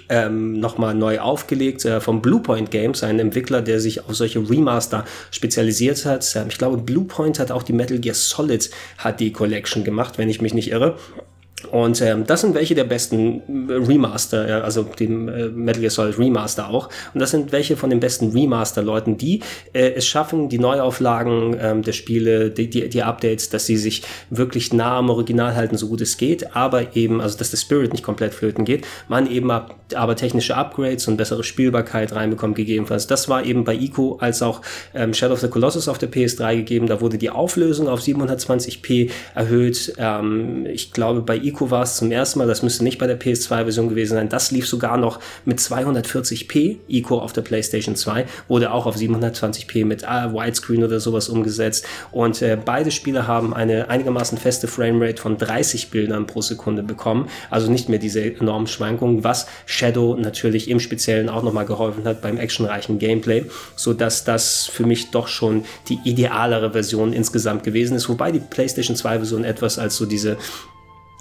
ähm, 0.08 0.60
nochmal 0.60 0.94
neu 0.94 1.18
aufgelegt 1.18 1.84
äh, 1.84 2.00
vom 2.00 2.22
Bluepoint 2.22 2.70
Games, 2.70 3.02
ein 3.02 3.18
Entwickler, 3.18 3.60
der 3.60 3.80
sich 3.80 4.04
auf 4.04 4.14
solche 4.14 4.38
Remaster 4.38 5.04
spezialisiert 5.30 6.04
hat. 6.04 6.36
Ähm, 6.36 6.46
ich 6.48 6.58
glaube, 6.58 6.78
Bluepoint 6.78 7.38
hat 7.38 7.50
auch 7.50 7.62
die 7.62 7.72
Metal 7.72 7.98
Gear 7.98 8.14
Solid 8.14 8.70
HD 8.98 9.32
Collection 9.32 9.82
gemacht, 9.84 10.18
wenn 10.18 10.28
ich 10.28 10.40
mich 10.40 10.54
nicht 10.54 10.70
irre. 10.70 10.96
Und 11.70 12.00
ähm, 12.00 12.26
das 12.26 12.40
sind 12.40 12.54
welche 12.54 12.74
der 12.74 12.84
besten 12.84 13.68
äh, 13.68 13.74
Remaster, 13.74 14.48
ja, 14.48 14.60
also 14.60 14.82
dem 14.82 15.28
äh, 15.28 15.48
Metal 15.48 15.80
Gear 15.80 15.90
Solid 15.90 16.18
Remaster 16.18 16.68
auch. 16.70 16.88
Und 17.14 17.20
das 17.20 17.30
sind 17.30 17.52
welche 17.52 17.76
von 17.76 17.90
den 17.90 18.00
besten 18.00 18.30
Remaster-Leuten, 18.30 19.16
die 19.16 19.40
äh, 19.72 19.92
es 19.92 20.06
schaffen, 20.06 20.48
die 20.48 20.58
Neuauflagen 20.58 21.56
ähm, 21.60 21.82
der 21.82 21.92
Spiele, 21.92 22.50
die, 22.50 22.68
die, 22.70 22.88
die 22.88 23.02
Updates, 23.02 23.50
dass 23.50 23.66
sie 23.66 23.76
sich 23.76 24.02
wirklich 24.30 24.72
nah 24.72 24.98
am 24.98 25.10
Original 25.10 25.54
halten, 25.54 25.76
so 25.76 25.88
gut 25.88 26.00
es 26.00 26.16
geht, 26.16 26.54
aber 26.56 26.96
eben, 26.96 27.20
also 27.20 27.36
dass 27.38 27.50
der 27.50 27.58
Spirit 27.58 27.92
nicht 27.92 28.04
komplett 28.04 28.34
flöten 28.34 28.64
geht, 28.64 28.86
man 29.08 29.30
eben 29.30 29.50
ab, 29.50 29.76
aber 29.94 30.16
technische 30.16 30.56
Upgrades 30.56 31.08
und 31.08 31.16
bessere 31.16 31.44
Spielbarkeit 31.44 32.14
reinbekommt, 32.14 32.56
gegebenenfalls. 32.56 33.06
Das 33.06 33.28
war 33.28 33.44
eben 33.44 33.64
bei 33.64 33.74
Ico 33.74 34.16
als 34.20 34.42
auch 34.42 34.62
ähm, 34.94 35.14
Shadow 35.14 35.34
of 35.34 35.40
the 35.40 35.48
Colossus 35.48 35.88
auf 35.88 35.98
der 35.98 36.10
PS3 36.10 36.56
gegeben. 36.56 36.86
Da 36.86 37.00
wurde 37.00 37.18
die 37.18 37.30
Auflösung 37.30 37.88
auf 37.88 38.00
720p 38.00 39.10
erhöht. 39.34 39.94
Ähm, 39.98 40.66
ich 40.66 40.92
glaube, 40.92 41.22
bei 41.22 41.36
Ico 41.36 41.49
Ico 41.50 41.70
war 41.70 41.82
es 41.82 41.96
zum 41.96 42.12
ersten 42.12 42.38
Mal, 42.38 42.46
das 42.46 42.62
müsste 42.62 42.84
nicht 42.84 42.98
bei 42.98 43.08
der 43.08 43.18
PS2-Version 43.18 43.88
gewesen 43.88 44.14
sein. 44.14 44.28
Das 44.28 44.52
lief 44.52 44.68
sogar 44.68 44.96
noch 44.96 45.18
mit 45.44 45.58
240p 45.58 46.76
Ico 46.88 47.18
auf 47.18 47.32
der 47.32 47.42
PlayStation 47.42 47.96
2, 47.96 48.24
wurde 48.46 48.70
auch 48.70 48.86
auf 48.86 48.96
720p 48.96 49.84
mit 49.84 50.04
äh, 50.04 50.32
Widescreen 50.32 50.84
oder 50.84 51.00
sowas 51.00 51.28
umgesetzt. 51.28 51.84
Und 52.12 52.40
äh, 52.40 52.56
beide 52.62 52.92
Spiele 52.92 53.26
haben 53.26 53.52
eine 53.52 53.88
einigermaßen 53.88 54.38
feste 54.38 54.68
Framerate 54.68 55.20
von 55.20 55.38
30 55.38 55.90
Bildern 55.90 56.28
pro 56.28 56.40
Sekunde 56.40 56.84
bekommen. 56.84 57.28
Also 57.50 57.68
nicht 57.68 57.88
mehr 57.88 57.98
diese 57.98 58.22
enormen 58.22 58.68
Schwankungen, 58.68 59.24
was 59.24 59.46
Shadow 59.66 60.14
natürlich 60.14 60.70
im 60.70 60.78
Speziellen 60.78 61.28
auch 61.28 61.42
nochmal 61.42 61.66
geholfen 61.66 62.04
hat 62.04 62.22
beim 62.22 62.38
actionreichen 62.38 63.00
Gameplay, 63.00 63.44
sodass 63.74 64.22
das 64.22 64.66
für 64.66 64.86
mich 64.86 65.10
doch 65.10 65.26
schon 65.26 65.64
die 65.88 65.98
idealere 66.04 66.70
Version 66.70 67.12
insgesamt 67.12 67.64
gewesen 67.64 67.96
ist. 67.96 68.08
Wobei 68.08 68.30
die 68.30 68.38
PlayStation 68.38 68.96
2-Version 68.96 69.42
etwas 69.42 69.80
als 69.80 69.96
so 69.96 70.06
diese 70.06 70.36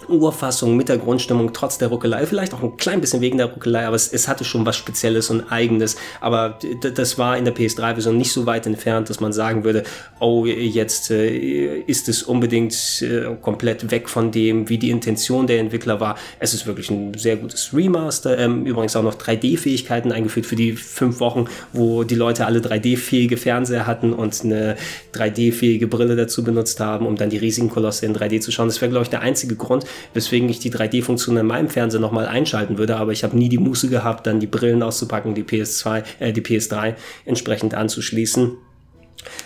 Urfassung 0.08 0.76
mit 0.76 0.88
der 0.88 0.98
Grundstimmung, 0.98 1.52
trotz 1.52 1.78
der 1.78 1.88
Ruckelei, 1.88 2.26
vielleicht 2.26 2.54
auch 2.54 2.62
ein 2.62 2.76
klein 2.76 3.00
bisschen 3.00 3.20
wegen 3.20 3.38
der 3.38 3.46
Ruckelei, 3.46 3.86
aber 3.86 3.96
es, 3.96 4.12
es 4.12 4.28
hatte 4.28 4.44
schon 4.44 4.66
was 4.66 4.76
Spezielles 4.76 5.30
und 5.30 5.50
Eigenes. 5.50 5.96
Aber 6.20 6.58
das 6.94 7.18
war 7.18 7.36
in 7.36 7.44
der 7.44 7.54
PS3-Version 7.54 8.16
nicht 8.16 8.32
so 8.32 8.46
weit 8.46 8.66
entfernt, 8.66 9.10
dass 9.10 9.20
man 9.20 9.32
sagen 9.32 9.64
würde, 9.64 9.84
oh, 10.18 10.46
jetzt 10.46 11.10
äh, 11.10 11.78
ist 11.80 12.08
es 12.08 12.22
unbedingt 12.22 13.02
äh, 13.02 13.36
komplett 13.40 13.90
weg 13.90 14.08
von 14.08 14.30
dem, 14.30 14.68
wie 14.68 14.78
die 14.78 14.90
Intention 14.90 15.46
der 15.46 15.60
Entwickler 15.60 16.00
war. 16.00 16.16
Es 16.38 16.54
ist 16.54 16.66
wirklich 16.66 16.90
ein 16.90 17.14
sehr 17.14 17.36
gutes 17.36 17.74
Remaster. 17.74 18.38
Ähm, 18.38 18.66
übrigens 18.66 18.96
auch 18.96 19.02
noch 19.02 19.14
3D-Fähigkeiten 19.14 20.12
eingeführt 20.12 20.46
für 20.46 20.56
die 20.56 20.72
fünf 20.72 21.20
Wochen, 21.20 21.46
wo 21.72 22.04
die 22.04 22.14
Leute 22.14 22.46
alle 22.46 22.60
3D-fähige 22.60 23.36
Fernseher 23.36 23.86
hatten 23.86 24.12
und 24.12 24.44
eine 24.44 24.76
3D-fähige 25.14 25.86
Brille 25.86 26.16
dazu 26.16 26.44
benutzt 26.44 26.80
haben, 26.80 27.06
um 27.06 27.16
dann 27.16 27.30
die 27.30 27.38
riesigen 27.38 27.70
Kolosse 27.70 28.06
in 28.06 28.14
3D 28.14 28.40
zu 28.40 28.52
schauen. 28.52 28.68
Das 28.68 28.80
wäre, 28.80 28.90
glaube 28.90 29.04
ich, 29.04 29.10
der 29.10 29.20
einzige 29.20 29.56
Grund, 29.56 29.84
weswegen 30.14 30.48
ich 30.48 30.58
die 30.58 30.72
3D-Funktion 30.72 31.36
in 31.36 31.46
meinem 31.46 31.68
Fernseher 31.68 32.00
nochmal 32.00 32.26
einschalten 32.26 32.78
würde, 32.78 32.96
aber 32.96 33.12
ich 33.12 33.24
habe 33.24 33.36
nie 33.36 33.48
die 33.48 33.58
Muße 33.58 33.88
gehabt, 33.88 34.26
dann 34.26 34.40
die 34.40 34.46
Brillen 34.46 34.82
auszupacken, 34.82 35.34
die 35.34 35.44
PS2, 35.44 36.04
äh, 36.18 36.32
die 36.32 36.42
PS3 36.42 36.94
entsprechend 37.24 37.74
anzuschließen. 37.74 38.56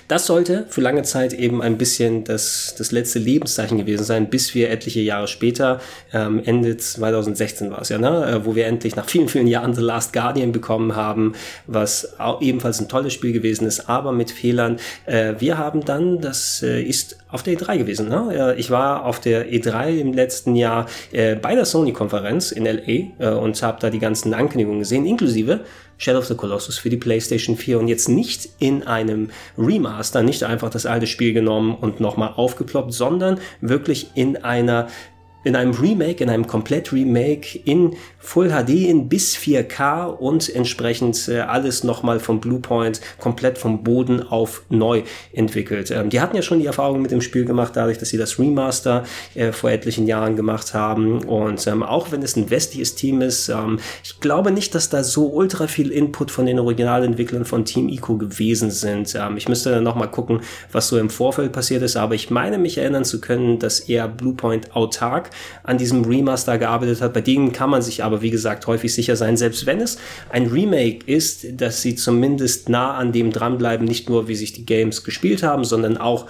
Das 0.09 0.27
sollte 0.27 0.67
für 0.69 0.81
lange 0.81 1.03
Zeit 1.03 1.33
eben 1.33 1.63
ein 1.63 1.79
bisschen 1.79 2.25
das, 2.25 2.75
das 2.77 2.93
letzte 2.93 3.19
Lebenszeichen 3.19 3.79
gewesen 3.79 4.05
sein, 4.05 4.31
bis 4.31 4.55
wir 4.55 4.71
etliche 4.71 5.01
Jahre 5.01 5.29
später, 5.29 5.81
ähm, 6.13 6.41
Ende 6.45 6.77
2016 6.77 7.71
war 7.71 7.81
es 7.81 7.89
ja, 7.89 7.99
ne, 7.99 8.27
äh, 8.27 8.45
wo 8.45 8.55
wir 8.55 8.67
endlich 8.67 8.97
nach 8.97 9.09
vielen, 9.09 9.29
vielen 9.29 9.47
Jahren 9.47 9.75
The 9.75 9.83
Last 9.83 10.13
Guardian 10.13 10.53
bekommen 10.53 10.95
haben, 10.95 11.35
was 11.67 12.19
auch 12.19 12.41
ebenfalls 12.43 12.81
ein 12.81 12.89
tolles 12.89 13.13
Spiel 13.13 13.33
gewesen 13.33 13.67
ist, 13.67 13.89
aber 13.89 14.13
mit 14.13 14.31
Fehlern. 14.31 14.79
Äh, 15.07 15.35
wir 15.39 15.59
haben 15.59 15.85
dann, 15.85 16.21
das 16.21 16.63
äh, 16.63 16.83
ist 16.83 17.19
auf 17.35 17.43
der 17.43 17.59
E3 17.59 17.79
gewesen. 17.79 18.09
Ne? 18.09 18.55
Ich 18.59 18.71
war 18.71 19.05
auf 19.05 19.21
der 19.21 19.51
E3 19.51 19.99
im 19.99 20.13
letzten 20.13 20.55
Jahr 20.55 20.87
äh, 21.11 21.35
bei 21.35 21.55
der 21.55 21.65
Sony-Konferenz 21.65 22.53
in 22.53 22.65
LA 22.65 22.79
äh, 23.19 23.35
und 23.35 23.61
habe 23.63 23.79
da 23.81 23.91
die 23.91 23.99
ganzen 23.99 24.35
Ankündigungen 24.35 24.81
gesehen, 24.81 25.05
inklusive 25.05 25.65
Shadow 25.99 26.19
of 26.19 26.27
the 26.27 26.35
Colossus 26.35 26.79
für 26.79 26.91
die 26.91 26.97
PlayStation 26.97 27.57
4 27.57 27.79
und 27.79 27.89
jetzt 27.89 28.09
nicht 28.09 28.49
in 28.59 28.83
einem 28.85 29.31
Remaster, 29.57 30.23
nicht 30.23 30.43
einfach 30.43 30.71
das 30.71 30.87
alte 30.87 31.07
Spiel 31.07 31.33
genommen 31.33 31.75
und 31.75 32.01
nochmal 32.01 32.33
aufgeploppt, 32.37 32.93
sondern 32.93 33.41
wirklich 33.61 34.11
in 34.15 34.37
einer 34.45 34.89
in 35.45 35.57
einem 35.57 35.73
Remake, 35.73 36.23
in 36.23 36.31
einem 36.31 36.47
Komplett-Remake 36.47 37.61
in 37.65 37.95
Full 38.19 38.49
HD 38.49 38.89
in 38.89 39.09
bis 39.09 39.37
4K 39.37 40.07
und 40.07 40.55
entsprechend 40.55 41.29
äh, 41.29 41.41
alles 41.41 41.85
nochmal 41.85 42.19
vom 42.21 42.41
Bluepoint 42.41 43.01
komplett 43.21 43.59
vom 43.59 43.85
Boden 43.85 44.23
auf 44.23 44.63
neu 44.71 45.03
entwickelt. 45.33 45.91
Ähm, 45.91 46.09
die 46.09 46.21
hatten 46.21 46.35
ja 46.35 46.43
schon 46.43 46.59
die 46.59 46.67
Erfahrung 46.67 47.03
mit 47.03 47.11
dem 47.11 47.21
Spiel 47.21 47.45
gemacht, 47.45 47.73
dadurch, 47.75 47.99
dass 47.99 48.09
sie 48.09 48.17
das 48.17 48.39
Remaster 48.39 49.05
äh, 49.35 49.53
vor 49.53 49.71
etlichen 49.71 50.07
Jahren 50.07 50.37
gemacht 50.37 50.73
haben. 50.73 51.23
Und 51.25 51.67
ähm, 51.67 51.83
auch 51.83 52.13
wenn 52.13 52.23
es 52.23 52.37
ein 52.37 52.51
westliches 52.51 52.95
Team 52.95 53.21
ist, 53.21 53.51
ähm, 53.51 53.79
ich 54.03 54.21
glaube 54.21 54.51
nicht, 54.51 54.75
dass 54.75 54.89
da 54.89 55.05
so 55.05 55.27
ultra 55.29 55.67
viel 55.67 55.91
Input 55.91 56.31
von 56.31 56.47
den 56.47 56.59
Originalentwicklern 56.59 57.45
von 57.45 57.67
Team 57.67 57.89
Ico 57.91 58.17
gewesen 58.17 58.71
sind. 58.71 59.15
Ähm, 59.15 59.37
ich 59.37 59.49
müsste 59.49 59.71
dann 59.71 59.85
nochmal 59.85 60.11
gucken, 60.11 60.41
was 60.73 60.89
so 60.89 60.99
im 60.99 61.11
Vorfeld 61.11 61.53
passiert 61.53 61.83
ist, 61.83 61.97
aber 61.97 62.15
ich 62.15 62.31
meine 62.31 62.57
mich 62.57 62.79
erinnern 62.79 63.05
zu 63.05 63.21
können, 63.21 63.59
dass 63.59 63.81
eher 63.81 64.09
Bluepoint 64.09 64.75
autark 64.75 65.31
an 65.63 65.79
diesem 65.79 66.05
Remaster 66.05 66.59
gearbeitet 66.59 67.01
hat. 67.01 67.13
Bei 67.13 67.21
denen 67.21 67.53
kann 67.53 67.71
man 67.71 67.83
sich 67.83 68.05
aber, 68.05 68.23
wie 68.23 68.31
gesagt, 68.31 68.67
häufig 68.67 68.93
sicher 68.95 69.17
sein, 69.17 69.37
selbst 69.37 69.67
wenn 69.67 69.81
es 69.81 69.99
ein 70.31 70.47
Remake 70.47 71.05
ist, 71.07 71.61
dass 71.61 71.83
sie 71.83 71.95
zumindest 71.95 72.69
nah 72.69 72.95
an 72.95 73.13
dem 73.13 73.31
dranbleiben, 73.31 73.87
nicht 73.87 74.09
nur 74.09 74.29
wie 74.29 74.37
sich 74.37 74.53
die 74.53 74.67
Games 74.67 75.05
gespielt 75.05 75.43
haben, 75.43 75.65
sondern 75.65 75.97
auch 75.97 76.27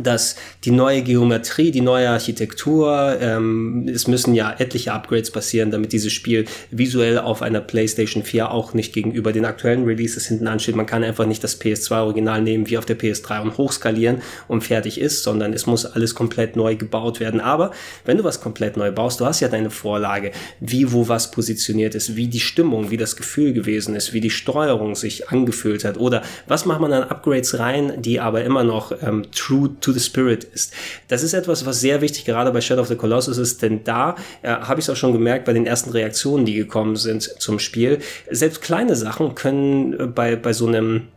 dass 0.00 0.36
die 0.64 0.70
neue 0.70 1.02
Geometrie, 1.02 1.70
die 1.70 1.80
neue 1.80 2.08
Architektur, 2.08 3.18
ähm, 3.20 3.88
es 3.92 4.06
müssen 4.06 4.34
ja 4.34 4.54
etliche 4.58 4.92
Upgrades 4.92 5.30
passieren, 5.30 5.70
damit 5.70 5.92
dieses 5.92 6.12
Spiel 6.12 6.46
visuell 6.70 7.18
auf 7.18 7.42
einer 7.42 7.60
PlayStation 7.60 8.22
4 8.22 8.50
auch 8.50 8.74
nicht 8.74 8.92
gegenüber 8.92 9.32
den 9.32 9.44
aktuellen 9.44 9.84
Releases 9.84 10.26
hinten 10.26 10.46
ansteht. 10.48 10.76
Man 10.76 10.86
kann 10.86 11.04
einfach 11.04 11.26
nicht 11.26 11.44
das 11.44 11.60
PS2-Original 11.60 12.40
nehmen 12.40 12.68
wie 12.70 12.78
auf 12.78 12.86
der 12.86 12.98
PS3 12.98 13.42
und 13.42 13.58
hochskalieren 13.58 14.22
und 14.48 14.62
fertig 14.62 14.98
ist, 14.98 15.22
sondern 15.22 15.52
es 15.52 15.66
muss 15.66 15.84
alles 15.84 16.14
komplett 16.14 16.56
neu 16.56 16.76
gebaut 16.76 17.20
werden. 17.20 17.40
Aber 17.40 17.72
wenn 18.04 18.16
du 18.16 18.24
was 18.24 18.40
komplett 18.40 18.76
neu 18.76 18.92
baust, 18.92 19.20
du 19.20 19.26
hast 19.26 19.40
ja 19.40 19.48
deine 19.48 19.70
Vorlage, 19.70 20.32
wie 20.60 20.92
wo 20.92 21.08
was 21.08 21.30
positioniert 21.30 21.94
ist, 21.94 22.16
wie 22.16 22.28
die 22.28 22.40
Stimmung, 22.40 22.90
wie 22.90 22.96
das 22.96 23.16
Gefühl 23.16 23.52
gewesen 23.52 23.94
ist, 23.94 24.12
wie 24.12 24.20
die 24.20 24.30
Steuerung 24.30 24.94
sich 24.94 25.28
angefühlt 25.28 25.84
hat 25.84 25.98
oder 25.98 26.22
was 26.46 26.64
macht 26.64 26.80
man 26.80 26.92
an 26.92 27.04
Upgrades 27.04 27.58
rein, 27.58 28.00
die 28.00 28.20
aber 28.20 28.42
immer 28.44 28.64
noch 28.64 28.92
ähm, 29.02 29.24
true 29.32 29.70
to 29.82 29.92
the 29.92 30.00
Spirit 30.00 30.44
ist. 30.44 30.72
Das 31.08 31.22
ist 31.22 31.34
etwas, 31.34 31.66
was 31.66 31.80
sehr 31.80 32.00
wichtig 32.00 32.24
gerade 32.24 32.50
bei 32.50 32.60
Shadow 32.60 32.82
of 32.82 32.88
the 32.88 32.96
Colossus 32.96 33.38
ist, 33.38 33.62
denn 33.62 33.84
da 33.84 34.16
äh, 34.42 34.48
habe 34.48 34.80
ich 34.80 34.86
es 34.86 34.90
auch 34.90 34.96
schon 34.96 35.12
gemerkt 35.12 35.44
bei 35.44 35.52
den 35.52 35.66
ersten 35.66 35.90
Reaktionen, 35.90 36.46
die 36.46 36.54
gekommen 36.54 36.96
sind 36.96 37.22
zum 37.22 37.58
Spiel. 37.58 37.98
Selbst 38.30 38.62
kleine 38.62 38.96
Sachen 38.96 39.34
können 39.34 39.98
äh, 39.98 40.06
bei, 40.06 40.36
bei 40.36 40.52
so 40.52 40.66
einem 40.66 41.08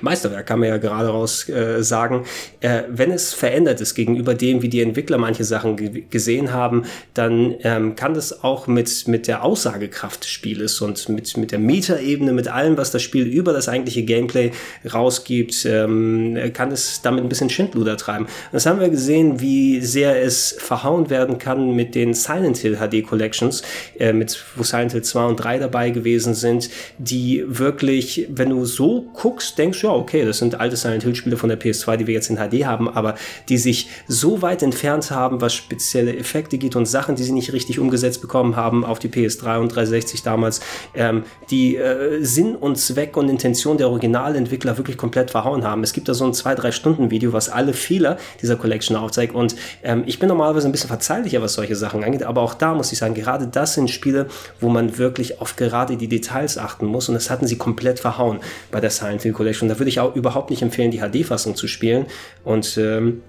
Meisterwerk 0.00 0.46
kann 0.46 0.60
man 0.60 0.68
ja 0.68 0.76
gerade 0.76 1.08
raus 1.08 1.48
äh, 1.48 1.82
sagen, 1.82 2.24
äh, 2.60 2.82
wenn 2.88 3.10
es 3.10 3.32
verändert 3.32 3.80
ist 3.80 3.94
gegenüber 3.94 4.34
dem, 4.34 4.62
wie 4.62 4.68
die 4.68 4.82
Entwickler 4.82 5.18
manche 5.18 5.44
Sachen 5.44 6.08
gesehen 6.10 6.52
haben, 6.52 6.84
dann 7.14 7.54
ähm, 7.62 7.96
kann 7.96 8.14
das 8.14 8.44
auch 8.44 8.66
mit, 8.66 9.08
mit 9.08 9.26
der 9.26 9.44
Aussagekraft 9.44 10.24
des 10.24 10.30
Spieles 10.30 10.80
und 10.82 11.08
mit, 11.08 11.36
mit 11.36 11.52
der 11.52 11.58
Metaebene, 11.58 12.32
mit 12.32 12.48
allem, 12.48 12.76
was 12.76 12.90
das 12.90 13.02
Spiel 13.02 13.26
über 13.26 13.52
das 13.52 13.68
eigentliche 13.68 14.02
Gameplay 14.04 14.52
rausgibt, 14.92 15.64
ähm, 15.64 16.38
kann 16.52 16.70
es 16.70 17.00
damit 17.02 17.24
ein 17.24 17.28
bisschen 17.28 17.50
Schindluder 17.50 17.96
treiben. 17.96 18.26
Das 18.52 18.66
haben 18.66 18.80
wir 18.80 18.90
gesehen, 18.90 19.40
wie 19.40 19.80
sehr 19.80 20.22
es 20.22 20.54
verhauen 20.58 21.08
werden 21.10 21.38
kann 21.38 21.74
mit 21.74 21.94
den 21.94 22.12
Silent 22.14 22.58
Hill 22.58 22.76
HD 22.76 23.04
Collections, 23.06 23.62
äh, 23.98 24.12
mit, 24.12 24.44
wo 24.54 24.62
Silent 24.62 24.92
Hill 24.92 25.02
2 25.02 25.24
und 25.24 25.36
3 25.36 25.58
dabei 25.58 25.90
gewesen 25.90 26.34
sind, 26.34 26.68
die 26.98 27.42
wirklich, 27.46 28.26
wenn 28.30 28.50
du 28.50 28.64
so 28.66 29.08
guckst, 29.14 29.58
denkst 29.58 29.77
du, 29.82 29.88
ja, 29.88 29.92
okay, 29.92 30.24
das 30.24 30.38
sind 30.38 30.60
alte 30.60 30.76
Silent 30.76 31.02
Hill 31.02 31.14
Spiele 31.14 31.36
von 31.36 31.48
der 31.48 31.60
PS2, 31.60 31.96
die 31.96 32.06
wir 32.06 32.14
jetzt 32.14 32.30
in 32.30 32.36
HD 32.36 32.64
haben, 32.64 32.88
aber 32.88 33.14
die 33.48 33.58
sich 33.58 33.88
so 34.06 34.42
weit 34.42 34.62
entfernt 34.62 35.10
haben, 35.10 35.40
was 35.40 35.54
spezielle 35.54 36.16
Effekte 36.16 36.58
geht 36.58 36.76
und 36.76 36.86
Sachen, 36.86 37.16
die 37.16 37.22
sie 37.22 37.32
nicht 37.32 37.52
richtig 37.52 37.78
umgesetzt 37.78 38.20
bekommen 38.20 38.56
haben 38.56 38.84
auf 38.84 38.98
die 38.98 39.08
PS3 39.08 39.58
und 39.58 39.74
360 39.74 40.22
damals, 40.22 40.60
ähm, 40.94 41.24
die 41.50 41.76
äh, 41.76 42.22
Sinn 42.22 42.54
und 42.56 42.76
Zweck 42.76 43.16
und 43.16 43.28
Intention 43.28 43.78
der 43.78 43.88
Originalentwickler 43.88 44.76
wirklich 44.76 44.96
komplett 44.96 45.30
verhauen 45.30 45.64
haben. 45.64 45.82
Es 45.82 45.92
gibt 45.92 46.08
da 46.08 46.14
so 46.14 46.24
ein 46.24 46.32
2-3 46.32 46.72
Stunden 46.72 47.10
Video, 47.10 47.32
was 47.32 47.48
alle 47.48 47.72
Fehler 47.72 48.18
dieser 48.42 48.56
Collection 48.56 48.96
aufzeigt 48.96 49.34
und 49.34 49.56
ähm, 49.82 50.04
ich 50.06 50.18
bin 50.18 50.28
normalerweise 50.28 50.68
ein 50.68 50.72
bisschen 50.72 50.88
verzeihlicher, 50.88 51.42
was 51.42 51.54
solche 51.54 51.76
Sachen 51.76 52.04
angeht, 52.04 52.22
aber 52.22 52.42
auch 52.42 52.54
da 52.54 52.74
muss 52.74 52.92
ich 52.92 52.98
sagen, 52.98 53.14
gerade 53.14 53.46
das 53.46 53.74
sind 53.74 53.90
Spiele, 53.90 54.26
wo 54.60 54.68
man 54.68 54.98
wirklich 54.98 55.40
auf 55.40 55.56
gerade 55.56 55.96
die 55.96 56.08
Details 56.08 56.58
achten 56.58 56.86
muss 56.86 57.08
und 57.08 57.14
das 57.14 57.30
hatten 57.30 57.46
sie 57.46 57.56
komplett 57.56 58.00
verhauen 58.00 58.40
bei 58.70 58.80
der 58.80 58.90
Silent 58.90 59.22
Hill 59.22 59.32
Collection. 59.32 59.67
Da 59.68 59.78
würde 59.78 59.88
ich 59.88 60.00
auch 60.00 60.14
überhaupt 60.14 60.50
nicht 60.50 60.62
empfehlen, 60.62 60.90
die 60.90 61.00
HD-Fassung 61.00 61.56
zu 61.56 61.68
spielen. 61.68 62.06
Und 62.44 62.78
ähm, 62.78 63.22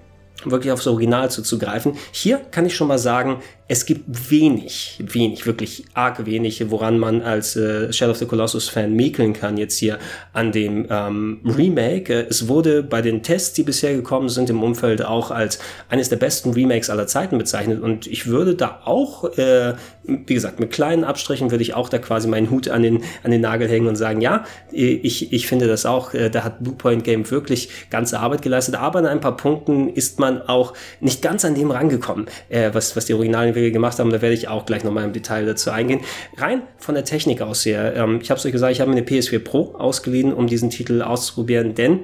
wirklich 0.44 0.72
aufs 0.72 0.86
Original 0.86 1.30
zuzugreifen. 1.30 1.92
Hier 2.12 2.38
kann 2.38 2.66
ich 2.66 2.74
schon 2.74 2.88
mal 2.88 2.98
sagen, 2.98 3.42
es 3.68 3.86
gibt 3.86 4.30
wenig, 4.30 4.98
wenig, 4.98 5.46
wirklich 5.46 5.84
arg 5.94 6.26
wenig, 6.26 6.70
woran 6.70 6.98
man 6.98 7.22
als 7.22 7.54
äh, 7.54 7.92
Shadow 7.92 8.12
of 8.12 8.18
the 8.18 8.26
Colossus-Fan 8.26 8.92
mäkeln 8.92 9.32
kann 9.32 9.56
jetzt 9.56 9.78
hier 9.78 9.98
an 10.32 10.50
dem 10.50 10.86
ähm, 10.90 11.40
Remake. 11.44 12.12
Äh, 12.12 12.26
es 12.28 12.48
wurde 12.48 12.82
bei 12.82 13.02
den 13.02 13.22
Tests, 13.22 13.52
die 13.52 13.62
bisher 13.62 13.94
gekommen 13.94 14.28
sind, 14.28 14.50
im 14.50 14.62
Umfeld 14.62 15.04
auch 15.04 15.30
als 15.30 15.60
eines 15.88 16.08
der 16.08 16.16
besten 16.16 16.50
Remakes 16.50 16.90
aller 16.90 17.06
Zeiten 17.06 17.38
bezeichnet. 17.38 17.80
Und 17.80 18.06
ich 18.06 18.26
würde 18.26 18.56
da 18.56 18.80
auch, 18.84 19.24
äh, 19.36 19.74
wie 20.04 20.34
gesagt, 20.34 20.60
mit 20.60 20.70
kleinen 20.70 21.04
Abstrichen 21.04 21.50
würde 21.50 21.62
ich 21.62 21.74
auch 21.74 21.88
da 21.88 21.98
quasi 21.98 22.26
meinen 22.26 22.50
Hut 22.50 22.68
an 22.68 22.82
den, 22.82 23.02
an 23.22 23.30
den 23.30 23.40
Nagel 23.40 23.68
hängen 23.68 23.86
und 23.86 23.96
sagen, 23.96 24.20
ja, 24.20 24.44
ich, 24.72 25.32
ich 25.32 25.46
finde 25.46 25.66
das 25.66 25.86
auch, 25.86 26.14
äh, 26.14 26.30
da 26.30 26.44
hat 26.44 26.62
Bluepoint 26.62 27.04
Game 27.04 27.30
wirklich 27.30 27.68
ganze 27.90 28.18
Arbeit 28.20 28.42
geleistet. 28.42 28.76
Aber 28.76 28.98
an 28.98 29.06
ein 29.06 29.20
paar 29.20 29.36
Punkten 29.36 29.88
ist 29.88 30.18
man 30.18 30.42
auch 30.42 30.74
nicht 31.00 31.22
ganz 31.22 31.44
an 31.44 31.54
dem 31.54 31.70
rangekommen, 31.70 32.26
äh, 32.48 32.70
was, 32.72 32.96
was 32.96 33.06
die 33.06 33.14
originalen 33.14 33.54
wir 33.54 33.70
gemacht 33.70 33.98
haben. 33.98 34.10
Da 34.10 34.22
werde 34.22 34.34
ich 34.34 34.48
auch 34.48 34.66
gleich 34.66 34.84
nochmal 34.84 35.04
im 35.04 35.12
Detail 35.12 35.44
dazu 35.46 35.70
eingehen. 35.70 36.00
Rein 36.36 36.62
von 36.78 36.94
der 36.94 37.04
Technik 37.04 37.42
aus 37.42 37.64
her. 37.66 37.94
Ähm, 37.94 38.20
ich 38.22 38.30
habe 38.30 38.38
es 38.38 38.46
euch 38.46 38.52
gesagt, 38.52 38.72
ich 38.72 38.80
habe 38.80 38.90
mir 38.90 38.96
eine 38.96 39.06
PS4 39.06 39.38
Pro 39.40 39.74
ausgeliehen, 39.74 40.32
um 40.32 40.46
diesen 40.46 40.70
Titel 40.70 41.02
auszuprobieren, 41.02 41.74
denn 41.74 42.00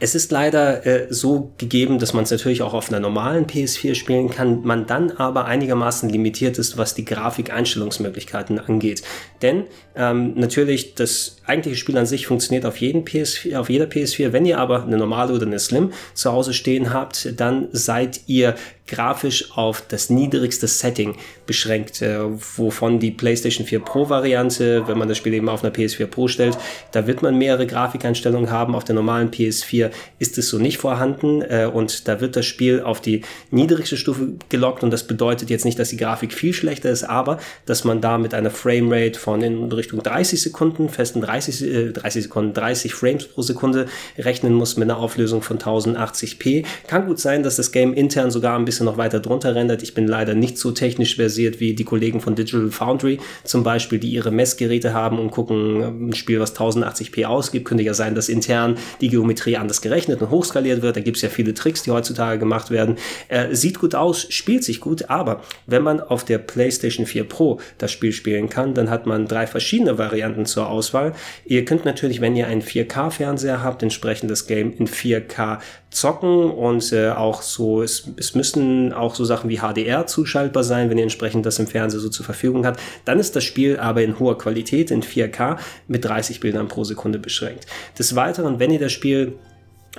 Es 0.00 0.14
ist 0.14 0.30
leider 0.30 0.86
äh, 0.86 1.06
so 1.10 1.52
gegeben, 1.58 1.98
dass 1.98 2.12
man 2.12 2.22
es 2.22 2.30
natürlich 2.30 2.62
auch 2.62 2.72
auf 2.72 2.88
einer 2.88 3.00
normalen 3.00 3.46
PS4 3.46 3.96
spielen 3.96 4.30
kann, 4.30 4.62
man 4.62 4.86
dann 4.86 5.10
aber 5.10 5.46
einigermaßen 5.46 6.08
limitiert 6.08 6.56
ist, 6.58 6.78
was 6.78 6.94
die 6.94 7.04
Grafikeinstellungsmöglichkeiten 7.04 8.60
angeht. 8.60 9.02
Denn 9.42 9.64
ähm, 9.96 10.34
natürlich, 10.36 10.94
das 10.94 11.38
eigentliche 11.46 11.76
Spiel 11.76 11.98
an 11.98 12.06
sich 12.06 12.28
funktioniert 12.28 12.64
auf, 12.64 12.76
jeden 12.76 13.04
PS4, 13.04 13.56
auf 13.56 13.70
jeder 13.70 13.86
PS4. 13.86 14.32
Wenn 14.32 14.46
ihr 14.46 14.58
aber 14.58 14.84
eine 14.84 14.98
normale 14.98 15.32
oder 15.32 15.46
eine 15.46 15.58
Slim 15.58 15.92
zu 16.14 16.32
Hause 16.32 16.54
stehen 16.54 16.92
habt, 16.92 17.40
dann 17.40 17.66
seid 17.72 18.20
ihr 18.26 18.54
grafisch 18.88 19.52
auf 19.56 19.82
das 19.86 20.10
niedrigste 20.10 20.66
Setting 20.66 21.16
beschränkt, 21.46 22.02
äh, 22.02 22.18
wovon 22.56 22.98
die 22.98 23.10
PlayStation 23.10 23.66
4 23.66 23.80
Pro 23.80 24.08
Variante, 24.08 24.88
wenn 24.88 24.98
man 24.98 25.08
das 25.08 25.18
Spiel 25.18 25.34
eben 25.34 25.48
auf 25.48 25.62
einer 25.62 25.72
PS4 25.72 26.06
Pro 26.06 26.26
stellt, 26.26 26.58
da 26.92 27.06
wird 27.06 27.22
man 27.22 27.36
mehrere 27.36 27.66
Grafikeinstellungen 27.66 28.50
haben. 28.50 28.74
Auf 28.74 28.84
der 28.84 28.94
normalen 28.94 29.30
PS4 29.30 29.87
ist 30.18 30.38
es 30.38 30.48
so 30.48 30.58
nicht 30.58 30.78
vorhanden 30.78 31.42
äh, 31.42 31.70
und 31.72 32.08
da 32.08 32.20
wird 32.20 32.36
das 32.36 32.46
Spiel 32.46 32.80
auf 32.80 33.00
die 33.00 33.22
niedrigste 33.50 33.96
Stufe 33.96 34.34
gelockt 34.48 34.82
und 34.82 34.90
das 34.90 35.06
bedeutet 35.06 35.50
jetzt 35.50 35.64
nicht, 35.64 35.78
dass 35.78 35.90
die 35.90 35.96
Grafik 35.96 36.32
viel 36.32 36.52
schlechter 36.52 36.90
ist, 36.90 37.04
aber 37.04 37.38
dass 37.66 37.84
man 37.84 38.00
da 38.00 38.18
mit 38.18 38.34
einer 38.34 38.50
Framerate 38.50 39.18
von 39.18 39.42
in 39.42 39.70
Richtung 39.72 40.02
30 40.02 40.40
Sekunden, 40.40 40.88
festen 40.88 41.20
30, 41.20 41.62
äh, 41.62 41.92
30 41.92 42.24
Sekunden, 42.24 42.54
30 42.54 42.94
Frames 42.94 43.26
pro 43.26 43.42
Sekunde 43.42 43.86
rechnen 44.18 44.54
muss 44.54 44.76
mit 44.76 44.88
einer 44.88 44.98
Auflösung 44.98 45.42
von 45.42 45.58
1080p. 45.58 46.64
Kann 46.86 47.06
gut 47.06 47.18
sein, 47.18 47.42
dass 47.42 47.56
das 47.56 47.72
Game 47.72 47.94
intern 47.94 48.30
sogar 48.30 48.58
ein 48.58 48.64
bisschen 48.64 48.86
noch 48.86 48.96
weiter 48.96 49.20
drunter 49.20 49.54
rendert. 49.54 49.82
Ich 49.82 49.94
bin 49.94 50.06
leider 50.06 50.34
nicht 50.34 50.58
so 50.58 50.72
technisch 50.72 51.16
versiert 51.16 51.60
wie 51.60 51.74
die 51.74 51.84
Kollegen 51.84 52.20
von 52.20 52.34
Digital 52.34 52.70
Foundry 52.70 53.18
zum 53.44 53.62
Beispiel, 53.62 53.98
die 53.98 54.10
ihre 54.10 54.30
Messgeräte 54.30 54.92
haben 54.94 55.18
und 55.18 55.30
gucken, 55.30 56.08
ein 56.10 56.14
Spiel, 56.14 56.40
was 56.40 56.54
1080p 56.56 57.24
ausgibt, 57.24 57.66
könnte 57.66 57.84
ja 57.84 57.94
sein, 57.94 58.14
dass 58.14 58.28
intern 58.28 58.76
die 59.00 59.08
Geometrie 59.08 59.56
anders 59.56 59.77
gerechnet 59.80 60.20
und 60.22 60.30
hochskaliert 60.30 60.82
wird. 60.82 60.96
Da 60.96 61.00
gibt 61.00 61.16
es 61.16 61.22
ja 61.22 61.28
viele 61.28 61.54
Tricks, 61.54 61.82
die 61.82 61.90
heutzutage 61.90 62.38
gemacht 62.38 62.70
werden. 62.70 62.96
Äh, 63.28 63.54
sieht 63.54 63.78
gut 63.78 63.94
aus, 63.94 64.26
spielt 64.30 64.64
sich 64.64 64.80
gut, 64.80 65.10
aber 65.10 65.42
wenn 65.66 65.82
man 65.82 66.00
auf 66.00 66.24
der 66.24 66.38
PlayStation 66.38 67.06
4 67.06 67.24
Pro 67.24 67.60
das 67.78 67.92
Spiel 67.92 68.12
spielen 68.12 68.48
kann, 68.48 68.74
dann 68.74 68.90
hat 68.90 69.06
man 69.06 69.26
drei 69.26 69.46
verschiedene 69.46 69.98
Varianten 69.98 70.46
zur 70.46 70.68
Auswahl. 70.68 71.14
Ihr 71.44 71.64
könnt 71.64 71.84
natürlich, 71.84 72.20
wenn 72.20 72.36
ihr 72.36 72.46
einen 72.46 72.62
4K-Fernseher 72.62 73.62
habt, 73.62 73.82
entsprechend 73.82 74.30
das 74.30 74.46
Game 74.46 74.72
in 74.72 74.86
4K 74.86 75.58
zocken 75.90 76.50
und 76.50 76.92
äh, 76.92 77.10
auch 77.10 77.42
so, 77.42 77.82
es, 77.82 78.10
es 78.16 78.34
müssen 78.34 78.92
auch 78.92 79.14
so 79.14 79.24
Sachen 79.24 79.48
wie 79.48 79.58
HDR 79.58 80.06
zuschaltbar 80.06 80.62
sein, 80.62 80.90
wenn 80.90 80.98
ihr 80.98 81.04
entsprechend 81.04 81.46
das 81.46 81.58
im 81.58 81.66
Fernseher 81.66 82.00
so 82.00 82.08
zur 82.08 82.26
Verfügung 82.26 82.66
habt. 82.66 82.80
Dann 83.04 83.18
ist 83.18 83.34
das 83.36 83.44
Spiel 83.44 83.78
aber 83.78 84.02
in 84.02 84.18
hoher 84.18 84.36
Qualität, 84.36 84.90
in 84.90 85.02
4K, 85.02 85.58
mit 85.86 86.04
30 86.04 86.40
Bildern 86.40 86.68
pro 86.68 86.84
Sekunde 86.84 87.18
beschränkt. 87.18 87.66
Des 87.98 88.14
Weiteren, 88.14 88.58
wenn 88.58 88.70
ihr 88.70 88.78
das 88.78 88.92
Spiel 88.92 89.34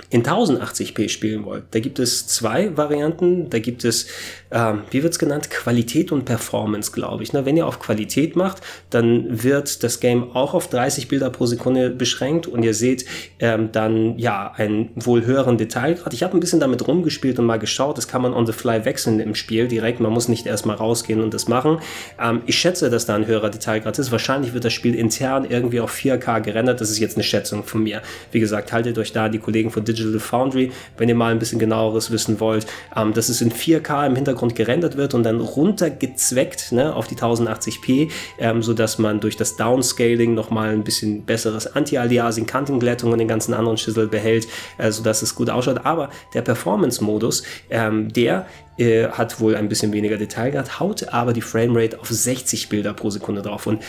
in 0.08 0.22
1080p 0.22 1.08
spielen 1.08 1.44
wollt, 1.44 1.64
da 1.72 1.80
gibt 1.80 1.98
es 1.98 2.26
zwei 2.26 2.76
Varianten. 2.76 3.50
Da 3.50 3.58
gibt 3.58 3.84
es, 3.84 4.06
ähm, 4.50 4.82
wie 4.90 5.02
wird 5.02 5.12
es 5.12 5.18
genannt, 5.18 5.50
Qualität 5.50 6.10
und 6.12 6.24
Performance, 6.24 6.92
glaube 6.92 7.22
ich. 7.22 7.32
Na, 7.32 7.44
wenn 7.44 7.56
ihr 7.56 7.66
auf 7.66 7.80
Qualität 7.80 8.36
macht, 8.36 8.62
dann 8.90 9.42
wird 9.42 9.82
das 9.82 10.00
Game 10.00 10.34
auch 10.34 10.54
auf 10.54 10.68
30 10.68 11.08
Bilder 11.08 11.30
pro 11.30 11.46
Sekunde 11.46 11.90
beschränkt 11.90 12.46
und 12.46 12.62
ihr 12.62 12.74
seht 12.74 13.04
ähm, 13.40 13.70
dann 13.72 14.18
ja 14.18 14.52
einen 14.56 14.90
wohl 14.94 15.24
höheren 15.24 15.58
Detailgrad. 15.58 16.14
Ich 16.14 16.22
habe 16.22 16.36
ein 16.36 16.40
bisschen 16.40 16.60
damit 16.60 16.86
rumgespielt 16.86 17.38
und 17.38 17.46
mal 17.46 17.58
geschaut. 17.58 17.98
Das 17.98 18.08
kann 18.08 18.22
man 18.22 18.32
on 18.32 18.46
the 18.46 18.52
fly 18.52 18.84
wechseln 18.84 19.20
im 19.20 19.34
Spiel 19.34 19.68
direkt. 19.68 20.00
Man 20.00 20.12
muss 20.12 20.28
nicht 20.28 20.46
erstmal 20.46 20.76
rausgehen 20.76 21.20
und 21.20 21.34
das 21.34 21.48
machen. 21.48 21.78
Ähm, 22.20 22.42
ich 22.46 22.58
schätze, 22.58 22.90
dass 22.90 23.06
da 23.06 23.16
ein 23.16 23.26
höherer 23.26 23.50
Detailgrad 23.50 23.98
ist. 23.98 24.12
Wahrscheinlich 24.12 24.54
wird 24.54 24.64
das 24.64 24.72
Spiel 24.72 24.94
intern 24.94 25.46
irgendwie 25.48 25.80
auf 25.80 25.92
4K 25.92 26.40
gerendert. 26.40 26.80
Das 26.80 26.90
ist 26.90 26.98
jetzt 26.98 27.16
eine 27.16 27.24
Schätzung 27.24 27.64
von 27.64 27.82
mir. 27.82 28.02
Wie 28.32 28.40
gesagt, 28.40 28.72
haltet 28.72 28.96
euch 28.98 29.12
da 29.12 29.28
die 29.28 29.38
Kollegen 29.38 29.70
von 29.70 29.79
Digital 29.84 30.20
Foundry, 30.20 30.72
wenn 30.96 31.08
ihr 31.08 31.14
mal 31.14 31.32
ein 31.32 31.38
bisschen 31.38 31.58
genaueres 31.58 32.10
wissen 32.10 32.40
wollt, 32.40 32.66
ähm, 32.96 33.12
dass 33.12 33.28
es 33.28 33.40
in 33.40 33.50
4K 33.50 34.06
im 34.06 34.16
Hintergrund 34.16 34.54
gerendert 34.54 34.96
wird 34.96 35.14
und 35.14 35.22
dann 35.22 35.40
runtergezweckt 35.40 36.72
ne, 36.72 36.94
auf 36.94 37.06
die 37.06 37.16
1080p, 37.16 38.10
ähm, 38.38 38.62
sodass 38.62 38.98
man 38.98 39.20
durch 39.20 39.36
das 39.36 39.56
Downscaling 39.56 40.34
nochmal 40.34 40.70
ein 40.70 40.84
bisschen 40.84 41.24
besseres 41.24 41.66
Anti-Aliasing, 41.66 42.46
Kantenglättung 42.46 43.12
und 43.12 43.18
den 43.18 43.28
ganzen 43.28 43.54
anderen 43.54 43.78
Schüssel 43.78 44.06
behält, 44.06 44.46
äh, 44.78 44.90
sodass 44.90 45.22
es 45.22 45.34
gut 45.34 45.50
ausschaut. 45.50 45.84
Aber 45.84 46.10
der 46.34 46.42
Performance-Modus, 46.42 47.42
ähm, 47.70 48.12
der 48.12 48.46
äh, 48.78 49.08
hat 49.08 49.40
wohl 49.40 49.56
ein 49.56 49.68
bisschen 49.68 49.92
weniger 49.92 50.16
Detailgrad, 50.16 50.80
haut 50.80 51.08
aber 51.08 51.32
die 51.32 51.42
Framerate 51.42 52.00
auf 52.00 52.08
60 52.08 52.68
Bilder 52.68 52.94
pro 52.94 53.10
Sekunde 53.10 53.42
drauf. 53.42 53.66
Und 53.66 53.82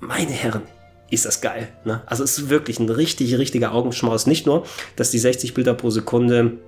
meine 0.00 0.30
Herren, 0.30 0.62
ist 1.10 1.24
das 1.24 1.40
geil. 1.40 1.68
Ne? 1.84 2.02
Also 2.06 2.24
es 2.24 2.38
ist 2.38 2.48
wirklich 2.50 2.78
ein 2.78 2.88
richtig, 2.88 3.36
richtiger 3.38 3.72
Augenschmaus. 3.72 4.26
Nicht 4.26 4.46
nur, 4.46 4.64
dass 4.96 5.10
die 5.10 5.18
60 5.18 5.54
Bilder 5.54 5.74
pro 5.74 5.90
Sekunde 5.90 6.58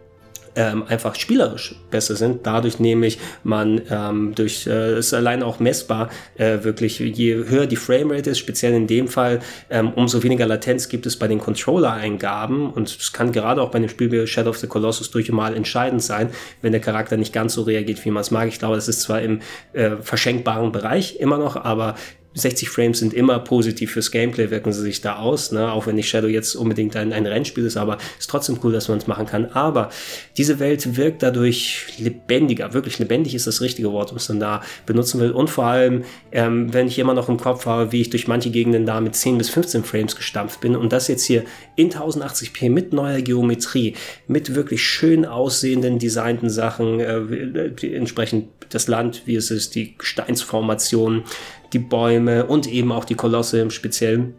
ähm, 0.57 0.85
einfach 0.89 1.15
spielerisch 1.15 1.77
besser 1.91 2.17
sind. 2.17 2.47
Dadurch 2.47 2.81
nämlich 2.81 3.19
man 3.45 3.81
ähm, 3.91 4.35
durch 4.35 4.67
äh, 4.67 4.99
ist 4.99 5.15
allein 5.15 5.43
auch 5.43 5.61
messbar 5.61 6.11
äh, 6.37 6.65
wirklich 6.65 6.99
je 6.99 7.35
höher 7.35 7.67
die 7.67 7.77
Framerate 7.77 8.31
ist, 8.31 8.39
speziell 8.39 8.75
in 8.75 8.87
dem 8.87 9.09
Fall, 9.09 9.41
ähm, 9.71 9.93
umso 9.95 10.23
weniger 10.23 10.47
Latenz 10.47 10.89
gibt 10.89 11.07
es 11.07 11.17
bei 11.17 11.29
den 11.29 11.39
Controller-Eingaben 11.39 12.71
und 12.71 12.89
es 12.89 13.13
kann 13.13 13.33
gerade 13.33 13.63
auch 13.63 13.71
bei 13.71 13.79
dem 13.79 13.89
Spiel 13.89 14.27
Shadow 14.27 14.51
of 14.51 14.59
the 14.59 14.67
Colossus 14.67 15.11
durchaus 15.11 15.35
mal 15.35 15.55
entscheidend 15.55 16.03
sein, 16.03 16.31
wenn 16.63 16.73
der 16.73 16.81
Charakter 16.81 17.17
nicht 17.17 17.33
ganz 17.33 17.55
so 17.55 17.63
reagiert, 17.63 18.05
wie 18.05 18.11
man 18.11 18.23
es 18.23 18.31
mag. 18.31 18.49
Ich 18.49 18.59
glaube, 18.59 18.75
das 18.75 18.89
ist 18.89 19.03
zwar 19.03 19.23
im 19.23 19.41
äh, 19.73 19.91
verschenkbaren 20.01 20.73
Bereich 20.73 21.17
immer 21.21 21.39
noch, 21.39 21.57
aber 21.57 21.95
60 22.35 22.69
Frames 22.69 23.01
sind 23.01 23.13
immer 23.13 23.41
positiv 23.41 23.93
fürs 23.93 24.13
Gameplay, 24.13 24.51
wirken 24.51 24.73
sie 24.73 24.83
sich 24.83 25.01
da 25.01 25.17
aus, 25.17 25.51
ne? 25.51 25.73
auch 25.73 25.87
wenn 25.87 25.97
nicht 25.97 26.09
Shadow 26.09 26.29
jetzt 26.29 26.55
unbedingt 26.55 26.95
ein, 26.95 27.13
ein 27.13 27.27
Rennspiel 27.27 27.65
ist, 27.65 27.77
aber 27.77 27.99
ist 28.19 28.31
trotzdem 28.31 28.59
cool, 28.63 28.73
dass 28.73 28.89
man 28.89 28.99
es 28.99 29.09
machen 29.09 29.27
kann. 29.27 29.47
Aber 29.47 29.91
diese 30.37 30.61
Welt 30.61 30.97
wirkt 30.97 31.25
dadurch 31.25 31.87
lebendiger, 31.99 32.73
wirklich 32.73 33.01
lebendig 33.01 33.35
ist 33.35 33.49
das 33.49 33.61
richtige 33.61 33.91
Wort, 33.91 34.15
was 34.15 34.29
man 34.29 34.39
da 34.39 34.63
benutzen 34.87 35.21
will. 35.21 35.33
Und 35.33 35.51
vor 35.51 35.65
allem, 35.65 36.05
ähm, 36.31 36.73
wenn 36.73 36.87
ich 36.87 37.01
immer 37.01 37.15
noch 37.15 37.29
im 37.29 37.37
Kopf 37.37 37.67
habe, 37.67 37.91
wie 37.91 38.01
ich 38.01 38.11
durch 38.11 38.29
manche 38.29 38.51
Gegenden 38.51 38.87
da 38.87 39.01
mit 39.01 39.17
10 39.17 39.37
bis 39.37 39.51
15 39.51 39.83
Frames 39.83 40.15
gestampft 40.15 40.61
bin 40.61 40.77
und 40.77 40.93
das 40.93 41.09
jetzt 41.09 41.25
hier 41.25 41.45
in 41.75 41.91
1080p 41.91 42.71
mit 42.71 42.93
neuer 42.93 43.23
Geometrie, 43.23 43.95
mit 44.29 44.55
wirklich 44.55 44.83
schön 44.83 45.25
aussehenden, 45.25 45.99
designten 45.99 46.49
Sachen, 46.49 47.01
äh, 47.01 47.87
entsprechend 47.87 48.49
das 48.69 48.87
Land, 48.87 49.23
wie 49.25 49.35
es 49.35 49.51
ist, 49.51 49.75
die 49.75 49.97
Gesteinsformation, 49.99 51.25
die 51.73 51.79
Bäume 51.79 52.47
und 52.47 52.67
eben 52.67 52.93
auch 52.93 53.05
die 53.05 53.15
Kolosse 53.15 53.61
im 53.61 53.71
Speziellen. 53.71 54.35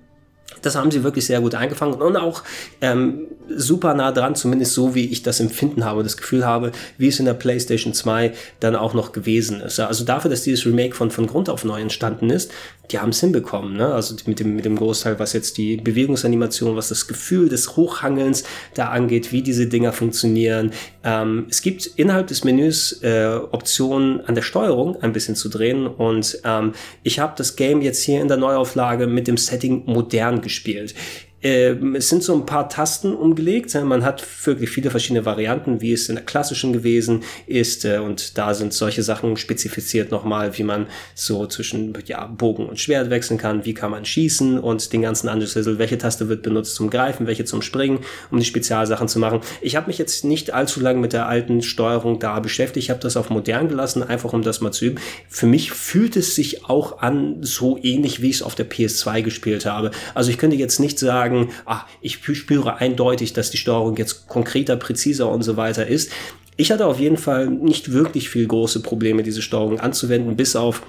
Das 0.62 0.76
haben 0.76 0.92
sie 0.92 1.04
wirklich 1.04 1.26
sehr 1.26 1.42
gut 1.42 1.56
eingefangen 1.56 1.96
und 1.96 2.18
auch 2.18 2.44
ähm, 2.82 3.28
super 3.56 3.94
nah 3.94 4.12
dran, 4.12 4.36
zumindest 4.36 4.74
so 4.74 4.96
wie 4.96 5.06
ich 5.06 5.24
das 5.24 5.40
Empfinden 5.40 5.86
habe, 5.86 6.04
das 6.04 6.18
Gefühl 6.18 6.46
habe, 6.46 6.72
wie 6.98 7.08
es 7.08 7.20
in 7.20 7.26
der 7.26 7.34
PlayStation 7.34 7.94
2 7.94 8.34
dann 8.60 8.76
auch 8.76 8.94
noch 8.94 9.12
gewesen 9.12 9.62
ist. 9.62 9.80
Also 9.80 10.06
dafür, 10.06 10.30
dass 10.30 10.44
dieses 10.44 10.66
Remake 10.66 10.96
von, 10.96 11.12
von 11.12 11.28
Grund 11.28 11.50
auf 11.50 11.66
neu 11.66 11.82
entstanden 11.82 12.30
ist, 12.30 12.52
die 12.92 13.00
haben 13.00 13.10
es 13.10 13.20
hinbekommen. 13.20 13.78
Ne? 13.78 13.94
Also 13.94 14.16
mit 14.26 14.40
dem, 14.40 14.56
mit 14.56 14.66
dem 14.66 14.76
Großteil, 14.76 15.18
was 15.20 15.34
jetzt 15.34 15.58
die 15.58 15.78
Bewegungsanimation, 15.78 16.76
was 16.76 16.90
das 16.90 17.08
Gefühl 17.08 17.50
des 17.50 17.76
Hochhangelns 17.78 18.44
da 18.74 18.90
angeht, 18.90 19.32
wie 19.32 19.42
diese 19.42 19.68
Dinger 19.68 19.94
funktionieren. 19.94 20.72
Ähm, 21.04 21.46
es 21.50 21.62
gibt 21.62 21.86
innerhalb 21.86 22.28
des 22.28 22.44
Menüs 22.44 23.02
äh, 23.02 23.40
Optionen 23.52 24.22
an 24.26 24.36
der 24.36 24.42
Steuerung 24.42 25.02
ein 25.02 25.14
bisschen 25.14 25.36
zu 25.36 25.50
drehen 25.50 25.88
und 25.88 26.40
ähm, 26.44 26.74
ich 27.04 27.20
habe 27.20 27.34
das 27.38 27.56
Game 27.56 27.82
jetzt 27.82 28.04
hier 28.04 28.22
in 28.22 28.28
der 28.28 28.38
Neuauflage 28.38 29.08
mit 29.08 29.28
dem 29.28 29.38
Setting 29.38 29.84
modern 29.86 30.42
gespielt 30.42 30.51
gespielt. 30.52 30.94
Ähm, 31.44 31.96
es 31.96 32.10
sind 32.10 32.24
so 32.24 32.34
ein 32.36 32.46
paar 32.46 32.70
Tasten 32.70 33.14
umgelegt. 33.14 33.74
Man 33.84 34.04
hat 34.04 34.24
wirklich 34.46 34.70
viele 34.70 34.92
verschiedene 34.92 35.26
Varianten, 35.26 35.82
wie 35.82 35.94
es 35.94 36.10
in 36.10 36.16
der 36.16 36.26
klassischen 36.26 36.74
gewesen 36.74 37.24
ist. 37.48 37.86
Äh, 37.86 37.98
und 37.98 38.38
da 38.38 38.54
sind 38.54 38.74
solche 38.74 39.04
Sachen 39.04 39.38
spezifiziert 39.38 40.12
nochmal, 40.12 40.58
wie 40.58 40.64
man 40.64 40.88
so 41.16 41.48
zwischen 41.48 41.94
ja, 42.06 42.26
Bogen 42.26 42.68
und 42.68 42.80
Schwert 42.80 43.10
wechseln 43.10 43.38
kann, 43.38 43.66
wie 43.66 43.74
kann 43.74 43.92
man 43.92 44.06
schießen 44.06 44.60
und 44.60 44.94
den 44.94 45.02
ganzen 45.02 45.30
Anschlüssel, 45.30 45.80
welche 45.80 45.98
Taste 45.98 46.30
wird 46.30 46.44
benutzt 46.44 46.76
zum 46.76 46.90
Greifen, 46.90 47.28
welche 47.28 47.46
zum 47.46 47.62
Springen, 47.62 48.00
um 48.30 48.40
die 48.40 48.46
Spezialsachen 48.46 49.08
zu 49.08 49.20
machen. 49.20 49.42
Ich 49.62 49.76
habe 49.76 49.88
mich 49.88 49.98
jetzt 49.98 50.24
nicht 50.24 50.54
allzu 50.54 50.80
lange 50.80 51.00
mit 51.00 51.14
der 51.14 51.28
alten 51.28 51.62
Steuerung 51.62 52.20
da 52.20 52.40
beschäftigt. 52.40 52.86
Ich 52.86 52.90
habe 52.90 53.00
das 53.00 53.18
auf 53.18 53.30
modern 53.30 53.68
gelassen, 53.68 54.04
einfach 54.04 54.34
um 54.34 54.42
das 54.42 54.62
mal 54.62 54.72
zu 54.72 54.86
üben. 54.86 55.00
Für 55.28 55.46
mich 55.46 55.72
fühlt 55.72 56.16
es 56.16 56.36
sich 56.36 56.66
auch 56.66 57.00
an 57.00 57.38
so 57.42 57.80
ähnlich, 57.82 58.22
wie 58.22 58.30
ich 58.30 58.38
es 58.38 58.42
auf 58.44 58.56
der 58.56 58.70
PS2 58.70 59.22
gespielt 59.22 59.66
habe. 59.66 59.92
Also 60.14 60.30
ich 60.30 60.38
könnte 60.38 60.56
jetzt 60.56 60.80
nicht 60.80 61.00
sagen, 61.00 61.31
sagen, 61.32 61.50
ah, 61.66 61.86
ich 62.02 62.20
spüre 62.24 62.78
eindeutig, 62.78 63.34
dass 63.34 63.52
die 63.52 63.58
Steuerung 63.58 63.96
jetzt 63.98 64.28
konkreter, 64.28 64.76
präziser 64.76 65.30
und 65.30 65.44
so 65.44 65.58
weiter 65.58 65.88
ist. 65.88 66.12
Ich 66.58 66.72
hatte 66.72 66.86
auf 66.86 67.00
jeden 67.00 67.18
Fall 67.18 67.48
nicht 67.48 67.92
wirklich 67.92 68.30
viel 68.30 68.48
große 68.48 68.82
Probleme, 68.82 69.24
diese 69.24 69.42
Steuerung 69.42 69.80
anzuwenden, 69.80 70.36
bis 70.36 70.56
auf 70.56 70.84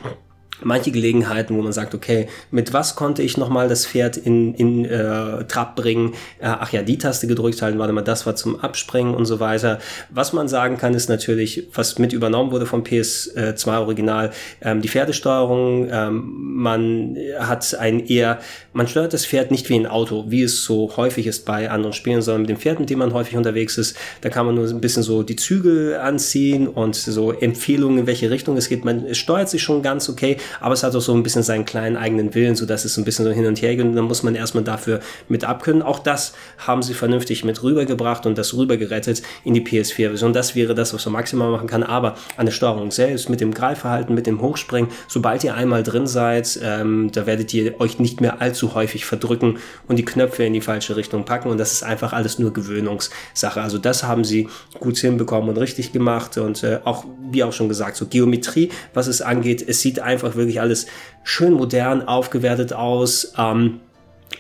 manche 0.65 0.91
Gelegenheiten, 0.91 1.57
wo 1.57 1.63
man 1.63 1.73
sagt, 1.73 1.95
okay, 1.95 2.29
mit 2.51 2.73
was 2.73 2.97
konnte 2.97 3.23
ich 3.23 3.37
nochmal 3.37 3.69
das 3.69 3.87
Pferd 3.87 4.17
in, 4.17 4.55
in 4.55 4.85
äh, 4.85 5.45
Trab 5.45 5.77
bringen? 5.77 6.15
Äh, 6.39 6.47
ach 6.47 6.73
ja, 6.73 6.83
die 6.83 6.99
Taste 6.99 7.27
gedrückt 7.27 7.63
halten, 7.63 7.79
warte 7.79 7.93
mal, 7.93 8.03
das 8.03 8.27
war 8.27 8.37
zum 8.37 8.61
Abspringen 8.61 9.15
und 9.15 9.27
so 9.27 9.41
weiter. 9.41 9.79
Was 10.11 10.33
man 10.33 10.49
sagen 10.49 10.77
kann, 10.77 10.95
ist 10.95 11.09
natürlich, 11.09 11.69
was 11.75 11.99
mit 11.99 12.13
übernommen 12.13 12.51
wurde 12.53 12.67
vom 12.67 12.83
PS2 12.83 13.79
Original, 13.79 14.31
ähm, 14.61 14.83
die 14.83 14.89
Pferdesteuerung. 14.89 15.89
Ähm, 15.91 16.23
man 16.63 17.17
hat 17.39 17.75
ein 17.79 18.07
eher, 18.07 18.39
man 18.73 18.87
steuert 18.87 19.13
das 19.13 19.27
Pferd 19.27 19.51
nicht 19.51 19.69
wie 19.69 19.75
ein 19.75 19.87
Auto, 19.87 20.25
wie 20.29 20.43
es 20.43 20.65
so 20.65 20.97
häufig 20.97 21.27
ist 21.27 21.45
bei 21.45 21.71
anderen 21.71 21.93
Spielen, 21.93 22.23
sondern 22.23 22.43
mit 22.43 22.51
dem 22.51 22.57
Pferd, 22.57 22.81
mit 22.81 22.91
dem 22.91 22.99
man 22.99 23.13
häufig 23.13 23.37
unterwegs 23.37 23.79
ist, 23.79 23.97
da 24.21 24.29
kann 24.29 24.47
man 24.47 24.55
nur 24.55 24.69
ein 24.69 24.81
bisschen 24.81 25.03
so 25.03 25.23
die 25.23 25.37
Zügel 25.37 25.97
anziehen 25.97 26.69
und 26.69 26.95
so 26.95 27.33
Empfehlungen, 27.33 27.99
in 27.99 28.07
welche 28.07 28.31
Richtung 28.31 28.57
es 28.57 28.69
geht. 28.69 28.85
Man 28.85 29.15
steuert 29.15 29.49
sich 29.49 29.63
schon 29.63 29.83
ganz 29.83 30.09
okay, 30.09 30.37
aber 30.61 30.75
es 30.75 30.83
hat 30.83 30.95
auch 30.95 31.01
so 31.01 31.15
ein 31.15 31.23
bisschen 31.23 31.43
seinen 31.43 31.65
kleinen 31.65 31.97
eigenen 31.97 32.35
Willen, 32.35 32.57
so 32.57 32.67
dass 32.67 32.85
es 32.85 32.97
ein 32.97 33.05
bisschen 33.05 33.25
so 33.25 33.31
hin 33.31 33.47
und 33.47 33.61
her 33.61 33.77
geht 33.77 33.85
und 33.85 33.97
dann 33.97 34.05
muss 34.05 34.23
man 34.23 34.35
erstmal 34.35 34.65
dafür 34.65 35.01
mit 35.29 35.45
abkönnen. 35.45 35.83
Auch 35.83 35.99
das 35.99 36.35
haben 36.59 36.83
sie 36.83 36.95
vernünftig 36.95 37.45
mit 37.45 37.63
rübergebracht 37.63 38.27
und 38.27 38.39
das 38.39 38.55
rübergerettet 38.55 39.23
in 39.45 39.55
die 39.55 39.63
PS4-Version. 39.63 40.33
Das 40.33 40.55
wäre 40.55 40.75
das, 40.75 40.95
was 40.95 41.05
man 41.07 41.15
maximal 41.15 41.51
machen 41.51 41.69
kann, 41.69 41.83
aber 41.83 42.17
an 42.37 42.47
der 42.47 42.53
Steuerung 42.53 42.91
selbst, 42.91 43.29
mit 43.29 43.41
dem 43.41 43.53
Greifverhalten, 43.55 44.15
mit 44.15 44.27
dem 44.27 44.41
Hochspringen, 44.41 44.91
sobald 45.09 45.45
ihr 45.45 45.55
einmal 45.55 45.83
drin 45.83 46.07
seid, 46.07 46.59
ähm, 46.63 47.11
da 47.13 47.27
werdet 47.27 47.53
ihr 47.55 47.81
euch 47.81 47.99
nicht 47.99 48.21
mehr 48.21 48.41
allzu 48.41 48.75
häufig 48.75 49.05
verdrücken 49.05 49.59
und 49.89 49.97
die 49.97 50.05
Knöpfe 50.05 50.45
in 50.45 50.53
die 50.53 50.61
falsche 50.61 50.97
Richtung 50.97 51.25
packen 51.25 51.49
und 51.49 51.59
das 51.59 51.73
ist 51.73 51.83
einfach 51.83 52.13
alles 52.13 52.39
nur 52.39 52.53
Gewöhnungssache. 52.53 53.61
Also 53.61 53.79
das 53.79 54.05
haben 54.05 54.25
sie 54.25 54.49
gut 54.81 54.99
hinbekommen 54.99 55.51
und 55.51 55.57
richtig 55.59 55.93
gemacht 55.93 56.39
und 56.39 56.63
äh, 56.63 56.81
auch, 56.85 57.05
wie 57.31 57.45
auch 57.45 57.53
schon 57.53 57.69
gesagt, 57.69 57.97
so 57.97 58.07
Geometrie, 58.07 58.71
was 58.95 59.07
es 59.07 59.23
angeht, 59.23 59.65
es 59.67 59.81
sieht 59.81 60.01
einfach 60.01 60.35
wirklich 60.35 60.42
alles 60.61 60.87
schön 61.25 61.53
modern 61.55 62.07
aufgewertet 62.07 62.73
aus. 62.73 63.33
Ähm, 63.37 63.81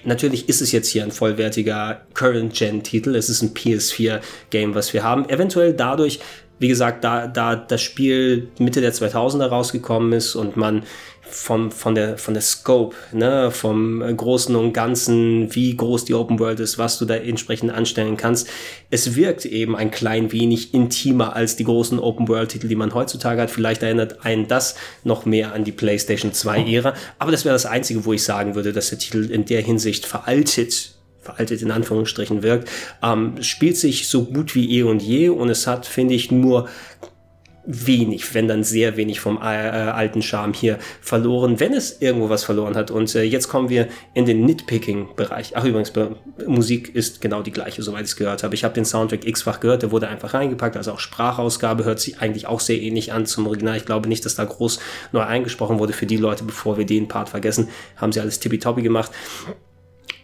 Natürlich 0.05 0.49
ist 0.49 0.63
es 0.63 0.73
jetzt 0.73 0.89
hier 0.89 1.05
ein 1.05 1.11
vollwertiger 1.11 2.03
Current-Gen-Titel. 2.15 3.15
Es 3.15 3.29
ist 3.29 3.43
ein 3.43 3.55
PS4-Game, 3.55 4.75
was 4.75 4.93
wir 4.93 5.03
haben. 5.03 5.29
Eventuell 5.29 5.75
dadurch, 5.75 6.19
wie 6.59 6.69
gesagt, 6.69 7.05
da, 7.05 7.27
da 7.27 7.55
das 7.55 7.83
Spiel 7.83 8.49
Mitte 8.59 8.81
der 8.81 8.93
2000er 8.93 9.47
rausgekommen 9.47 10.13
ist 10.13 10.35
und 10.35 10.57
man 10.57 10.85
vom, 11.35 11.71
von, 11.71 11.95
der, 11.95 12.19
von 12.19 12.35
der 12.35 12.43
Scope, 12.43 12.95
ne, 13.13 13.51
vom 13.51 14.01
Großen 14.17 14.55
und 14.55 14.73
Ganzen, 14.73 15.55
wie 15.55 15.77
groß 15.77 16.05
die 16.05 16.15
Open 16.15 16.39
World 16.39 16.61
ist, 16.61 16.79
was 16.79 16.99
du 16.99 17.05
da 17.05 17.15
entsprechend 17.15 17.73
anstellen 17.73 18.17
kannst. 18.17 18.49
Es 18.91 19.17
wirkt 19.17 19.45
eben 19.45 19.75
ein 19.75 19.91
klein 19.91 20.33
wenig 20.33 20.75
intimer 20.75 21.35
als 21.35 21.57
die 21.57 21.65
großen 21.65 21.99
Open 21.99 22.29
World-Titel, 22.29 22.69
die 22.69 22.77
man 22.77 22.95
heutzutage 22.95 23.43
hat. 23.43 23.51
Vielleicht 23.51 23.83
erinnert 23.83 24.25
einen 24.25 24.49
das 24.49 24.75
noch 25.05 25.25
mehr 25.25 25.53
an 25.53 25.65
die 25.65 25.73
PlayStation 25.73 26.33
2-Ära. 26.33 26.95
Aber 27.19 27.33
das 27.33 27.45
wäre 27.45 27.55
das 27.55 27.67
Einzige, 27.67 28.05
wo 28.05 28.13
ich 28.13 28.23
sagen 28.23 28.55
würde, 28.55 28.73
dass 28.73 28.91
der 28.91 28.99
Titel 28.99 29.31
in 29.31 29.45
der 29.45 29.63
Hinsicht 29.63 30.07
veraltet 30.07 30.93
veraltet 31.23 31.63
in 31.63 31.71
Anführungsstrichen 31.71 32.43
wirkt, 32.43 32.69
ähm, 33.01 33.41
spielt 33.43 33.77
sich 33.77 34.09
so 34.09 34.25
gut 34.25 34.57
wie 34.57 34.77
eh 34.77 34.83
und 34.83 35.01
je 35.01 35.29
und 35.29 35.49
es 35.49 35.69
hat, 35.69 35.87
finde 35.87 36.15
ich, 36.15 36.33
nur 36.33 36.69
wenig, 37.65 38.35
wenn 38.35 38.49
dann 38.49 38.65
sehr 38.65 38.97
wenig 38.97 39.21
vom 39.21 39.37
äh, 39.37 39.41
alten 39.41 40.21
Charme 40.21 40.53
hier 40.53 40.79
verloren, 41.01 41.61
wenn 41.61 41.73
es 41.73 42.01
irgendwo 42.01 42.29
was 42.29 42.45
verloren 42.45 42.75
hat. 42.75 42.91
Und 42.91 43.15
äh, 43.15 43.23
jetzt 43.23 43.49
kommen 43.49 43.69
wir 43.69 43.89
in 44.15 44.27
den 44.27 44.45
Nitpicking-Bereich. 44.45 45.53
Ach 45.55 45.65
übrigens, 45.65 45.93
Musik 46.47 46.95
ist 46.95 47.21
genau 47.21 47.43
die 47.43 47.53
gleiche, 47.53 47.83
soweit 47.83 48.03
ich 48.03 48.11
es 48.11 48.17
gehört 48.17 48.43
habe. 48.43 48.55
Ich 48.55 48.65
habe 48.65 48.75
den 48.75 48.85
Soundtrack 48.85 49.27
x-fach 49.27 49.61
gehört, 49.61 49.83
der 49.83 49.93
wurde 49.93 50.09
einfach 50.09 50.35
reingepackt, 50.35 50.77
also 50.77 50.93
auch 50.93 50.99
Sprachausgabe 50.99 51.85
hört 51.85 52.01
sich 52.01 52.19
eigentlich 52.21 52.47
auch 52.47 52.61
sehr 52.61 52.81
ähnlich 52.81 53.13
an 53.13 53.27
zum 53.27 53.47
Original. 53.47 53.77
Ich 53.77 53.87
glaube 53.87 54.09
nicht, 54.09 54.25
dass 54.25 54.35
da 54.35 54.45
groß 54.45 54.81
neu 55.13 55.23
eingesprochen 55.23 55.79
wurde 55.79 55.93
für 55.93 56.07
die 56.07 56.17
Leute, 56.17 56.45
bevor 56.45 56.79
wir 56.79 56.87
den 56.87 57.07
Part 57.09 57.29
vergessen, 57.29 57.69
haben 57.97 58.13
sie 58.13 58.21
alles 58.21 58.41
tippitoppi 58.41 58.83
gemacht. 58.83 59.13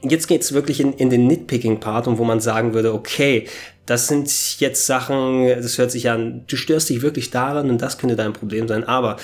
Jetzt 0.00 0.28
geht's 0.28 0.52
wirklich 0.52 0.80
in, 0.80 0.92
in 0.92 1.10
den 1.10 1.26
Nitpicking-Part, 1.26 2.06
und 2.06 2.18
wo 2.18 2.24
man 2.24 2.40
sagen 2.40 2.72
würde, 2.72 2.94
okay, 2.94 3.46
das 3.88 4.06
sind 4.06 4.60
jetzt 4.60 4.84
Sachen, 4.84 5.48
das 5.48 5.78
hört 5.78 5.90
sich 5.90 6.10
an, 6.10 6.44
du 6.46 6.56
störst 6.56 6.90
dich 6.90 7.00
wirklich 7.00 7.30
daran 7.30 7.70
und 7.70 7.80
das 7.80 7.96
könnte 7.96 8.16
dein 8.16 8.34
Problem 8.34 8.68
sein. 8.68 8.84
Aber 8.84 9.16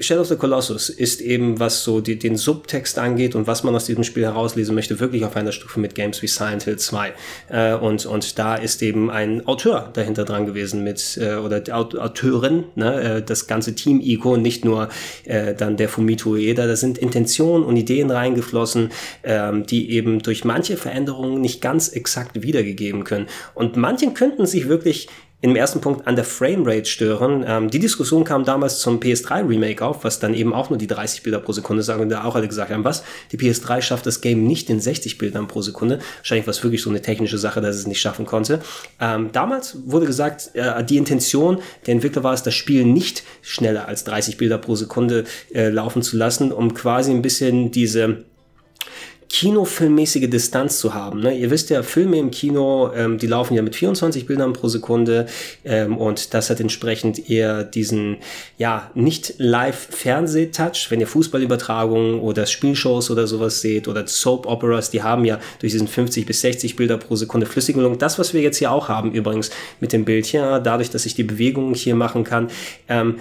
Shadow 0.00 0.22
of 0.22 0.28
the 0.28 0.36
Colossus 0.36 0.88
ist 0.88 1.20
eben, 1.20 1.60
was 1.60 1.84
so 1.84 2.00
die, 2.00 2.18
den 2.18 2.36
Subtext 2.36 2.98
angeht 2.98 3.34
und 3.34 3.46
was 3.46 3.62
man 3.62 3.74
aus 3.74 3.84
diesem 3.84 4.04
Spiel 4.04 4.24
herauslesen 4.24 4.74
möchte, 4.74 5.00
wirklich 5.00 5.24
auf 5.24 5.36
einer 5.36 5.52
Stufe 5.52 5.80
mit 5.80 5.94
Games 5.94 6.22
wie 6.22 6.28
Silent 6.28 6.62
Hill 6.62 6.78
2. 6.78 7.12
Äh, 7.48 7.74
und, 7.74 8.06
und 8.06 8.38
da 8.38 8.54
ist 8.54 8.82
eben 8.82 9.10
ein 9.10 9.46
Autor 9.46 9.90
dahinter 9.92 10.24
dran 10.24 10.46
gewesen 10.46 10.82
mit, 10.82 11.18
äh, 11.20 11.34
oder 11.34 11.60
die 11.60 11.72
Autorin, 11.72 12.64
ne, 12.74 13.16
äh, 13.18 13.22
das 13.22 13.46
ganze 13.46 13.74
Team 13.74 14.00
Ico, 14.00 14.38
nicht 14.38 14.64
nur 14.64 14.88
äh, 15.24 15.54
dann 15.54 15.76
der 15.76 15.90
Fumito 15.90 16.30
Ueda. 16.30 16.66
Da 16.66 16.76
sind 16.76 16.96
Intentionen 16.96 17.64
und 17.64 17.76
Ideen 17.76 18.10
reingeflossen, 18.10 18.90
ähm, 19.24 19.66
die 19.66 19.90
eben 19.90 20.20
durch 20.20 20.44
manche 20.44 20.78
Veränderungen 20.78 21.40
nicht 21.40 21.60
ganz 21.60 21.88
exakt 21.88 22.42
wiedergegeben 22.42 23.04
können. 23.04 23.26
Und 23.54 23.76
manchen 23.76 24.14
könnten 24.14 24.46
sich 24.46 24.68
wirklich 24.68 25.08
im 25.42 25.56
ersten 25.56 25.80
Punkt 25.80 26.06
an 26.06 26.14
der 26.14 26.24
Framerate 26.24 26.86
stören. 26.86 27.44
Ähm, 27.46 27.68
die 27.68 27.80
Diskussion 27.80 28.22
kam 28.22 28.44
damals 28.44 28.78
zum 28.78 29.00
PS3 29.00 29.48
Remake 29.48 29.84
auf, 29.84 30.04
was 30.04 30.20
dann 30.20 30.34
eben 30.34 30.54
auch 30.54 30.70
nur 30.70 30.78
die 30.78 30.86
30 30.86 31.24
Bilder 31.24 31.40
pro 31.40 31.52
Sekunde 31.52 31.82
sagen 31.82 32.00
und 32.00 32.08
da 32.08 32.24
auch 32.24 32.36
alle 32.36 32.46
gesagt 32.46 32.70
haben, 32.70 32.84
was? 32.84 33.02
Die 33.32 33.36
PS3 33.36 33.82
schafft 33.82 34.06
das 34.06 34.20
Game 34.20 34.44
nicht 34.44 34.70
in 34.70 34.80
60 34.80 35.18
Bildern 35.18 35.48
pro 35.48 35.60
Sekunde. 35.60 35.98
Wahrscheinlich 36.18 36.46
war 36.46 36.52
es 36.52 36.62
wirklich 36.62 36.80
so 36.80 36.90
eine 36.90 37.02
technische 37.02 37.38
Sache, 37.38 37.60
dass 37.60 37.74
es 37.74 37.88
nicht 37.88 38.00
schaffen 38.00 38.24
konnte. 38.24 38.60
Ähm, 39.00 39.30
damals 39.32 39.76
wurde 39.84 40.06
gesagt, 40.06 40.50
äh, 40.54 40.84
die 40.84 40.96
Intention 40.96 41.58
der 41.86 41.94
Entwickler 41.94 42.22
war 42.22 42.34
es, 42.34 42.44
das 42.44 42.54
Spiel 42.54 42.84
nicht 42.84 43.24
schneller 43.42 43.88
als 43.88 44.04
30 44.04 44.36
Bilder 44.36 44.58
pro 44.58 44.76
Sekunde 44.76 45.24
äh, 45.52 45.70
laufen 45.70 46.02
zu 46.02 46.16
lassen, 46.16 46.52
um 46.52 46.72
quasi 46.72 47.10
ein 47.10 47.20
bisschen 47.22 47.72
diese 47.72 48.24
kinofilmmäßige 49.32 50.28
Distanz 50.28 50.78
zu 50.78 50.92
haben. 50.92 51.20
Ne? 51.20 51.36
Ihr 51.36 51.50
wisst 51.50 51.70
ja, 51.70 51.82
Filme 51.82 52.18
im 52.18 52.30
Kino, 52.30 52.92
ähm, 52.94 53.16
die 53.16 53.26
laufen 53.26 53.54
ja 53.54 53.62
mit 53.62 53.74
24 53.74 54.26
Bildern 54.26 54.52
pro 54.52 54.68
Sekunde 54.68 55.26
ähm, 55.64 55.96
und 55.96 56.34
das 56.34 56.50
hat 56.50 56.60
entsprechend 56.60 57.30
eher 57.30 57.64
diesen, 57.64 58.18
ja, 58.58 58.90
nicht 58.94 59.34
Live-Fernseh-Touch. 59.38 60.90
Wenn 60.90 61.00
ihr 61.00 61.06
Fußballübertragungen 61.06 62.20
oder 62.20 62.44
Spielshows 62.44 63.10
oder 63.10 63.26
sowas 63.26 63.62
seht 63.62 63.88
oder 63.88 64.06
Soap-Operas, 64.06 64.90
die 64.90 65.02
haben 65.02 65.24
ja 65.24 65.40
durch 65.60 65.72
diesen 65.72 65.88
50 65.88 66.26
bis 66.26 66.42
60 66.42 66.76
Bilder 66.76 66.98
pro 66.98 67.16
Sekunde 67.16 67.46
Flüssigung. 67.46 67.98
Das, 67.98 68.18
was 68.18 68.34
wir 68.34 68.42
jetzt 68.42 68.58
hier 68.58 68.70
auch 68.70 68.90
haben 68.90 69.12
übrigens 69.12 69.50
mit 69.80 69.94
dem 69.94 70.04
Bild 70.04 70.26
hier, 70.26 70.60
dadurch, 70.60 70.90
dass 70.90 71.06
ich 71.06 71.14
die 71.14 71.24
Bewegungen 71.24 71.74
hier 71.74 71.94
machen 71.94 72.24
kann, 72.24 72.48
ähm, 72.86 73.16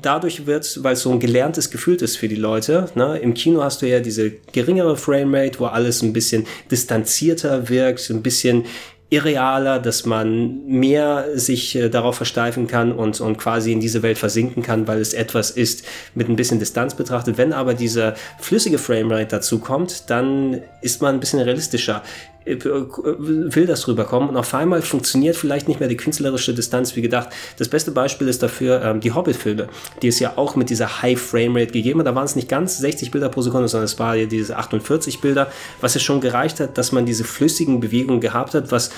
dadurch 0.00 0.46
wird, 0.46 0.82
weil 0.82 0.94
es 0.94 1.02
so 1.02 1.10
ein 1.10 1.20
gelerntes 1.20 1.70
Gefühl 1.70 1.96
ist 1.96 2.16
für 2.16 2.28
die 2.28 2.36
Leute, 2.36 2.88
ne? 2.94 3.18
im 3.18 3.34
Kino 3.34 3.62
hast 3.62 3.82
du 3.82 3.88
ja 3.88 4.00
diese 4.00 4.30
geringere 4.30 4.96
Framerate, 4.96 5.60
wo 5.60 5.66
alles 5.66 6.02
ein 6.02 6.12
bisschen 6.12 6.46
distanzierter 6.70 7.68
wirkt, 7.68 8.08
ein 8.10 8.22
bisschen 8.22 8.64
irrealer, 9.10 9.80
dass 9.80 10.06
man 10.06 10.64
mehr 10.66 11.26
sich 11.34 11.74
äh, 11.74 11.88
darauf 11.88 12.16
versteifen 12.16 12.68
kann 12.68 12.92
und, 12.92 13.20
und 13.20 13.38
quasi 13.38 13.72
in 13.72 13.80
diese 13.80 14.02
Welt 14.02 14.18
versinken 14.18 14.62
kann, 14.62 14.86
weil 14.86 15.00
es 15.00 15.14
etwas 15.14 15.50
ist 15.50 15.84
mit 16.14 16.28
ein 16.28 16.36
bisschen 16.36 16.60
Distanz 16.60 16.94
betrachtet. 16.94 17.36
Wenn 17.36 17.52
aber 17.52 17.74
dieser 17.74 18.14
flüssige 18.38 18.78
Framerate 18.78 19.26
dazu 19.26 19.58
kommt, 19.58 20.08
dann 20.10 20.62
ist 20.80 21.02
man 21.02 21.16
ein 21.16 21.20
bisschen 21.20 21.40
realistischer 21.40 22.04
will 22.46 23.66
das 23.66 23.86
rüberkommen 23.86 24.30
und 24.30 24.36
auf 24.36 24.54
einmal 24.54 24.82
funktioniert 24.82 25.36
vielleicht 25.36 25.68
nicht 25.68 25.78
mehr 25.78 25.88
die 25.88 25.96
künstlerische 25.96 26.54
Distanz 26.54 26.96
wie 26.96 27.02
gedacht. 27.02 27.28
Das 27.58 27.68
beste 27.68 27.90
Beispiel 27.90 28.28
ist 28.28 28.42
dafür 28.42 28.82
ähm, 28.82 29.00
die 29.00 29.12
Hobbit-Filme, 29.12 29.68
die 30.00 30.08
es 30.08 30.18
ja 30.20 30.32
auch 30.36 30.56
mit 30.56 30.70
dieser 30.70 31.02
High 31.02 31.20
Framerate 31.20 31.72
gegeben 31.72 32.00
hat. 32.00 32.06
Da 32.06 32.14
waren 32.14 32.24
es 32.24 32.36
nicht 32.36 32.48
ganz 32.48 32.78
60 32.78 33.10
Bilder 33.10 33.28
pro 33.28 33.42
Sekunde, 33.42 33.68
sondern 33.68 33.84
es 33.84 33.98
war 33.98 34.16
ja 34.16 34.26
diese 34.26 34.56
48 34.56 35.20
Bilder, 35.20 35.52
was 35.80 35.96
es 35.96 36.02
schon 36.02 36.20
gereicht 36.20 36.60
hat, 36.60 36.78
dass 36.78 36.92
man 36.92 37.04
diese 37.04 37.24
flüssigen 37.24 37.80
Bewegungen 37.80 38.20
gehabt 38.20 38.54
hat, 38.54 38.72
was 38.72 38.90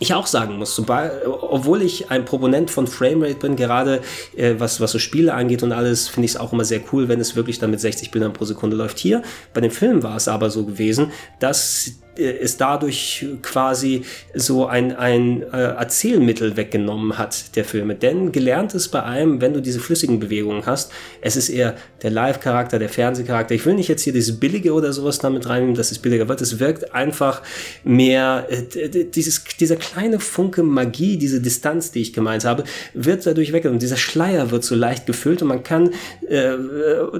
ich 0.00 0.14
auch 0.14 0.26
sagen 0.26 0.56
muss, 0.56 0.78
obwohl 0.78 1.82
ich 1.82 2.10
ein 2.10 2.24
Proponent 2.24 2.70
von 2.70 2.86
Framerate 2.86 3.34
bin, 3.34 3.54
gerade 3.54 4.00
äh, 4.34 4.54
was, 4.56 4.80
was 4.80 4.92
so 4.92 4.98
Spiele 4.98 5.34
angeht 5.34 5.62
und 5.62 5.72
alles, 5.72 6.08
finde 6.08 6.24
ich 6.24 6.32
es 6.32 6.36
auch 6.38 6.54
immer 6.54 6.64
sehr 6.64 6.80
cool, 6.90 7.08
wenn 7.08 7.20
es 7.20 7.36
wirklich 7.36 7.58
dann 7.58 7.70
mit 7.70 7.80
60 7.80 8.10
Bildern 8.10 8.32
pro 8.32 8.46
Sekunde 8.46 8.76
läuft. 8.76 8.98
Hier 8.98 9.22
bei 9.52 9.60
dem 9.60 9.70
Film 9.70 10.02
war 10.02 10.16
es 10.16 10.26
aber 10.26 10.48
so 10.48 10.64
gewesen, 10.64 11.12
dass 11.38 12.00
ist 12.20 12.60
dadurch 12.60 13.26
quasi 13.42 14.02
so 14.34 14.66
ein, 14.66 14.94
ein 14.96 15.42
äh, 15.52 15.56
Erzählmittel 15.56 16.56
weggenommen 16.56 17.18
hat, 17.18 17.56
der 17.56 17.64
Filme. 17.64 17.94
Denn 17.94 18.32
gelernt 18.32 18.74
ist 18.74 18.88
bei 18.88 19.02
allem, 19.02 19.40
wenn 19.40 19.54
du 19.54 19.60
diese 19.60 19.80
flüssigen 19.80 20.20
Bewegungen 20.20 20.66
hast, 20.66 20.92
es 21.20 21.36
ist 21.36 21.48
eher 21.48 21.76
der 22.02 22.10
Live-Charakter, 22.10 22.78
der 22.78 22.88
Fernsehcharakter. 22.88 23.54
Ich 23.54 23.64
will 23.66 23.74
nicht 23.74 23.88
jetzt 23.88 24.02
hier 24.02 24.12
dieses 24.12 24.38
Billige 24.38 24.72
oder 24.72 24.92
sowas 24.92 25.18
damit 25.18 25.48
reinnehmen, 25.48 25.74
dass 25.74 25.90
es 25.90 25.98
billiger 25.98 26.28
wird. 26.28 26.40
Es 26.40 26.58
wirkt 26.58 26.94
einfach 26.94 27.42
mehr, 27.84 28.46
äh, 28.50 29.04
dieses, 29.04 29.44
dieser 29.58 29.76
kleine 29.76 30.20
Funke 30.20 30.62
Magie, 30.62 31.16
diese 31.16 31.40
Distanz, 31.40 31.92
die 31.92 32.00
ich 32.00 32.12
gemeint 32.12 32.44
habe, 32.44 32.64
wird 32.94 33.26
dadurch 33.26 33.52
weggenommen. 33.52 33.80
Dieser 33.80 33.96
Schleier 33.96 34.50
wird 34.50 34.64
so 34.64 34.74
leicht 34.74 35.06
gefüllt 35.06 35.42
und 35.42 35.48
man 35.48 35.62
kann, 35.62 35.90
äh, 36.28 36.52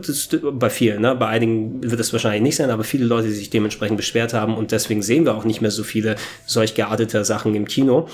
das, 0.05 0.29
bei 0.53 0.71
vielen, 0.71 1.03
ne? 1.03 1.15
bei 1.15 1.27
einigen 1.27 1.91
wird 1.91 2.01
es 2.01 2.13
wahrscheinlich 2.13 2.43
nicht 2.43 2.57
sein, 2.57 2.71
aber 2.71 2.85
viele 2.85 3.05
Leute, 3.05 3.29
die 3.29 3.35
sich 3.35 3.51
dementsprechend 3.51 3.97
beschwert 3.97 4.35
haben 4.35 4.57
und 4.57 4.73
deswegen 4.73 4.90
deswegen 4.91 5.03
sehen 5.03 5.25
wir 5.25 5.37
auch 5.37 5.45
nicht 5.45 5.61
mehr 5.61 5.71
so 5.71 5.85
viele 5.85 6.17
solch 6.47 6.75
geartete 6.75 7.25
Sachen 7.25 7.55
im 7.55 7.65
Kino. 7.65 8.09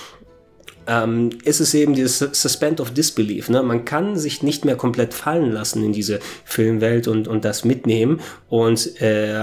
Ähm, 0.87 1.31
ist 1.45 1.61
es 1.61 1.75
eben 1.75 1.95
dieses 1.95 2.19
Suspend 2.19 2.81
of 2.81 2.93
Disbelief. 2.93 3.49
Ne? 3.49 3.63
Man 3.63 3.85
kann 3.85 4.17
sich 4.17 4.43
nicht 4.43 4.65
mehr 4.65 4.77
komplett 4.77 5.15
fallen 5.15 5.53
lassen 5.53 5.85
in 5.85 5.93
diese 5.93 6.21
Filmwelt 6.45 7.09
und, 7.09 7.29
und 7.29 7.45
das 7.45 7.65
mitnehmen 7.65 8.21
und 8.49 9.01
äh, 9.01 9.35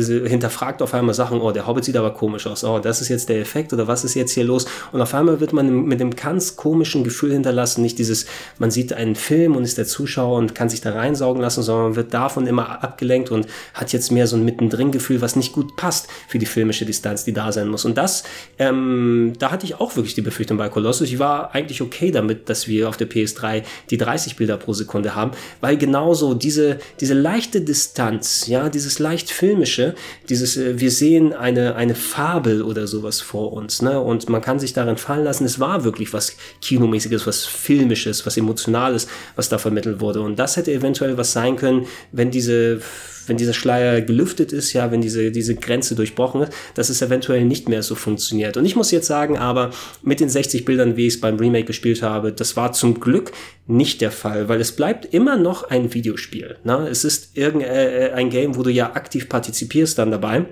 hinterfragt 0.00 0.82
auf 0.82 0.94
einmal 0.94 1.14
Sachen, 1.14 1.40
oh, 1.40 1.52
der 1.52 1.66
Hobbit 1.66 1.84
sieht 1.84 1.96
aber 1.96 2.12
komisch 2.12 2.46
aus, 2.46 2.64
oh, 2.64 2.78
das 2.78 3.00
ist 3.00 3.08
jetzt 3.08 3.28
der 3.28 3.40
Effekt 3.40 3.72
oder 3.72 3.86
was 3.86 4.04
ist 4.04 4.14
jetzt 4.14 4.32
hier 4.32 4.44
los? 4.44 4.66
Und 4.92 5.00
auf 5.00 5.14
einmal 5.14 5.40
wird 5.40 5.52
man 5.52 5.84
mit 5.84 6.00
einem 6.00 6.14
ganz 6.16 6.56
komischen 6.56 7.04
Gefühl 7.04 7.32
hinterlassen, 7.32 7.82
nicht 7.82 7.98
dieses, 7.98 8.26
man 8.58 8.70
sieht 8.70 8.92
einen 8.92 9.14
Film 9.14 9.56
und 9.56 9.64
ist 9.64 9.78
der 9.78 9.86
Zuschauer 9.86 10.38
und 10.38 10.54
kann 10.54 10.68
sich 10.68 10.80
da 10.80 10.92
reinsaugen 10.92 11.40
lassen, 11.40 11.62
sondern 11.62 11.84
man 11.86 11.96
wird 11.96 12.12
davon 12.12 12.46
immer 12.46 12.82
abgelenkt 12.82 13.30
und 13.30 13.46
hat 13.74 13.92
jetzt 13.92 14.10
mehr 14.10 14.26
so 14.26 14.36
ein 14.36 14.44
Mittendrin-Gefühl, 14.44 15.20
was 15.20 15.36
nicht 15.36 15.52
gut 15.52 15.76
passt 15.76 16.08
für 16.26 16.38
die 16.38 16.46
filmische 16.46 16.84
Distanz, 16.84 17.24
die 17.24 17.32
da 17.32 17.52
sein 17.52 17.68
muss. 17.68 17.84
Und 17.84 17.96
das, 17.96 18.24
ähm, 18.58 19.32
da 19.38 19.50
hatte 19.50 19.64
ich 19.64 19.76
auch 19.76 19.96
wirklich 19.96 20.14
die 20.14 20.22
Befürchtung 20.22 20.56
bei 20.56 20.68
Colossus 20.68 20.87
Colossus. 20.88 21.10
Ich 21.10 21.18
war 21.18 21.54
eigentlich 21.54 21.82
okay 21.82 22.10
damit, 22.10 22.48
dass 22.48 22.66
wir 22.66 22.88
auf 22.88 22.96
der 22.96 23.10
PS3 23.10 23.62
die 23.90 23.98
30 23.98 24.36
Bilder 24.36 24.56
pro 24.56 24.72
Sekunde 24.72 25.14
haben, 25.14 25.32
weil 25.60 25.76
genauso 25.76 26.32
diese, 26.32 26.78
diese 27.00 27.12
leichte 27.12 27.60
Distanz, 27.60 28.46
ja, 28.46 28.70
dieses 28.70 28.98
leicht 28.98 29.30
filmische, 29.30 29.94
dieses, 30.30 30.56
äh, 30.56 30.80
wir 30.80 30.90
sehen 30.90 31.34
eine, 31.34 31.74
eine 31.74 31.94
Fabel 31.94 32.62
oder 32.62 32.86
sowas 32.86 33.20
vor 33.20 33.52
uns, 33.52 33.82
ne, 33.82 34.00
und 34.00 34.30
man 34.30 34.40
kann 34.40 34.58
sich 34.58 34.72
darin 34.72 34.96
fallen 34.96 35.24
lassen. 35.24 35.44
Es 35.44 35.60
war 35.60 35.84
wirklich 35.84 36.14
was 36.14 36.36
Kinomäßiges, 36.62 37.26
was 37.26 37.44
Filmisches, 37.44 38.24
was 38.24 38.38
Emotionales, 38.38 39.08
was 39.36 39.50
da 39.50 39.58
vermittelt 39.58 40.00
wurde. 40.00 40.22
Und 40.22 40.38
das 40.38 40.56
hätte 40.56 40.72
eventuell 40.72 41.18
was 41.18 41.32
sein 41.32 41.56
können, 41.56 41.86
wenn 42.12 42.30
diese 42.30 42.80
wenn 43.28 43.36
dieser 43.36 43.52
Schleier 43.52 44.00
gelüftet 44.00 44.52
ist, 44.52 44.72
ja, 44.72 44.90
wenn 44.90 45.00
diese, 45.00 45.30
diese 45.30 45.54
Grenze 45.54 45.94
durchbrochen 45.94 46.42
ist, 46.42 46.52
dass 46.74 46.88
es 46.88 47.02
eventuell 47.02 47.44
nicht 47.44 47.68
mehr 47.68 47.82
so 47.82 47.94
funktioniert. 47.94 48.56
Und 48.56 48.64
ich 48.64 48.76
muss 48.76 48.90
jetzt 48.90 49.06
sagen, 49.06 49.38
aber 49.38 49.70
mit 50.02 50.20
den 50.20 50.28
60 50.28 50.64
Bildern, 50.64 50.96
wie 50.96 51.06
ich 51.06 51.14
es 51.14 51.20
beim 51.20 51.36
Remake 51.36 51.66
gespielt 51.66 52.02
habe, 52.02 52.32
das 52.32 52.56
war 52.56 52.72
zum 52.72 53.00
Glück 53.00 53.32
nicht 53.66 54.00
der 54.00 54.10
Fall, 54.10 54.48
weil 54.48 54.60
es 54.60 54.72
bleibt 54.72 55.12
immer 55.12 55.36
noch 55.36 55.64
ein 55.64 55.92
Videospiel. 55.92 56.56
Ne? 56.64 56.88
Es 56.90 57.04
ist 57.04 57.36
irgendein 57.36 57.70
äh, 57.70 58.10
ein 58.14 58.30
Game, 58.30 58.56
wo 58.56 58.62
du 58.62 58.70
ja 58.70 58.94
aktiv 58.94 59.28
partizipierst 59.28 59.98
dann 59.98 60.10
dabei. 60.10 60.46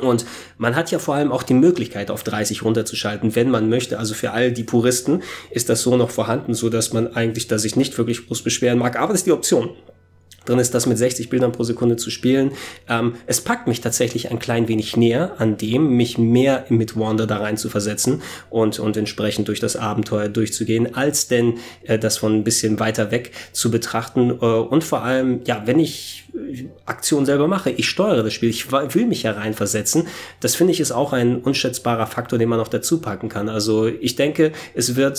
Und 0.00 0.26
man 0.58 0.76
hat 0.76 0.90
ja 0.90 0.98
vor 0.98 1.14
allem 1.14 1.32
auch 1.32 1.42
die 1.42 1.54
Möglichkeit, 1.54 2.10
auf 2.10 2.22
30 2.22 2.64
runterzuschalten, 2.64 3.34
wenn 3.34 3.50
man 3.50 3.68
möchte. 3.68 3.98
Also 3.98 4.14
für 4.14 4.32
all 4.32 4.52
die 4.52 4.64
Puristen 4.64 5.22
ist 5.50 5.68
das 5.68 5.82
so 5.82 5.96
noch 5.96 6.10
vorhanden, 6.10 6.54
so 6.54 6.68
dass 6.68 6.92
man 6.92 7.14
eigentlich 7.14 7.48
da 7.48 7.58
sich 7.58 7.76
nicht 7.76 7.96
wirklich 7.96 8.26
groß 8.26 8.42
beschweren 8.42 8.78
mag. 8.78 8.98
Aber 8.98 9.12
das 9.12 9.20
ist 9.20 9.26
die 9.26 9.32
Option 9.32 9.70
drin 10.48 10.58
ist, 10.58 10.74
das 10.74 10.86
mit 10.86 10.98
60 10.98 11.28
Bildern 11.28 11.52
pro 11.52 11.64
Sekunde 11.64 11.96
zu 11.96 12.10
spielen. 12.10 12.52
Ähm, 12.88 13.14
es 13.26 13.40
packt 13.40 13.66
mich 13.66 13.80
tatsächlich 13.80 14.30
ein 14.30 14.38
klein 14.38 14.68
wenig 14.68 14.96
näher 14.96 15.34
an 15.38 15.56
dem, 15.56 15.96
mich 15.96 16.18
mehr 16.18 16.64
mit 16.68 16.98
Wander 16.98 17.26
da 17.26 17.38
rein 17.38 17.56
zu 17.56 17.68
versetzen 17.68 18.22
und, 18.50 18.78
und 18.78 18.96
entsprechend 18.96 19.48
durch 19.48 19.60
das 19.60 19.76
Abenteuer 19.76 20.28
durchzugehen, 20.28 20.94
als 20.94 21.28
denn 21.28 21.58
äh, 21.84 21.98
das 21.98 22.18
von 22.18 22.34
ein 22.34 22.44
bisschen 22.44 22.78
weiter 22.80 23.10
weg 23.10 23.32
zu 23.52 23.70
betrachten. 23.70 24.30
Äh, 24.30 24.44
und 24.44 24.84
vor 24.84 25.02
allem, 25.02 25.40
ja, 25.44 25.62
wenn 25.66 25.78
ich 25.78 26.24
Aktion 26.84 27.26
selber 27.26 27.48
mache, 27.48 27.70
ich 27.70 27.88
steuere 27.88 28.22
das 28.22 28.32
Spiel, 28.32 28.50
ich 28.50 28.70
will 28.70 29.06
mich 29.06 29.24
hereinversetzen, 29.24 30.06
das 30.40 30.54
finde 30.54 30.72
ich 30.72 30.80
ist 30.80 30.92
auch 30.92 31.12
ein 31.12 31.38
unschätzbarer 31.38 32.06
Faktor, 32.06 32.38
den 32.38 32.48
man 32.48 32.58
noch 32.58 32.68
dazu 32.68 33.00
packen 33.00 33.28
kann. 33.28 33.48
Also 33.48 33.86
ich 33.86 34.16
denke, 34.16 34.52
es 34.74 34.96
wird 34.96 35.16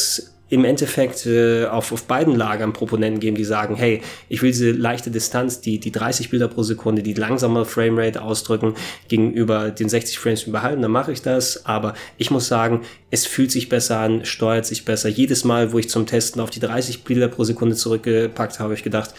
im 0.50 0.64
Endeffekt 0.64 1.26
äh, 1.26 1.66
auf, 1.66 1.92
auf 1.92 2.04
beiden 2.04 2.36
Lagern 2.36 2.74
Proponenten 2.74 3.20
geben, 3.20 3.36
die 3.36 3.44
sagen, 3.44 3.76
hey, 3.76 4.02
ich 4.30 4.42
will 4.42 4.52
diese 4.52 4.72
leichte 4.72 5.12
Distanz, 5.12 5.60
die, 5.62 5.80
die 5.80 5.92
30 5.92 6.30
Bilder 6.30 6.48
pro 6.48 6.64
Sekunde, 6.64 7.04
die 7.04 7.14
langsame 7.14 7.66
Framerate 7.66 8.22
ausdrücken, 8.22 8.76
gegenüber 9.08 9.72
den 9.72 9.90
60 9.90 10.18
Frames 10.20 10.50
behalten, 10.50 10.82
dann 10.82 10.92
mache 10.92 11.12
ich 11.12 11.22
das. 11.22 11.66
Aber 11.66 11.96
ich 12.18 12.32
muss 12.32 12.48
sagen, 12.48 12.82
es 13.12 13.26
fühlt 13.26 13.52
sich 13.52 13.68
besser 13.68 14.00
an, 14.00 14.24
steuert 14.24 14.66
sich 14.66 14.86
besser. 14.86 15.10
Jedes 15.10 15.44
Mal, 15.44 15.74
wo 15.74 15.80
ich 15.80 15.90
zum 15.90 16.06
Testen 16.06 16.42
auf 16.42 16.50
die 16.50 16.60
30 16.60 17.04
Bilder 17.04 17.28
pro 17.28 17.44
Sekunde 17.44 17.76
zurückgepackt 17.76 18.60
habe, 18.60 18.74
ich 18.74 18.84
gedacht, 18.84 19.14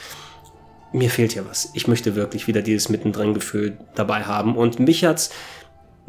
mir 0.93 1.11
fehlt 1.11 1.35
ja 1.35 1.43
was. 1.47 1.71
Ich 1.75 1.87
möchte 1.87 2.15
wirklich 2.15 2.47
wieder 2.47 2.63
dieses 2.63 2.89
Mittendrin-Gefühl 2.89 3.77
dabei 3.95 4.23
haben. 4.23 4.57
Und 4.57 4.81
mich 4.81 5.05
hat's 5.05 5.31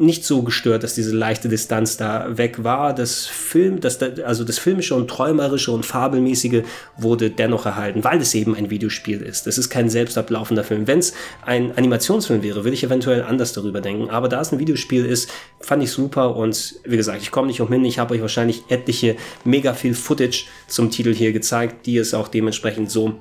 nicht 0.00 0.24
so 0.24 0.42
gestört, 0.42 0.82
dass 0.82 0.94
diese 0.94 1.14
leichte 1.14 1.50
Distanz 1.50 1.98
da 1.98 2.38
weg 2.38 2.64
war. 2.64 2.94
Das 2.94 3.26
Film, 3.26 3.80
das, 3.80 4.00
also 4.24 4.44
das 4.44 4.58
filmische 4.58 4.94
und 4.94 5.08
träumerische 5.08 5.72
und 5.72 5.84
fabelmäßige 5.84 6.62
wurde 6.96 7.28
dennoch 7.30 7.66
erhalten, 7.66 8.02
weil 8.02 8.18
es 8.20 8.34
eben 8.34 8.56
ein 8.56 8.70
Videospiel 8.70 9.20
ist. 9.20 9.46
Es 9.46 9.58
ist 9.58 9.68
kein 9.68 9.90
selbstablaufender 9.90 10.64
Film. 10.64 10.86
Wenn 10.86 11.00
es 11.00 11.12
ein 11.44 11.76
Animationsfilm 11.76 12.42
wäre, 12.42 12.64
würde 12.64 12.74
ich 12.74 12.82
eventuell 12.82 13.22
anders 13.22 13.52
darüber 13.52 13.82
denken. 13.82 14.08
Aber 14.08 14.30
da 14.30 14.40
es 14.40 14.52
ein 14.52 14.58
Videospiel 14.58 15.04
ist, 15.04 15.28
fand 15.60 15.82
ich 15.82 15.90
super 15.90 16.34
und 16.34 16.76
wie 16.84 16.96
gesagt, 16.96 17.20
ich 17.20 17.30
komme 17.30 17.48
nicht 17.48 17.60
umhin. 17.60 17.84
Ich 17.84 17.98
habe 17.98 18.14
euch 18.14 18.22
wahrscheinlich 18.22 18.62
etliche 18.70 19.16
mega 19.44 19.74
viel 19.74 19.92
Footage 19.92 20.46
zum 20.66 20.90
Titel 20.90 21.14
hier 21.14 21.32
gezeigt, 21.32 21.84
die 21.84 21.98
es 21.98 22.14
auch 22.14 22.28
dementsprechend 22.28 22.90
so 22.90 23.20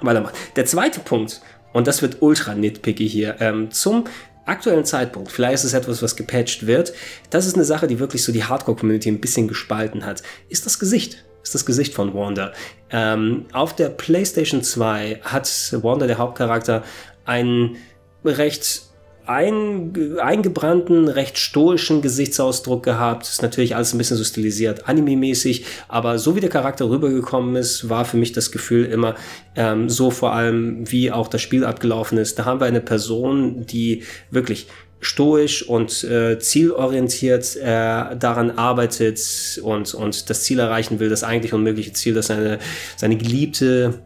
weitermacht. 0.00 0.36
Der 0.54 0.66
zweite 0.66 1.00
Punkt, 1.00 1.40
und 1.72 1.88
das 1.88 2.00
wird 2.00 2.18
ultra 2.20 2.54
nitpicky 2.54 3.08
hier, 3.08 3.36
ähm, 3.40 3.72
zum 3.72 4.04
aktuellen 4.44 4.84
Zeitpunkt, 4.84 5.30
vielleicht 5.30 5.54
ist 5.54 5.64
es 5.64 5.74
etwas, 5.74 6.02
was 6.02 6.16
gepatcht 6.16 6.66
wird, 6.66 6.92
das 7.30 7.46
ist 7.46 7.54
eine 7.54 7.64
Sache, 7.64 7.86
die 7.86 7.98
wirklich 7.98 8.24
so 8.24 8.32
die 8.32 8.44
Hardcore-Community 8.44 9.08
ein 9.08 9.20
bisschen 9.20 9.48
gespalten 9.48 10.04
hat, 10.04 10.22
ist 10.48 10.66
das 10.66 10.78
Gesicht. 10.78 11.24
Ist 11.42 11.56
das 11.56 11.66
Gesicht 11.66 11.92
von 11.92 12.14
Wanda. 12.14 12.52
Ähm, 12.90 13.46
auf 13.52 13.74
der 13.74 13.88
PlayStation 13.88 14.62
2 14.62 15.22
hat 15.22 15.48
Wanda, 15.82 16.06
der 16.06 16.18
Hauptcharakter, 16.18 16.84
einen 17.24 17.76
recht 18.24 18.91
ein, 19.26 20.18
eingebrannten, 20.20 21.08
recht 21.08 21.38
stoischen 21.38 22.02
Gesichtsausdruck 22.02 22.82
gehabt. 22.82 23.24
Ist 23.24 23.42
natürlich 23.42 23.76
alles 23.76 23.94
ein 23.94 23.98
bisschen 23.98 24.16
so 24.16 24.24
stilisiert, 24.24 24.88
anime-mäßig, 24.88 25.64
aber 25.88 26.18
so 26.18 26.34
wie 26.36 26.40
der 26.40 26.50
Charakter 26.50 26.88
rübergekommen 26.88 27.56
ist, 27.56 27.88
war 27.88 28.04
für 28.04 28.16
mich 28.16 28.32
das 28.32 28.50
Gefühl 28.50 28.84
immer 28.84 29.14
ähm, 29.54 29.88
so 29.88 30.10
vor 30.10 30.32
allem, 30.32 30.90
wie 30.90 31.12
auch 31.12 31.28
das 31.28 31.40
Spiel 31.42 31.64
abgelaufen 31.64 32.18
ist. 32.18 32.38
Da 32.38 32.44
haben 32.44 32.60
wir 32.60 32.66
eine 32.66 32.80
Person, 32.80 33.66
die 33.66 34.02
wirklich 34.30 34.66
stoisch 35.00 35.68
und 35.68 36.04
äh, 36.04 36.38
zielorientiert 36.38 37.56
äh, 37.56 38.16
daran 38.16 38.52
arbeitet 38.52 39.20
und, 39.62 39.94
und 39.94 40.30
das 40.30 40.44
Ziel 40.44 40.60
erreichen 40.60 41.00
will, 41.00 41.08
das 41.08 41.24
eigentlich 41.24 41.52
unmögliche 41.52 41.92
Ziel, 41.92 42.14
dass 42.14 42.28
seine, 42.28 42.60
seine 42.96 43.16
Geliebte 43.16 44.00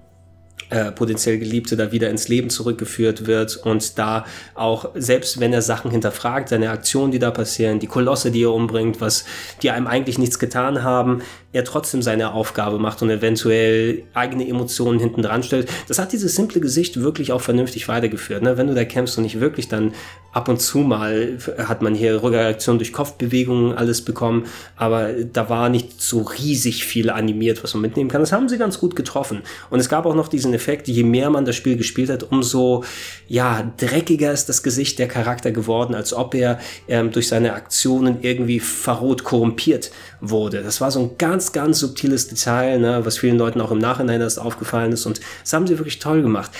äh, 0.70 0.92
potenziell 0.92 1.38
Geliebte 1.38 1.76
da 1.76 1.92
wieder 1.92 2.10
ins 2.10 2.28
Leben 2.28 2.50
zurückgeführt 2.50 3.26
wird 3.26 3.56
und 3.56 3.98
da 3.98 4.24
auch, 4.54 4.90
selbst 4.94 5.40
wenn 5.40 5.52
er 5.52 5.62
Sachen 5.62 5.90
hinterfragt, 5.90 6.48
seine 6.48 6.70
Aktionen, 6.70 7.12
die 7.12 7.18
da 7.18 7.30
passieren, 7.30 7.78
die 7.78 7.86
Kolosse, 7.86 8.30
die 8.30 8.42
er 8.42 8.52
umbringt, 8.52 9.00
was, 9.00 9.24
die 9.62 9.70
einem 9.70 9.86
eigentlich 9.86 10.18
nichts 10.18 10.38
getan 10.38 10.82
haben, 10.82 11.22
er 11.52 11.64
trotzdem 11.64 12.02
seine 12.02 12.32
Aufgabe 12.32 12.78
macht 12.78 13.00
und 13.00 13.10
eventuell 13.10 14.02
eigene 14.12 14.46
Emotionen 14.46 15.00
hinten 15.00 15.22
dran 15.22 15.42
stellt. 15.42 15.68
Das 15.88 15.98
hat 15.98 16.12
dieses 16.12 16.34
simple 16.34 16.60
Gesicht 16.60 17.00
wirklich 17.00 17.32
auch 17.32 17.40
vernünftig 17.40 17.88
weitergeführt. 17.88 18.42
Ne? 18.42 18.58
Wenn 18.58 18.66
du 18.66 18.74
da 18.74 18.84
kämpfst 18.84 19.16
und 19.16 19.24
nicht 19.24 19.40
wirklich 19.40 19.68
dann 19.68 19.94
ab 20.32 20.48
und 20.48 20.60
zu 20.60 20.80
mal 20.80 21.38
hat 21.56 21.80
man 21.80 21.94
hier 21.94 22.22
Reaktionen 22.22 22.78
durch 22.78 22.92
Kopfbewegungen 22.92 23.74
alles 23.74 24.02
bekommen, 24.02 24.44
aber 24.76 25.14
da 25.14 25.48
war 25.48 25.70
nicht 25.70 26.02
so 26.02 26.20
riesig 26.20 26.84
viel 26.84 27.08
animiert, 27.08 27.64
was 27.64 27.72
man 27.72 27.80
mitnehmen 27.80 28.10
kann. 28.10 28.20
Das 28.20 28.32
haben 28.32 28.50
sie 28.50 28.58
ganz 28.58 28.78
gut 28.78 28.94
getroffen. 28.94 29.40
Und 29.70 29.80
es 29.80 29.88
gab 29.88 30.04
auch 30.04 30.14
noch 30.14 30.28
diesen 30.28 30.52
Effekt, 30.56 30.88
je 30.88 31.04
mehr 31.04 31.30
man 31.30 31.44
das 31.44 31.54
Spiel 31.54 31.76
gespielt 31.76 32.10
hat, 32.10 32.24
umso 32.24 32.82
ja, 33.28 33.72
dreckiger 33.76 34.32
ist 34.32 34.48
das 34.48 34.62
Gesicht 34.62 34.98
der 34.98 35.06
Charakter 35.06 35.52
geworden, 35.52 35.94
als 35.94 36.12
ob 36.12 36.34
er 36.34 36.58
ähm, 36.88 37.12
durch 37.12 37.28
seine 37.28 37.52
Aktionen 37.52 38.18
irgendwie 38.22 38.58
verrot 38.58 39.22
korrumpiert 39.22 39.92
wurde. 40.20 40.62
Das 40.62 40.80
war 40.80 40.90
so 40.90 41.00
ein 41.00 41.10
ganz, 41.18 41.52
ganz 41.52 41.78
subtiles 41.78 42.28
Detail, 42.28 42.78
ne, 42.78 43.04
was 43.04 43.18
vielen 43.18 43.38
Leuten 43.38 43.60
auch 43.60 43.70
im 43.70 43.78
Nachhinein 43.78 44.20
erst 44.20 44.40
aufgefallen 44.40 44.92
ist. 44.92 45.06
Und 45.06 45.20
das 45.42 45.52
haben 45.52 45.66
sie 45.66 45.78
wirklich 45.78 45.98
toll 45.98 46.22
gemacht. 46.22 46.50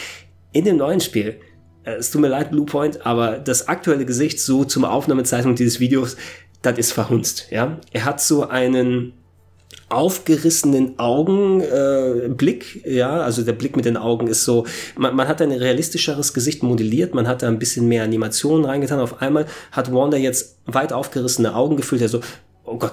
In 0.53 0.65
dem 0.65 0.77
neuen 0.77 1.01
Spiel, 1.01 1.41
äh, 1.85 1.93
es 1.93 2.11
tut 2.11 2.21
mir 2.21 2.29
leid, 2.29 2.51
Bluepoint, 2.51 3.05
aber 3.07 3.39
das 3.39 3.69
aktuelle 3.69 4.05
Gesicht 4.05 4.41
so 4.41 4.65
zum 4.65 4.85
Aufnahmezeitpunkt 4.85 5.59
dieses 5.59 5.81
Videos, 5.81 6.17
das 6.63 6.79
ist 6.79 6.93
verhunzt. 6.93 7.47
Ja? 7.51 7.79
Er 7.93 8.05
hat 8.05 8.21
so 8.21 8.49
einen 8.49 9.13
aufgerissenen 9.89 10.99
Augenblick, 10.99 12.85
äh, 12.85 12.97
ja, 12.97 13.21
also 13.21 13.43
der 13.43 13.53
Blick 13.53 13.77
mit 13.77 13.85
den 13.85 13.97
Augen 13.97 14.27
ist 14.27 14.45
so, 14.45 14.67
man, 14.97 15.15
man 15.15 15.29
hat 15.29 15.41
ein 15.41 15.53
realistischeres 15.53 16.35
Gesicht 16.35 16.63
modelliert, 16.63 17.15
man 17.15 17.29
hat 17.29 17.43
da 17.43 17.49
ein 17.49 17.59
bisschen 17.59 17.87
mehr 17.87 18.03
Animationen 18.03 18.65
reingetan. 18.65 18.99
Auf 18.99 19.23
einmal 19.23 19.47
hat 19.71 19.93
Wanda 19.93 20.17
jetzt 20.17 20.59
weit 20.67 20.93
aufgerissene 20.93 21.55
Augen 21.55 21.77
gefühlt, 21.77 22.03
er 22.03 22.09
so, 22.09 22.21
oh 22.65 22.79
Gott, 22.79 22.93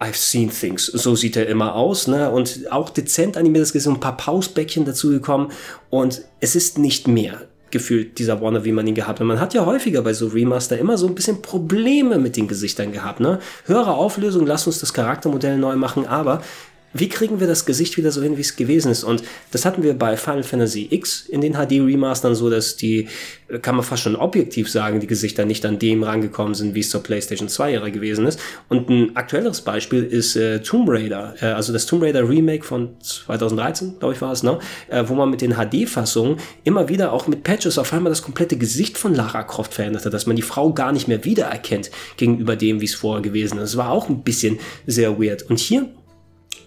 I've 0.00 0.14
seen 0.14 0.50
things. 0.50 0.86
So 0.86 1.16
sieht 1.16 1.36
er 1.36 1.48
immer 1.48 1.74
aus, 1.74 2.06
ne? 2.06 2.30
Und 2.30 2.70
auch 2.70 2.90
dezent 2.90 3.36
animiertes 3.36 3.72
Gesicht, 3.72 3.92
ein 3.92 4.00
paar 4.00 4.16
Pausbäckchen 4.16 4.84
dazugekommen 4.84 5.48
und 5.90 6.22
es 6.38 6.54
ist 6.54 6.78
nicht 6.78 7.08
mehr 7.08 7.40
gefühlt 7.70 8.18
dieser 8.18 8.40
Warner, 8.40 8.64
wie 8.64 8.72
man 8.72 8.86
ihn 8.86 8.94
gehabt 8.94 9.20
hat. 9.20 9.26
Man 9.26 9.40
hat 9.40 9.54
ja 9.54 9.66
häufiger 9.66 10.02
bei 10.02 10.12
so 10.12 10.28
Remaster 10.28 10.78
immer 10.78 10.96
so 10.98 11.06
ein 11.06 11.14
bisschen 11.14 11.42
Probleme 11.42 12.18
mit 12.18 12.36
den 12.36 12.48
Gesichtern 12.48 12.92
gehabt, 12.92 13.20
ne? 13.20 13.38
Höhere 13.66 13.94
Auflösung, 13.94 14.46
lass 14.46 14.66
uns 14.66 14.80
das 14.80 14.92
Charaktermodell 14.92 15.58
neu 15.58 15.76
machen, 15.76 16.06
aber 16.06 16.42
wie 16.92 17.08
kriegen 17.08 17.40
wir 17.40 17.46
das 17.46 17.66
Gesicht 17.66 17.96
wieder 17.96 18.10
so 18.10 18.22
hin, 18.22 18.36
wie 18.36 18.40
es 18.40 18.56
gewesen 18.56 18.90
ist? 18.90 19.04
Und 19.04 19.22
das 19.50 19.64
hatten 19.64 19.82
wir 19.82 19.94
bei 19.94 20.16
Final 20.16 20.42
Fantasy 20.42 20.88
X 20.90 21.26
in 21.28 21.40
den 21.40 21.54
HD-Remastern 21.54 22.34
so, 22.34 22.48
dass 22.48 22.76
die, 22.76 23.08
kann 23.62 23.76
man 23.76 23.84
fast 23.84 24.02
schon 24.02 24.16
objektiv 24.16 24.70
sagen, 24.70 25.00
die 25.00 25.06
Gesichter 25.06 25.44
nicht 25.44 25.66
an 25.66 25.78
dem 25.78 26.02
rangekommen 26.02 26.54
sind, 26.54 26.74
wie 26.74 26.80
es 26.80 26.90
zur 26.90 27.02
PlayStation 27.02 27.48
2-Ära 27.48 27.90
gewesen 27.90 28.26
ist. 28.26 28.40
Und 28.68 28.88
ein 28.88 29.16
aktuelleres 29.16 29.60
Beispiel 29.60 30.02
ist 30.04 30.36
äh, 30.36 30.60
Tomb 30.60 30.88
Raider, 30.88 31.34
äh, 31.40 31.46
also 31.46 31.72
das 31.72 31.86
Tomb 31.86 32.02
Raider 32.02 32.28
Remake 32.28 32.64
von 32.64 32.90
2013, 33.00 33.98
glaube 33.98 34.14
ich 34.14 34.20
war 34.20 34.32
es, 34.32 34.42
ne? 34.42 34.58
Äh, 34.88 35.04
wo 35.06 35.14
man 35.14 35.30
mit 35.30 35.40
den 35.40 35.54
HD-Fassungen 35.54 36.38
immer 36.64 36.88
wieder 36.88 37.12
auch 37.12 37.26
mit 37.26 37.44
Patches 37.44 37.78
auf 37.78 37.92
einmal 37.92 38.10
das 38.10 38.22
komplette 38.22 38.56
Gesicht 38.56 38.96
von 38.96 39.14
Lara 39.14 39.42
Croft 39.42 39.74
verändert 39.74 40.06
hat, 40.06 40.14
dass 40.14 40.26
man 40.26 40.36
die 40.36 40.42
Frau 40.42 40.72
gar 40.72 40.92
nicht 40.92 41.08
mehr 41.08 41.24
wiedererkennt 41.24 41.90
gegenüber 42.16 42.56
dem, 42.56 42.80
wie 42.80 42.86
es 42.86 42.94
vorher 42.94 43.22
gewesen 43.22 43.58
ist. 43.58 43.74
Das 43.74 43.76
war 43.76 43.90
auch 43.90 44.08
ein 44.08 44.22
bisschen 44.22 44.58
sehr 44.86 45.20
weird. 45.20 45.42
Und 45.42 45.58
hier 45.58 45.88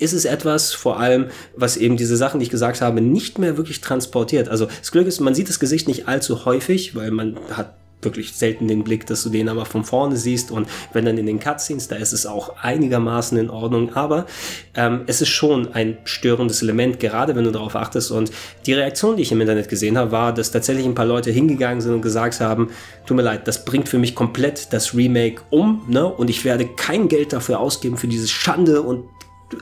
ist 0.02 0.14
es 0.14 0.26
etwas, 0.26 0.74
vor 0.74 1.00
allem, 1.00 1.28
was 1.56 1.78
eben 1.78 1.96
diese 1.96 2.18
Sachen, 2.18 2.40
die 2.40 2.46
ich 2.46 2.50
gesagt 2.50 2.82
habe, 2.82 3.02
nicht 3.02 3.38
mehr 3.38 3.58
wirklich 3.58 3.82
transportiert. 3.82 4.50
Also 4.50 4.66
das 4.66 4.92
Glück 4.92 5.08
ist, 5.08 5.20
man 5.20 5.36
sieht 5.36 5.50
das 5.50 5.60
Gesicht 5.60 5.88
nicht 5.88 6.08
allzu 6.08 6.46
häufig, 6.46 6.96
weil 6.96 7.12
man 7.12 7.38
hat 7.52 7.76
wirklich 8.04 8.34
selten 8.34 8.68
den 8.68 8.84
Blick, 8.84 9.06
dass 9.06 9.24
du 9.24 9.30
den 9.30 9.50
aber 9.50 9.66
von 9.66 9.84
vorne 9.84 10.18
siehst 10.18 10.52
und 10.52 10.68
wenn 10.94 11.06
dann 11.06 11.20
in 11.20 11.26
den 11.26 11.40
Cutscenes, 11.40 11.88
da 11.88 11.98
ist 11.98 12.14
es 12.14 12.26
auch 12.26 12.58
einigermaßen 12.62 13.38
in 13.38 13.50
Ordnung, 13.50 13.96
aber 13.96 14.26
ähm, 14.74 15.02
es 15.08 15.22
ist 15.22 15.30
schon 15.30 15.74
ein 15.74 15.98
störendes 16.04 16.62
Element, 16.62 17.00
gerade 17.00 17.36
wenn 17.36 17.44
du 17.44 17.52
darauf 17.52 17.76
achtest 17.76 18.12
und 18.12 18.32
die 18.66 18.74
Reaktion, 18.74 19.18
die 19.18 19.22
ich 19.24 19.32
im 19.32 19.42
Internet 19.42 19.70
gesehen 19.70 20.00
habe, 20.00 20.12
war, 20.12 20.34
dass 20.34 20.52
tatsächlich 20.52 20.86
ein 20.86 20.96
paar 20.96 21.06
Leute 21.06 21.32
hingegangen 21.32 21.82
sind 21.82 21.94
und 21.94 22.02
gesagt 22.02 22.40
haben, 22.40 22.70
tut 23.06 23.18
mir 23.18 23.24
leid, 23.24 23.48
das 23.48 23.66
bringt 23.66 23.90
für 23.90 24.00
mich 24.00 24.16
komplett 24.16 24.74
das 24.74 24.96
Remake 24.96 25.42
um 25.50 25.84
ne? 25.88 26.06
und 26.08 26.30
ich 26.30 26.44
werde 26.44 26.68
kein 26.68 27.08
Geld 27.08 27.34
dafür 27.34 27.60
ausgeben 27.60 27.98
für 27.98 28.08
diese 28.08 28.28
Schande 28.28 28.82
und 28.82 29.04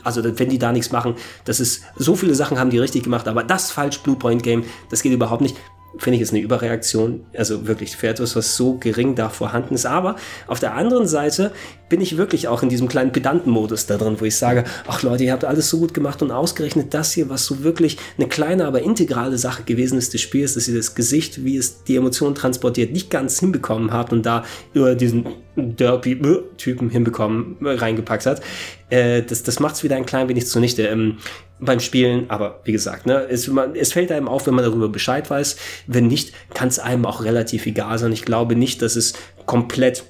also 0.04 0.24
wenn 0.24 0.50
die 0.50 0.60
da 0.60 0.72
nichts 0.72 0.92
machen, 0.92 1.16
das 1.46 1.60
ist, 1.60 1.84
so 1.96 2.16
viele 2.16 2.36
Sachen 2.36 2.60
haben 2.60 2.70
die 2.70 2.80
richtig 2.80 3.04
gemacht, 3.04 3.28
aber 3.28 3.44
das 3.44 3.72
falsch 3.72 4.00
Blue 4.00 4.16
Point 4.16 4.44
Game, 4.44 4.64
das 4.90 5.02
geht 5.02 5.14
überhaupt 5.14 5.42
nicht 5.42 5.58
finde 5.98 6.18
ich, 6.18 6.22
ist 6.22 6.32
eine 6.32 6.42
Überreaktion. 6.42 7.26
Also 7.36 7.68
wirklich 7.68 7.98
für 7.98 8.08
etwas, 8.08 8.36
was 8.36 8.56
so 8.56 8.78
gering 8.78 9.16
da 9.16 9.30
vorhanden 9.30 9.74
ist. 9.74 9.86
Aber 9.86 10.16
auf 10.48 10.60
der 10.60 10.76
anderen 10.76 11.08
Seite 11.08 11.52
bin 11.90 12.02
ich 12.02 12.18
wirklich 12.18 12.48
auch 12.48 12.64
in 12.64 12.70
diesem 12.70 12.88
kleinen 12.88 13.12
Pedantenmodus 13.12 13.88
da 13.88 13.98
drin, 13.98 14.16
wo 14.20 14.26
ich 14.26 14.36
sage, 14.36 14.64
ach 14.88 15.02
Leute, 15.04 15.24
ihr 15.24 15.34
habt 15.34 15.44
alles 15.44 15.70
so 15.70 15.80
gut 15.80 15.94
gemacht 15.94 16.22
und 16.22 16.32
ausgerechnet 16.32 16.94
das 16.94 17.14
hier, 17.14 17.30
was 17.30 17.46
so 17.46 17.64
wirklich 17.64 17.98
eine 18.18 18.28
kleine, 18.28 18.66
aber 18.66 18.82
integrale 18.82 19.38
Sache 19.38 19.64
gewesen 19.64 19.98
ist 19.98 20.14
des 20.14 20.22
Spiels, 20.22 20.54
dass 20.54 20.68
ihr 20.68 20.76
das 20.76 20.96
Gesicht, 20.96 21.44
wie 21.44 21.58
es 21.58 21.84
die 21.84 21.96
Emotionen 21.96 22.36
transportiert, 22.36 22.94
nicht 22.94 23.10
ganz 23.10 23.40
hinbekommen 23.40 23.92
habt 23.92 24.14
und 24.14 24.26
da 24.26 24.46
über 24.74 24.96
diesen 24.96 25.26
Derpy-Typen 25.56 26.90
hinbekommen, 26.90 27.58
reingepackt 27.62 28.26
hat. 28.26 28.42
Äh, 28.90 29.24
das 29.24 29.44
das 29.44 29.60
macht 29.60 29.76
es 29.76 29.84
wieder 29.84 29.96
ein 29.96 30.06
klein 30.06 30.30
wenig 30.30 30.48
zunichte. 30.48 30.84
Ähm, 30.84 31.18
beim 31.60 31.80
Spielen, 31.80 32.30
aber 32.30 32.62
wie 32.64 32.72
gesagt, 32.72 33.06
ne, 33.06 33.28
es, 33.30 33.48
man, 33.48 33.76
es 33.76 33.92
fällt 33.94 34.12
einem 34.12 34.28
auf, 34.28 34.48
wenn 34.48 34.54
man 34.54 34.64
darüber 34.64 34.88
Bescheid 34.90 35.30
weiß. 35.30 35.58
Wenn 35.88 36.08
nicht, 36.08 36.34
kann 36.54 36.70
es 36.70 36.80
einem 36.80 37.06
auch 37.06 37.24
relativ 37.24 37.66
egal 37.66 37.98
sein. 38.00 38.14
Ich 38.14 38.24
glaube 38.24 38.56
nicht, 38.56 38.82
dass 38.82 38.96
es 38.96 39.14
komplett 39.46 40.06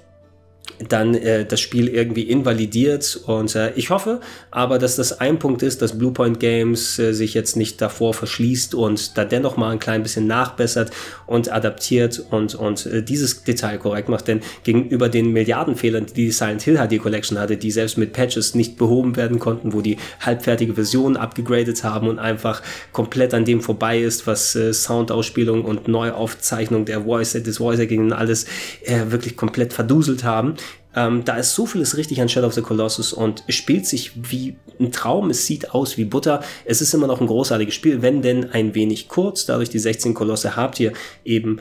dann 0.87 1.13
äh, 1.13 1.45
das 1.45 1.59
Spiel 1.59 1.87
irgendwie 1.87 2.23
invalidiert. 2.23 3.19
Und 3.25 3.55
äh, 3.55 3.71
ich 3.75 3.89
hoffe 3.89 4.21
aber, 4.51 4.79
dass 4.79 4.95
das 4.95 5.19
ein 5.19 5.39
Punkt 5.39 5.61
ist, 5.63 5.81
dass 5.81 5.97
Bluepoint 5.97 6.39
Games 6.39 6.99
äh, 6.99 7.13
sich 7.13 7.33
jetzt 7.33 7.55
nicht 7.57 7.81
davor 7.81 8.13
verschließt 8.13 8.75
und 8.75 9.17
da 9.17 9.25
dennoch 9.25 9.57
mal 9.57 9.71
ein 9.71 9.79
klein 9.79 10.03
bisschen 10.03 10.27
nachbessert 10.27 10.91
und 11.27 11.51
adaptiert 11.51 12.23
und, 12.31 12.55
und 12.55 12.85
äh, 12.85 13.03
dieses 13.03 13.43
Detail 13.43 13.77
korrekt 13.77 14.09
macht. 14.09 14.27
Denn 14.27 14.41
gegenüber 14.63 15.09
den 15.09 15.33
Milliardenfehlern, 15.33 16.05
die 16.05 16.29
die 16.29 16.31
Silent 16.31 16.61
Hill 16.61 16.77
HD 16.77 16.99
Collection 16.99 17.39
hatte, 17.39 17.57
die 17.57 17.71
selbst 17.71 17.97
mit 17.97 18.13
Patches 18.13 18.53
nicht 18.55 18.77
behoben 18.77 19.15
werden 19.15 19.39
konnten, 19.39 19.73
wo 19.73 19.81
die 19.81 19.97
halbfertige 20.21 20.75
Version 20.75 21.17
abgegradet 21.17 21.83
haben 21.83 22.07
und 22.07 22.19
einfach 22.19 22.61
komplett 22.91 23.33
an 23.33 23.45
dem 23.45 23.61
vorbei 23.61 23.99
ist, 23.99 24.27
was 24.27 24.55
äh, 24.55 24.73
Soundausspielung 24.73 25.65
und 25.65 25.87
Neuaufzeichnung 25.87 26.85
der 26.85 27.03
Voice, 27.03 27.33
des 27.33 27.57
Voice 27.57 27.79
Acting 27.79 28.01
und 28.05 28.13
alles 28.13 28.45
äh, 28.83 29.05
wirklich 29.09 29.35
komplett 29.35 29.73
verduselt 29.73 30.23
haben, 30.23 30.55
ähm, 30.95 31.23
da 31.23 31.37
ist 31.37 31.53
so 31.53 31.65
vieles 31.65 31.97
richtig 31.97 32.21
an 32.21 32.29
Shadow 32.29 32.47
of 32.47 32.53
the 32.53 32.61
Colossus 32.61 33.13
und 33.13 33.43
es 33.47 33.55
spielt 33.55 33.85
sich 33.85 34.11
wie 34.15 34.55
ein 34.79 34.91
Traum, 34.91 35.29
es 35.29 35.45
sieht 35.45 35.71
aus 35.71 35.97
wie 35.97 36.05
Butter. 36.05 36.41
Es 36.65 36.81
ist 36.81 36.93
immer 36.93 37.07
noch 37.07 37.21
ein 37.21 37.27
großartiges 37.27 37.73
Spiel, 37.73 38.01
wenn 38.01 38.21
denn 38.21 38.51
ein 38.51 38.73
wenig 38.75 39.07
kurz. 39.07 39.45
Dadurch 39.45 39.69
die 39.69 39.79
16 39.79 40.13
Kolosse 40.13 40.55
habt 40.55 40.79
ihr 40.79 40.93
eben 41.23 41.59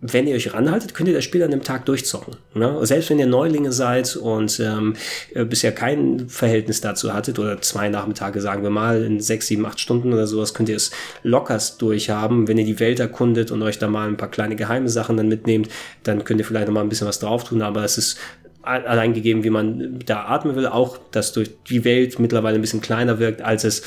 wenn 0.00 0.26
ihr 0.26 0.36
euch 0.36 0.52
ranhaltet, 0.52 0.94
könnt 0.94 1.08
ihr 1.08 1.14
das 1.14 1.24
Spiel 1.24 1.42
an 1.42 1.50
dem 1.50 1.62
Tag 1.62 1.86
durchzocken. 1.86 2.36
Ne? 2.54 2.78
Selbst 2.82 3.08
wenn 3.08 3.18
ihr 3.18 3.26
Neulinge 3.26 3.72
seid 3.72 4.14
und 4.14 4.60
ähm, 4.60 4.94
äh, 5.34 5.44
bisher 5.44 5.72
kein 5.72 6.28
Verhältnis 6.28 6.82
dazu 6.82 7.14
hattet 7.14 7.38
oder 7.38 7.60
zwei 7.62 7.88
Nachmittage, 7.88 8.42
sagen 8.42 8.62
wir 8.62 8.70
mal, 8.70 9.02
in 9.02 9.20
sechs, 9.20 9.46
sieben, 9.46 9.64
acht 9.64 9.80
Stunden 9.80 10.12
oder 10.12 10.26
sowas, 10.26 10.52
könnt 10.52 10.68
ihr 10.68 10.76
es 10.76 10.90
lockerst 11.22 11.80
durchhaben. 11.80 12.46
Wenn 12.46 12.58
ihr 12.58 12.66
die 12.66 12.78
Welt 12.78 13.00
erkundet 13.00 13.50
und 13.50 13.62
euch 13.62 13.78
da 13.78 13.88
mal 13.88 14.06
ein 14.06 14.18
paar 14.18 14.30
kleine 14.30 14.54
geheime 14.54 14.90
Sachen 14.90 15.16
dann 15.16 15.28
mitnehmt, 15.28 15.70
dann 16.02 16.24
könnt 16.24 16.40
ihr 16.40 16.46
vielleicht 16.46 16.66
noch 16.66 16.74
mal 16.74 16.82
ein 16.82 16.90
bisschen 16.90 17.08
was 17.08 17.18
drauf 17.18 17.44
tun, 17.44 17.62
aber 17.62 17.82
es 17.82 17.96
ist 17.96 18.18
allein 18.66 19.14
gegeben, 19.14 19.44
wie 19.44 19.50
man 19.50 20.00
da 20.04 20.24
atmen 20.24 20.56
will, 20.56 20.66
auch, 20.66 20.98
dass 21.12 21.32
durch 21.32 21.50
die 21.68 21.84
Welt 21.84 22.18
mittlerweile 22.18 22.56
ein 22.56 22.60
bisschen 22.60 22.80
kleiner 22.80 23.18
wirkt, 23.18 23.42
als 23.42 23.64
es 23.64 23.82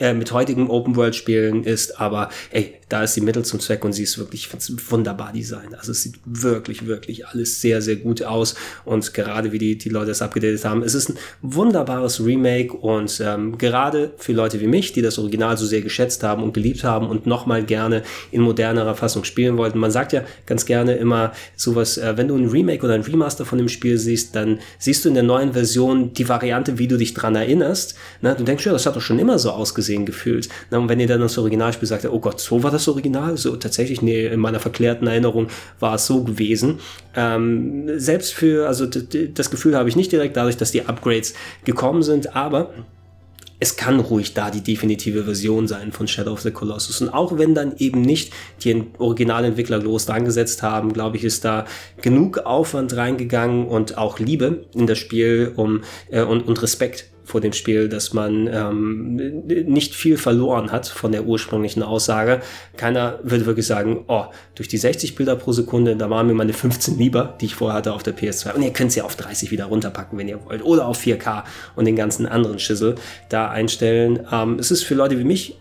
äh, 0.00 0.14
mit 0.14 0.32
heutigen 0.32 0.68
Open-World-Spielen 0.68 1.64
ist, 1.64 2.00
aber 2.00 2.30
ey, 2.50 2.74
da 2.94 3.02
ist 3.02 3.14
sie 3.14 3.22
Mittel 3.22 3.44
zum 3.44 3.58
Zweck 3.58 3.84
und 3.84 3.92
sie 3.92 4.04
ist 4.04 4.18
wirklich 4.18 4.48
wunderbar 4.88 5.32
designt. 5.32 5.76
Also 5.76 5.90
es 5.90 6.02
sieht 6.02 6.14
wirklich, 6.24 6.86
wirklich 6.86 7.26
alles 7.26 7.60
sehr, 7.60 7.82
sehr 7.82 7.96
gut 7.96 8.22
aus 8.22 8.54
und 8.84 9.12
gerade 9.12 9.50
wie 9.50 9.58
die, 9.58 9.76
die 9.76 9.88
Leute 9.88 10.12
es 10.12 10.22
abgedatet 10.22 10.64
haben, 10.64 10.84
es 10.84 10.94
ist 10.94 11.08
ein 11.08 11.18
wunderbares 11.42 12.24
Remake 12.24 12.72
und 12.72 13.20
ähm, 13.20 13.58
gerade 13.58 14.12
für 14.16 14.32
Leute 14.32 14.60
wie 14.60 14.68
mich, 14.68 14.92
die 14.92 15.02
das 15.02 15.18
Original 15.18 15.58
so 15.58 15.66
sehr 15.66 15.80
geschätzt 15.80 16.22
haben 16.22 16.44
und 16.44 16.54
geliebt 16.54 16.84
haben 16.84 17.08
und 17.08 17.26
nochmal 17.26 17.64
gerne 17.64 18.04
in 18.30 18.42
modernerer 18.42 18.94
Fassung 18.94 19.24
spielen 19.24 19.56
wollten. 19.56 19.80
Man 19.80 19.90
sagt 19.90 20.12
ja 20.12 20.22
ganz 20.46 20.64
gerne 20.64 20.94
immer 20.94 21.32
sowas, 21.56 21.98
äh, 21.98 22.16
wenn 22.16 22.28
du 22.28 22.36
ein 22.36 22.48
Remake 22.48 22.84
oder 22.84 22.94
ein 22.94 23.00
Remaster 23.00 23.44
von 23.44 23.58
dem 23.58 23.68
Spiel 23.68 23.98
siehst, 23.98 24.36
dann 24.36 24.60
siehst 24.78 25.04
du 25.04 25.08
in 25.08 25.14
der 25.14 25.24
neuen 25.24 25.52
Version 25.52 26.12
die 26.12 26.28
Variante, 26.28 26.78
wie 26.78 26.86
du 26.86 26.96
dich 26.96 27.12
dran 27.12 27.34
erinnerst. 27.34 27.96
Na, 28.20 28.34
du 28.34 28.44
denkst, 28.44 28.64
ja, 28.64 28.72
das 28.72 28.86
hat 28.86 28.94
doch 28.94 29.02
schon 29.02 29.18
immer 29.18 29.40
so 29.40 29.50
ausgesehen 29.50 30.06
gefühlt. 30.06 30.48
Und 30.70 30.88
wenn 30.88 31.00
ihr 31.00 31.08
dann 31.08 31.22
das 31.22 31.36
Originalspiel 31.38 31.88
sagt, 31.88 32.04
oh 32.04 32.20
Gott, 32.20 32.40
so 32.40 32.62
war 32.62 32.70
das 32.70 32.83
Original, 32.88 33.36
so 33.36 33.56
tatsächlich, 33.56 34.02
nee, 34.02 34.26
in 34.26 34.40
meiner 34.40 34.60
verklärten 34.60 35.06
Erinnerung 35.06 35.48
war 35.80 35.94
es 35.94 36.06
so 36.06 36.22
gewesen. 36.24 36.78
Ähm, 37.16 37.98
selbst 37.98 38.34
für, 38.34 38.66
also 38.66 38.86
das 38.86 39.50
Gefühl 39.50 39.76
habe 39.76 39.88
ich 39.88 39.96
nicht 39.96 40.12
direkt 40.12 40.36
dadurch, 40.36 40.56
dass 40.56 40.72
die 40.72 40.86
Upgrades 40.86 41.34
gekommen 41.64 42.02
sind, 42.02 42.34
aber 42.36 42.70
es 43.60 43.76
kann 43.76 44.00
ruhig 44.00 44.34
da 44.34 44.50
die 44.50 44.60
definitive 44.60 45.24
Version 45.24 45.66
sein 45.68 45.92
von 45.92 46.08
Shadow 46.08 46.32
of 46.32 46.40
the 46.40 46.50
Colossus. 46.50 47.00
Und 47.00 47.08
auch 47.08 47.38
wenn 47.38 47.54
dann 47.54 47.74
eben 47.78 48.02
nicht 48.02 48.32
die 48.62 48.84
Originalentwickler 48.98 49.80
groß 49.80 50.06
dran 50.06 50.24
gesetzt 50.24 50.62
haben, 50.62 50.92
glaube 50.92 51.16
ich, 51.16 51.24
ist 51.24 51.44
da 51.44 51.64
genug 52.02 52.38
Aufwand 52.38 52.96
reingegangen 52.96 53.66
und 53.66 53.96
auch 53.96 54.18
Liebe 54.18 54.66
in 54.74 54.86
das 54.86 54.98
Spiel 54.98 55.52
um, 55.56 55.82
äh, 56.10 56.22
und, 56.22 56.46
und 56.46 56.62
Respekt 56.62 57.06
vor 57.24 57.40
dem 57.40 57.52
Spiel, 57.52 57.88
dass 57.88 58.12
man 58.12 58.46
ähm, 58.46 59.16
nicht 59.46 59.94
viel 59.94 60.16
verloren 60.16 60.70
hat 60.70 60.86
von 60.86 61.10
der 61.12 61.24
ursprünglichen 61.24 61.82
Aussage. 61.82 62.40
Keiner 62.76 63.18
würde 63.22 63.46
wirklich 63.46 63.66
sagen, 63.66 64.04
oh, 64.08 64.24
durch 64.54 64.68
die 64.68 64.76
60 64.76 65.14
Bilder 65.14 65.36
pro 65.36 65.52
Sekunde, 65.52 65.96
da 65.96 66.10
waren 66.10 66.26
mir 66.26 66.34
meine 66.34 66.52
15 66.52 66.98
lieber, 66.98 67.36
die 67.40 67.46
ich 67.46 67.54
vorher 67.54 67.76
hatte 67.78 67.92
auf 67.92 68.02
der 68.02 68.16
PS2. 68.16 68.54
Und 68.54 68.62
ihr 68.62 68.72
könnt 68.72 68.92
sie 68.92 69.00
ja 69.00 69.04
auf 69.04 69.16
30 69.16 69.50
wieder 69.50 69.66
runterpacken, 69.66 70.18
wenn 70.18 70.28
ihr 70.28 70.44
wollt. 70.44 70.64
Oder 70.64 70.86
auf 70.86 71.00
4K 71.00 71.44
und 71.76 71.86
den 71.86 71.96
ganzen 71.96 72.26
anderen 72.26 72.58
Schissel 72.58 72.96
da 73.28 73.48
einstellen. 73.48 74.26
Ähm, 74.30 74.58
es 74.58 74.70
ist 74.70 74.84
für 74.84 74.94
Leute 74.94 75.18
wie 75.18 75.24
mich 75.24 75.58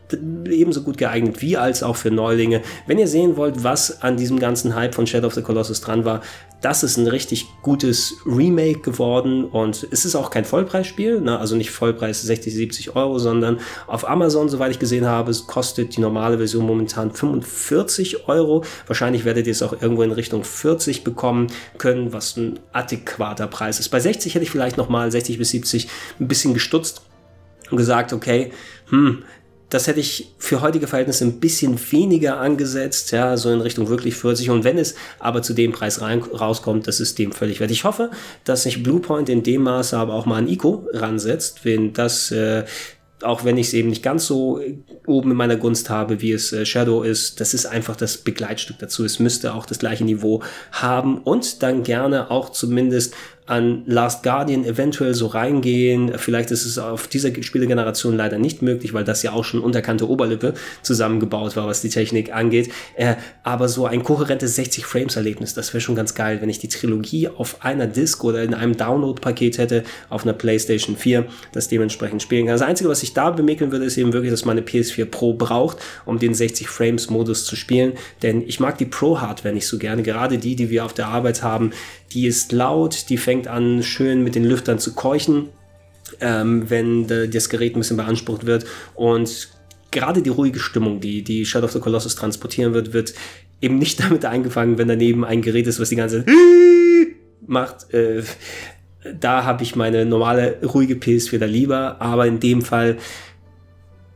ebenso 0.49 0.81
gut 0.81 0.97
geeignet 0.97 1.41
wie 1.41 1.57
als 1.57 1.81
auch 1.81 1.95
für 1.95 2.11
Neulinge. 2.11 2.61
Wenn 2.87 2.99
ihr 2.99 3.07
sehen 3.07 3.37
wollt, 3.37 3.63
was 3.63 4.01
an 4.01 4.17
diesem 4.17 4.39
ganzen 4.39 4.75
Hype 4.75 4.93
von 4.93 5.07
Shadow 5.07 5.27
of 5.27 5.33
the 5.33 5.41
Colossus 5.41 5.81
dran 5.81 6.05
war, 6.05 6.21
das 6.63 6.81
ist 6.81 6.95
ein 6.95 7.07
richtig 7.07 7.47
gutes 7.61 8.21
Remake 8.25 8.79
geworden 8.79 9.43
und 9.43 9.85
es 9.91 10.05
ist 10.05 10.15
auch 10.15 10.29
kein 10.29 10.45
Vollpreisspiel, 10.45 11.19
ne? 11.19 11.37
also 11.37 11.57
nicht 11.57 11.71
Vollpreis 11.71 12.21
60, 12.21 12.53
70 12.53 12.95
Euro, 12.95 13.19
sondern 13.19 13.59
auf 13.85 14.07
Amazon, 14.07 14.47
soweit 14.47 14.71
ich 14.71 14.79
gesehen 14.79 15.05
habe, 15.05 15.33
kostet 15.45 15.97
die 15.97 16.01
normale 16.01 16.37
Version 16.37 16.65
momentan 16.65 17.11
45 17.11 18.29
Euro. 18.29 18.63
Wahrscheinlich 18.87 19.25
werdet 19.25 19.45
ihr 19.45 19.51
es 19.51 19.61
auch 19.61 19.81
irgendwo 19.81 20.03
in 20.03 20.11
Richtung 20.13 20.45
40 20.45 21.03
bekommen 21.03 21.47
können, 21.77 22.13
was 22.13 22.37
ein 22.37 22.59
adäquater 22.71 23.47
Preis 23.47 23.81
ist. 23.81 23.89
Bei 23.89 23.99
60 23.99 24.33
hätte 24.33 24.43
ich 24.43 24.51
vielleicht 24.51 24.77
nochmal 24.77 25.11
60 25.11 25.37
bis 25.37 25.49
70 25.49 25.89
ein 26.21 26.29
bisschen 26.29 26.53
gestutzt 26.53 27.01
und 27.71 27.77
gesagt, 27.77 28.13
okay, 28.13 28.53
hm, 28.89 29.23
das 29.73 29.87
hätte 29.87 29.99
ich 29.99 30.27
für 30.37 30.61
heutige 30.61 30.85
Verhältnisse 30.85 31.25
ein 31.25 31.39
bisschen 31.39 31.79
weniger 31.91 32.37
angesetzt, 32.37 33.11
ja, 33.11 33.35
so 33.37 33.49
in 33.49 33.59
Richtung 33.59 33.89
wirklich 33.89 34.15
40. 34.15 34.51
Und 34.51 34.63
wenn 34.63 34.77
es 34.77 34.93
aber 35.17 35.41
zu 35.41 35.53
dem 35.53 35.71
Preis 35.71 35.99
rein, 35.99 36.21
rauskommt, 36.21 36.87
das 36.87 36.99
ist 36.99 37.17
dem 37.17 37.31
völlig 37.31 37.59
wert. 37.59 37.71
Ich 37.71 37.83
hoffe, 37.83 38.11
dass 38.43 38.63
sich 38.63 38.83
Bluepoint 38.83 39.29
in 39.29 39.41
dem 39.41 39.63
Maße 39.63 39.97
aber 39.97 40.13
auch 40.13 40.27
mal 40.27 40.37
an 40.37 40.47
Ico 40.47 40.87
ransetzt, 40.93 41.65
wenn 41.65 41.91
das 41.91 42.29
äh, 42.31 42.65
auch 43.23 43.45
wenn 43.45 43.57
ich 43.57 43.67
es 43.67 43.73
eben 43.73 43.89
nicht 43.89 44.03
ganz 44.03 44.27
so 44.27 44.59
oben 45.07 45.31
in 45.31 45.37
meiner 45.37 45.55
Gunst 45.55 45.89
habe, 45.89 46.21
wie 46.21 46.33
es 46.33 46.51
äh, 46.51 46.65
Shadow 46.65 47.03
ist, 47.03 47.39
das 47.39 47.53
ist 47.53 47.65
einfach 47.65 47.95
das 47.95 48.17
Begleitstück 48.17 48.79
dazu. 48.79 49.05
Es 49.05 49.19
müsste 49.19 49.53
auch 49.53 49.65
das 49.65 49.79
gleiche 49.79 50.03
Niveau 50.03 50.43
haben 50.73 51.19
und 51.19 51.63
dann 51.63 51.83
gerne 51.83 52.29
auch 52.31 52.49
zumindest 52.49 53.15
an 53.45 53.83
Last 53.85 54.23
Guardian 54.23 54.65
eventuell 54.65 55.13
so 55.13 55.27
reingehen. 55.27 56.13
Vielleicht 56.17 56.51
ist 56.51 56.65
es 56.65 56.77
auf 56.77 57.07
dieser 57.07 57.29
Spielegeneration 57.43 58.15
leider 58.15 58.39
nicht 58.39 58.61
möglich, 58.61 58.93
weil 58.93 59.03
das 59.03 59.23
ja 59.23 59.33
auch 59.33 59.43
schon 59.43 59.59
unterkannte 59.59 60.09
Oberlippe 60.09 60.53
zusammengebaut 60.81 61.55
war, 61.55 61.67
was 61.67 61.81
die 61.81 61.89
Technik 61.89 62.33
angeht. 62.33 62.71
Äh, 62.95 63.15
aber 63.43 63.67
so 63.67 63.85
ein 63.85 64.03
kohärentes 64.03 64.55
60 64.55 64.85
Frames 64.85 65.15
Erlebnis, 65.15 65.53
das 65.53 65.73
wäre 65.73 65.81
schon 65.81 65.95
ganz 65.95 66.15
geil, 66.15 66.39
wenn 66.41 66.49
ich 66.49 66.59
die 66.59 66.69
Trilogie 66.69 67.27
auf 67.27 67.63
einer 67.65 67.87
Disk 67.87 68.23
oder 68.23 68.43
in 68.43 68.53
einem 68.53 68.77
Download-Paket 68.77 69.57
hätte 69.57 69.83
auf 70.09 70.23
einer 70.23 70.33
PlayStation 70.33 70.95
4, 70.95 71.25
das 71.51 71.67
dementsprechend 71.67 72.21
spielen 72.21 72.45
kann. 72.45 72.55
Das 72.55 72.61
Einzige, 72.61 72.89
was 72.89 73.03
ich 73.03 73.13
da 73.13 73.29
bemäkeln 73.29 73.71
würde, 73.71 73.85
ist 73.85 73.97
eben 73.97 74.13
wirklich, 74.13 74.31
dass 74.31 74.45
meine 74.45 74.61
PS4 74.61 75.05
Pro 75.05 75.33
braucht, 75.33 75.77
um 76.05 76.19
den 76.19 76.33
60 76.33 76.67
Frames 76.67 77.09
Modus 77.09 77.45
zu 77.45 77.55
spielen. 77.55 77.93
Denn 78.21 78.43
ich 78.47 78.59
mag 78.59 78.77
die 78.77 78.85
Pro 78.85 79.19
Hardware 79.19 79.53
nicht 79.53 79.67
so 79.67 79.77
gerne. 79.77 80.03
Gerade 80.03 80.37
die, 80.37 80.55
die 80.55 80.69
wir 80.69 80.85
auf 80.85 80.93
der 80.93 81.07
Arbeit 81.07 81.43
haben, 81.43 81.71
die 82.13 82.27
ist 82.27 82.51
laut, 82.51 83.09
die 83.09 83.17
fängt 83.17 83.47
an 83.47 83.83
schön 83.83 84.23
mit 84.23 84.35
den 84.35 84.43
Lüftern 84.43 84.79
zu 84.79 84.93
keuchen, 84.93 85.49
ähm, 86.19 86.69
wenn 86.69 87.07
das 87.07 87.49
Gerät 87.49 87.75
ein 87.75 87.79
bisschen 87.79 87.97
beansprucht 87.97 88.45
wird. 88.45 88.65
Und 88.95 89.49
gerade 89.91 90.21
die 90.21 90.29
ruhige 90.29 90.59
Stimmung, 90.59 90.99
die, 90.99 91.23
die 91.23 91.45
Shadow 91.45 91.65
of 91.65 91.71
the 91.71 91.79
Colossus 91.79 92.15
transportieren 92.15 92.73
wird, 92.73 92.93
wird 92.93 93.13
eben 93.61 93.79
nicht 93.79 93.99
damit 94.03 94.25
eingefangen, 94.25 94.77
wenn 94.77 94.87
daneben 94.87 95.25
ein 95.25 95.41
Gerät 95.41 95.67
ist, 95.67 95.79
was 95.79 95.89
die 95.89 95.95
ganze 95.95 96.25
macht. 97.47 97.93
Äh, 97.93 98.23
da 99.19 99.43
habe 99.43 99.63
ich 99.63 99.75
meine 99.75 100.05
normale 100.05 100.59
ruhige 100.63 100.95
PS4 100.95 101.37
da 101.37 101.45
lieber, 101.45 101.97
aber 101.99 102.25
in 102.25 102.39
dem 102.39 102.61
Fall 102.61 102.97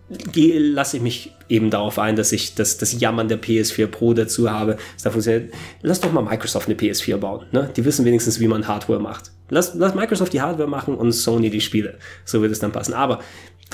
lasse 0.10 0.98
ich 0.98 1.04
mich 1.04 1.34
eben 1.50 1.70
darauf 1.70 2.00
ein, 2.00 2.16
dass 2.16 2.32
ich 2.32 2.56
das, 2.56 2.78
das 2.78 3.00
Jammern 3.00 3.28
der 3.28 3.42
PS4 3.42 3.88
Pro 3.88 4.14
dazu 4.14 4.50
habe. 4.50 4.78
Da 5.04 5.10
funktioniert. 5.10 5.54
Lass 5.82 6.00
doch 6.00 6.12
mal 6.12 6.22
Microsoft 6.22 6.68
eine 6.68 6.76
PS4 6.76 7.18
bauen. 7.18 7.46
Ne? 7.52 7.70
Die 7.76 7.84
wissen 7.84 8.06
wenigstens, 8.06 8.40
wie 8.40 8.48
man 8.48 8.68
Hardware 8.68 9.00
macht. 9.00 9.32
Lass, 9.50 9.74
lass 9.76 9.96
Microsoft 9.96 10.34
die 10.34 10.42
Hardware 10.42 10.70
machen 10.70 10.96
und 10.96 11.12
Sony 11.12 11.50
die 11.50 11.62
Spiele. 11.62 11.98
So 12.26 12.42
wird 12.42 12.52
es 12.52 12.60
dann 12.60 12.72
passen. 12.72 12.94
Aber 12.94 13.20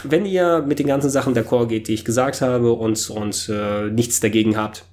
wenn 0.03 0.25
ihr 0.25 0.63
mit 0.67 0.79
den 0.79 0.87
ganzen 0.87 1.09
Sachen 1.09 1.33
der 1.33 1.43
Core 1.43 1.67
geht, 1.67 1.87
die 1.87 1.93
ich 1.93 2.05
gesagt 2.05 2.41
habe 2.41 2.73
und, 2.73 3.09
und 3.09 3.49
äh, 3.49 3.89
nichts 3.89 4.19
dagegen 4.19 4.57
habt, 4.57 4.85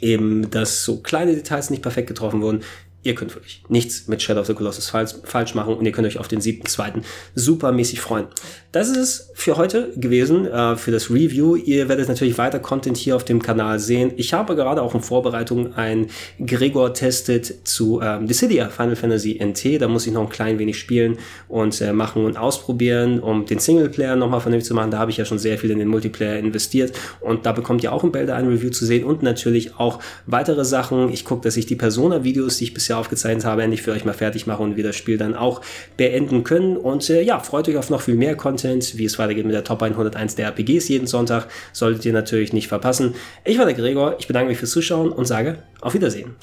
eben, 0.00 0.50
dass 0.50 0.84
so 0.84 1.00
kleine 1.00 1.34
Details 1.34 1.70
nicht 1.70 1.82
perfekt 1.82 2.08
getroffen 2.08 2.40
wurden, 2.40 2.62
ihr 3.02 3.14
könnt 3.14 3.34
wirklich 3.34 3.64
nichts 3.68 4.06
mit 4.08 4.22
Shadow 4.22 4.40
of 4.40 4.46
the 4.46 4.54
Colossus 4.54 4.88
falsch, 4.88 5.14
falsch 5.24 5.54
machen 5.54 5.74
und 5.74 5.84
ihr 5.84 5.92
könnt 5.92 6.06
euch 6.06 6.18
auf 6.18 6.28
den 6.28 6.40
7.2. 6.40 7.02
supermäßig 7.34 8.00
freuen. 8.00 8.26
Das 8.72 8.88
ist 8.88 8.96
es 8.96 9.30
für 9.34 9.58
heute 9.58 9.90
gewesen, 9.96 10.46
äh, 10.46 10.76
für 10.76 10.92
das 10.92 11.10
Review. 11.10 11.56
Ihr 11.56 11.90
werdet 11.90 12.08
natürlich 12.08 12.38
weiter 12.38 12.58
Content 12.58 12.96
hier 12.96 13.14
auf 13.14 13.24
dem 13.24 13.42
Kanal 13.42 13.78
sehen. 13.78 14.12
Ich 14.16 14.32
habe 14.32 14.56
gerade 14.56 14.80
auch 14.80 14.94
in 14.94 15.02
Vorbereitung 15.02 15.74
ein 15.74 16.06
Gregor 16.42 16.94
testet 16.94 17.68
zu 17.68 18.00
ähm, 18.00 18.26
Dissidia 18.26 18.70
Final 18.70 18.96
Fantasy 18.96 19.38
NT. 19.44 19.82
Da 19.82 19.88
muss 19.88 20.06
ich 20.06 20.14
noch 20.14 20.22
ein 20.22 20.30
klein 20.30 20.58
wenig 20.58 20.78
spielen 20.78 21.18
und 21.48 21.82
äh, 21.82 21.92
machen 21.92 22.24
und 22.24 22.38
ausprobieren, 22.38 23.20
um 23.20 23.44
den 23.44 23.58
Singleplayer 23.58 24.16
nochmal 24.16 24.40
vernünftig 24.40 24.68
zu 24.68 24.74
machen. 24.74 24.90
Da 24.90 24.98
habe 24.98 25.10
ich 25.10 25.18
ja 25.18 25.26
schon 25.26 25.38
sehr 25.38 25.58
viel 25.58 25.70
in 25.70 25.78
den 25.78 25.88
Multiplayer 25.88 26.38
investiert 26.38 26.94
und 27.20 27.44
da 27.44 27.52
bekommt 27.52 27.82
ihr 27.82 27.92
auch 27.92 28.04
im 28.04 28.10
Bälde 28.12 28.34
ein 28.34 28.48
Review 28.48 28.70
zu 28.70 28.86
sehen 28.86 29.04
und 29.04 29.22
natürlich 29.22 29.76
auch 29.78 29.98
weitere 30.24 30.64
Sachen. 30.64 31.12
Ich 31.12 31.26
gucke, 31.26 31.42
dass 31.42 31.58
ich 31.58 31.66
die 31.66 31.76
Persona-Videos, 31.76 32.56
die 32.56 32.64
ich 32.64 32.72
bisher 32.72 32.96
aufgezeichnet 32.96 33.44
habe, 33.44 33.64
endlich 33.64 33.82
für 33.82 33.92
euch 33.92 34.06
mal 34.06 34.14
fertig 34.14 34.46
machen 34.46 34.62
und 34.64 34.76
wir 34.76 34.84
das 34.84 34.96
Spiel 34.96 35.18
dann 35.18 35.34
auch 35.34 35.60
beenden 35.98 36.42
können. 36.42 36.78
Und 36.78 37.10
äh, 37.10 37.20
ja, 37.20 37.38
freut 37.38 37.68
euch 37.68 37.76
auf 37.76 37.90
noch 37.90 38.00
viel 38.00 38.14
mehr 38.14 38.34
Content, 38.62 38.96
wie 38.96 39.04
es 39.04 39.18
weitergeht 39.18 39.44
mit 39.44 39.54
der 39.54 39.64
Top 39.64 39.82
101 39.82 40.36
der 40.36 40.46
RPGs 40.48 40.88
jeden 40.88 41.06
Sonntag. 41.06 41.48
Solltet 41.72 42.04
ihr 42.04 42.12
natürlich 42.12 42.52
nicht 42.52 42.68
verpassen. 42.68 43.14
Ich 43.44 43.58
war 43.58 43.64
der 43.64 43.74
Gregor, 43.74 44.16
ich 44.18 44.28
bedanke 44.28 44.50
mich 44.50 44.58
fürs 44.58 44.70
Zuschauen 44.70 45.10
und 45.10 45.26
sage 45.26 45.62
auf 45.80 45.94
Wiedersehen. 45.94 46.36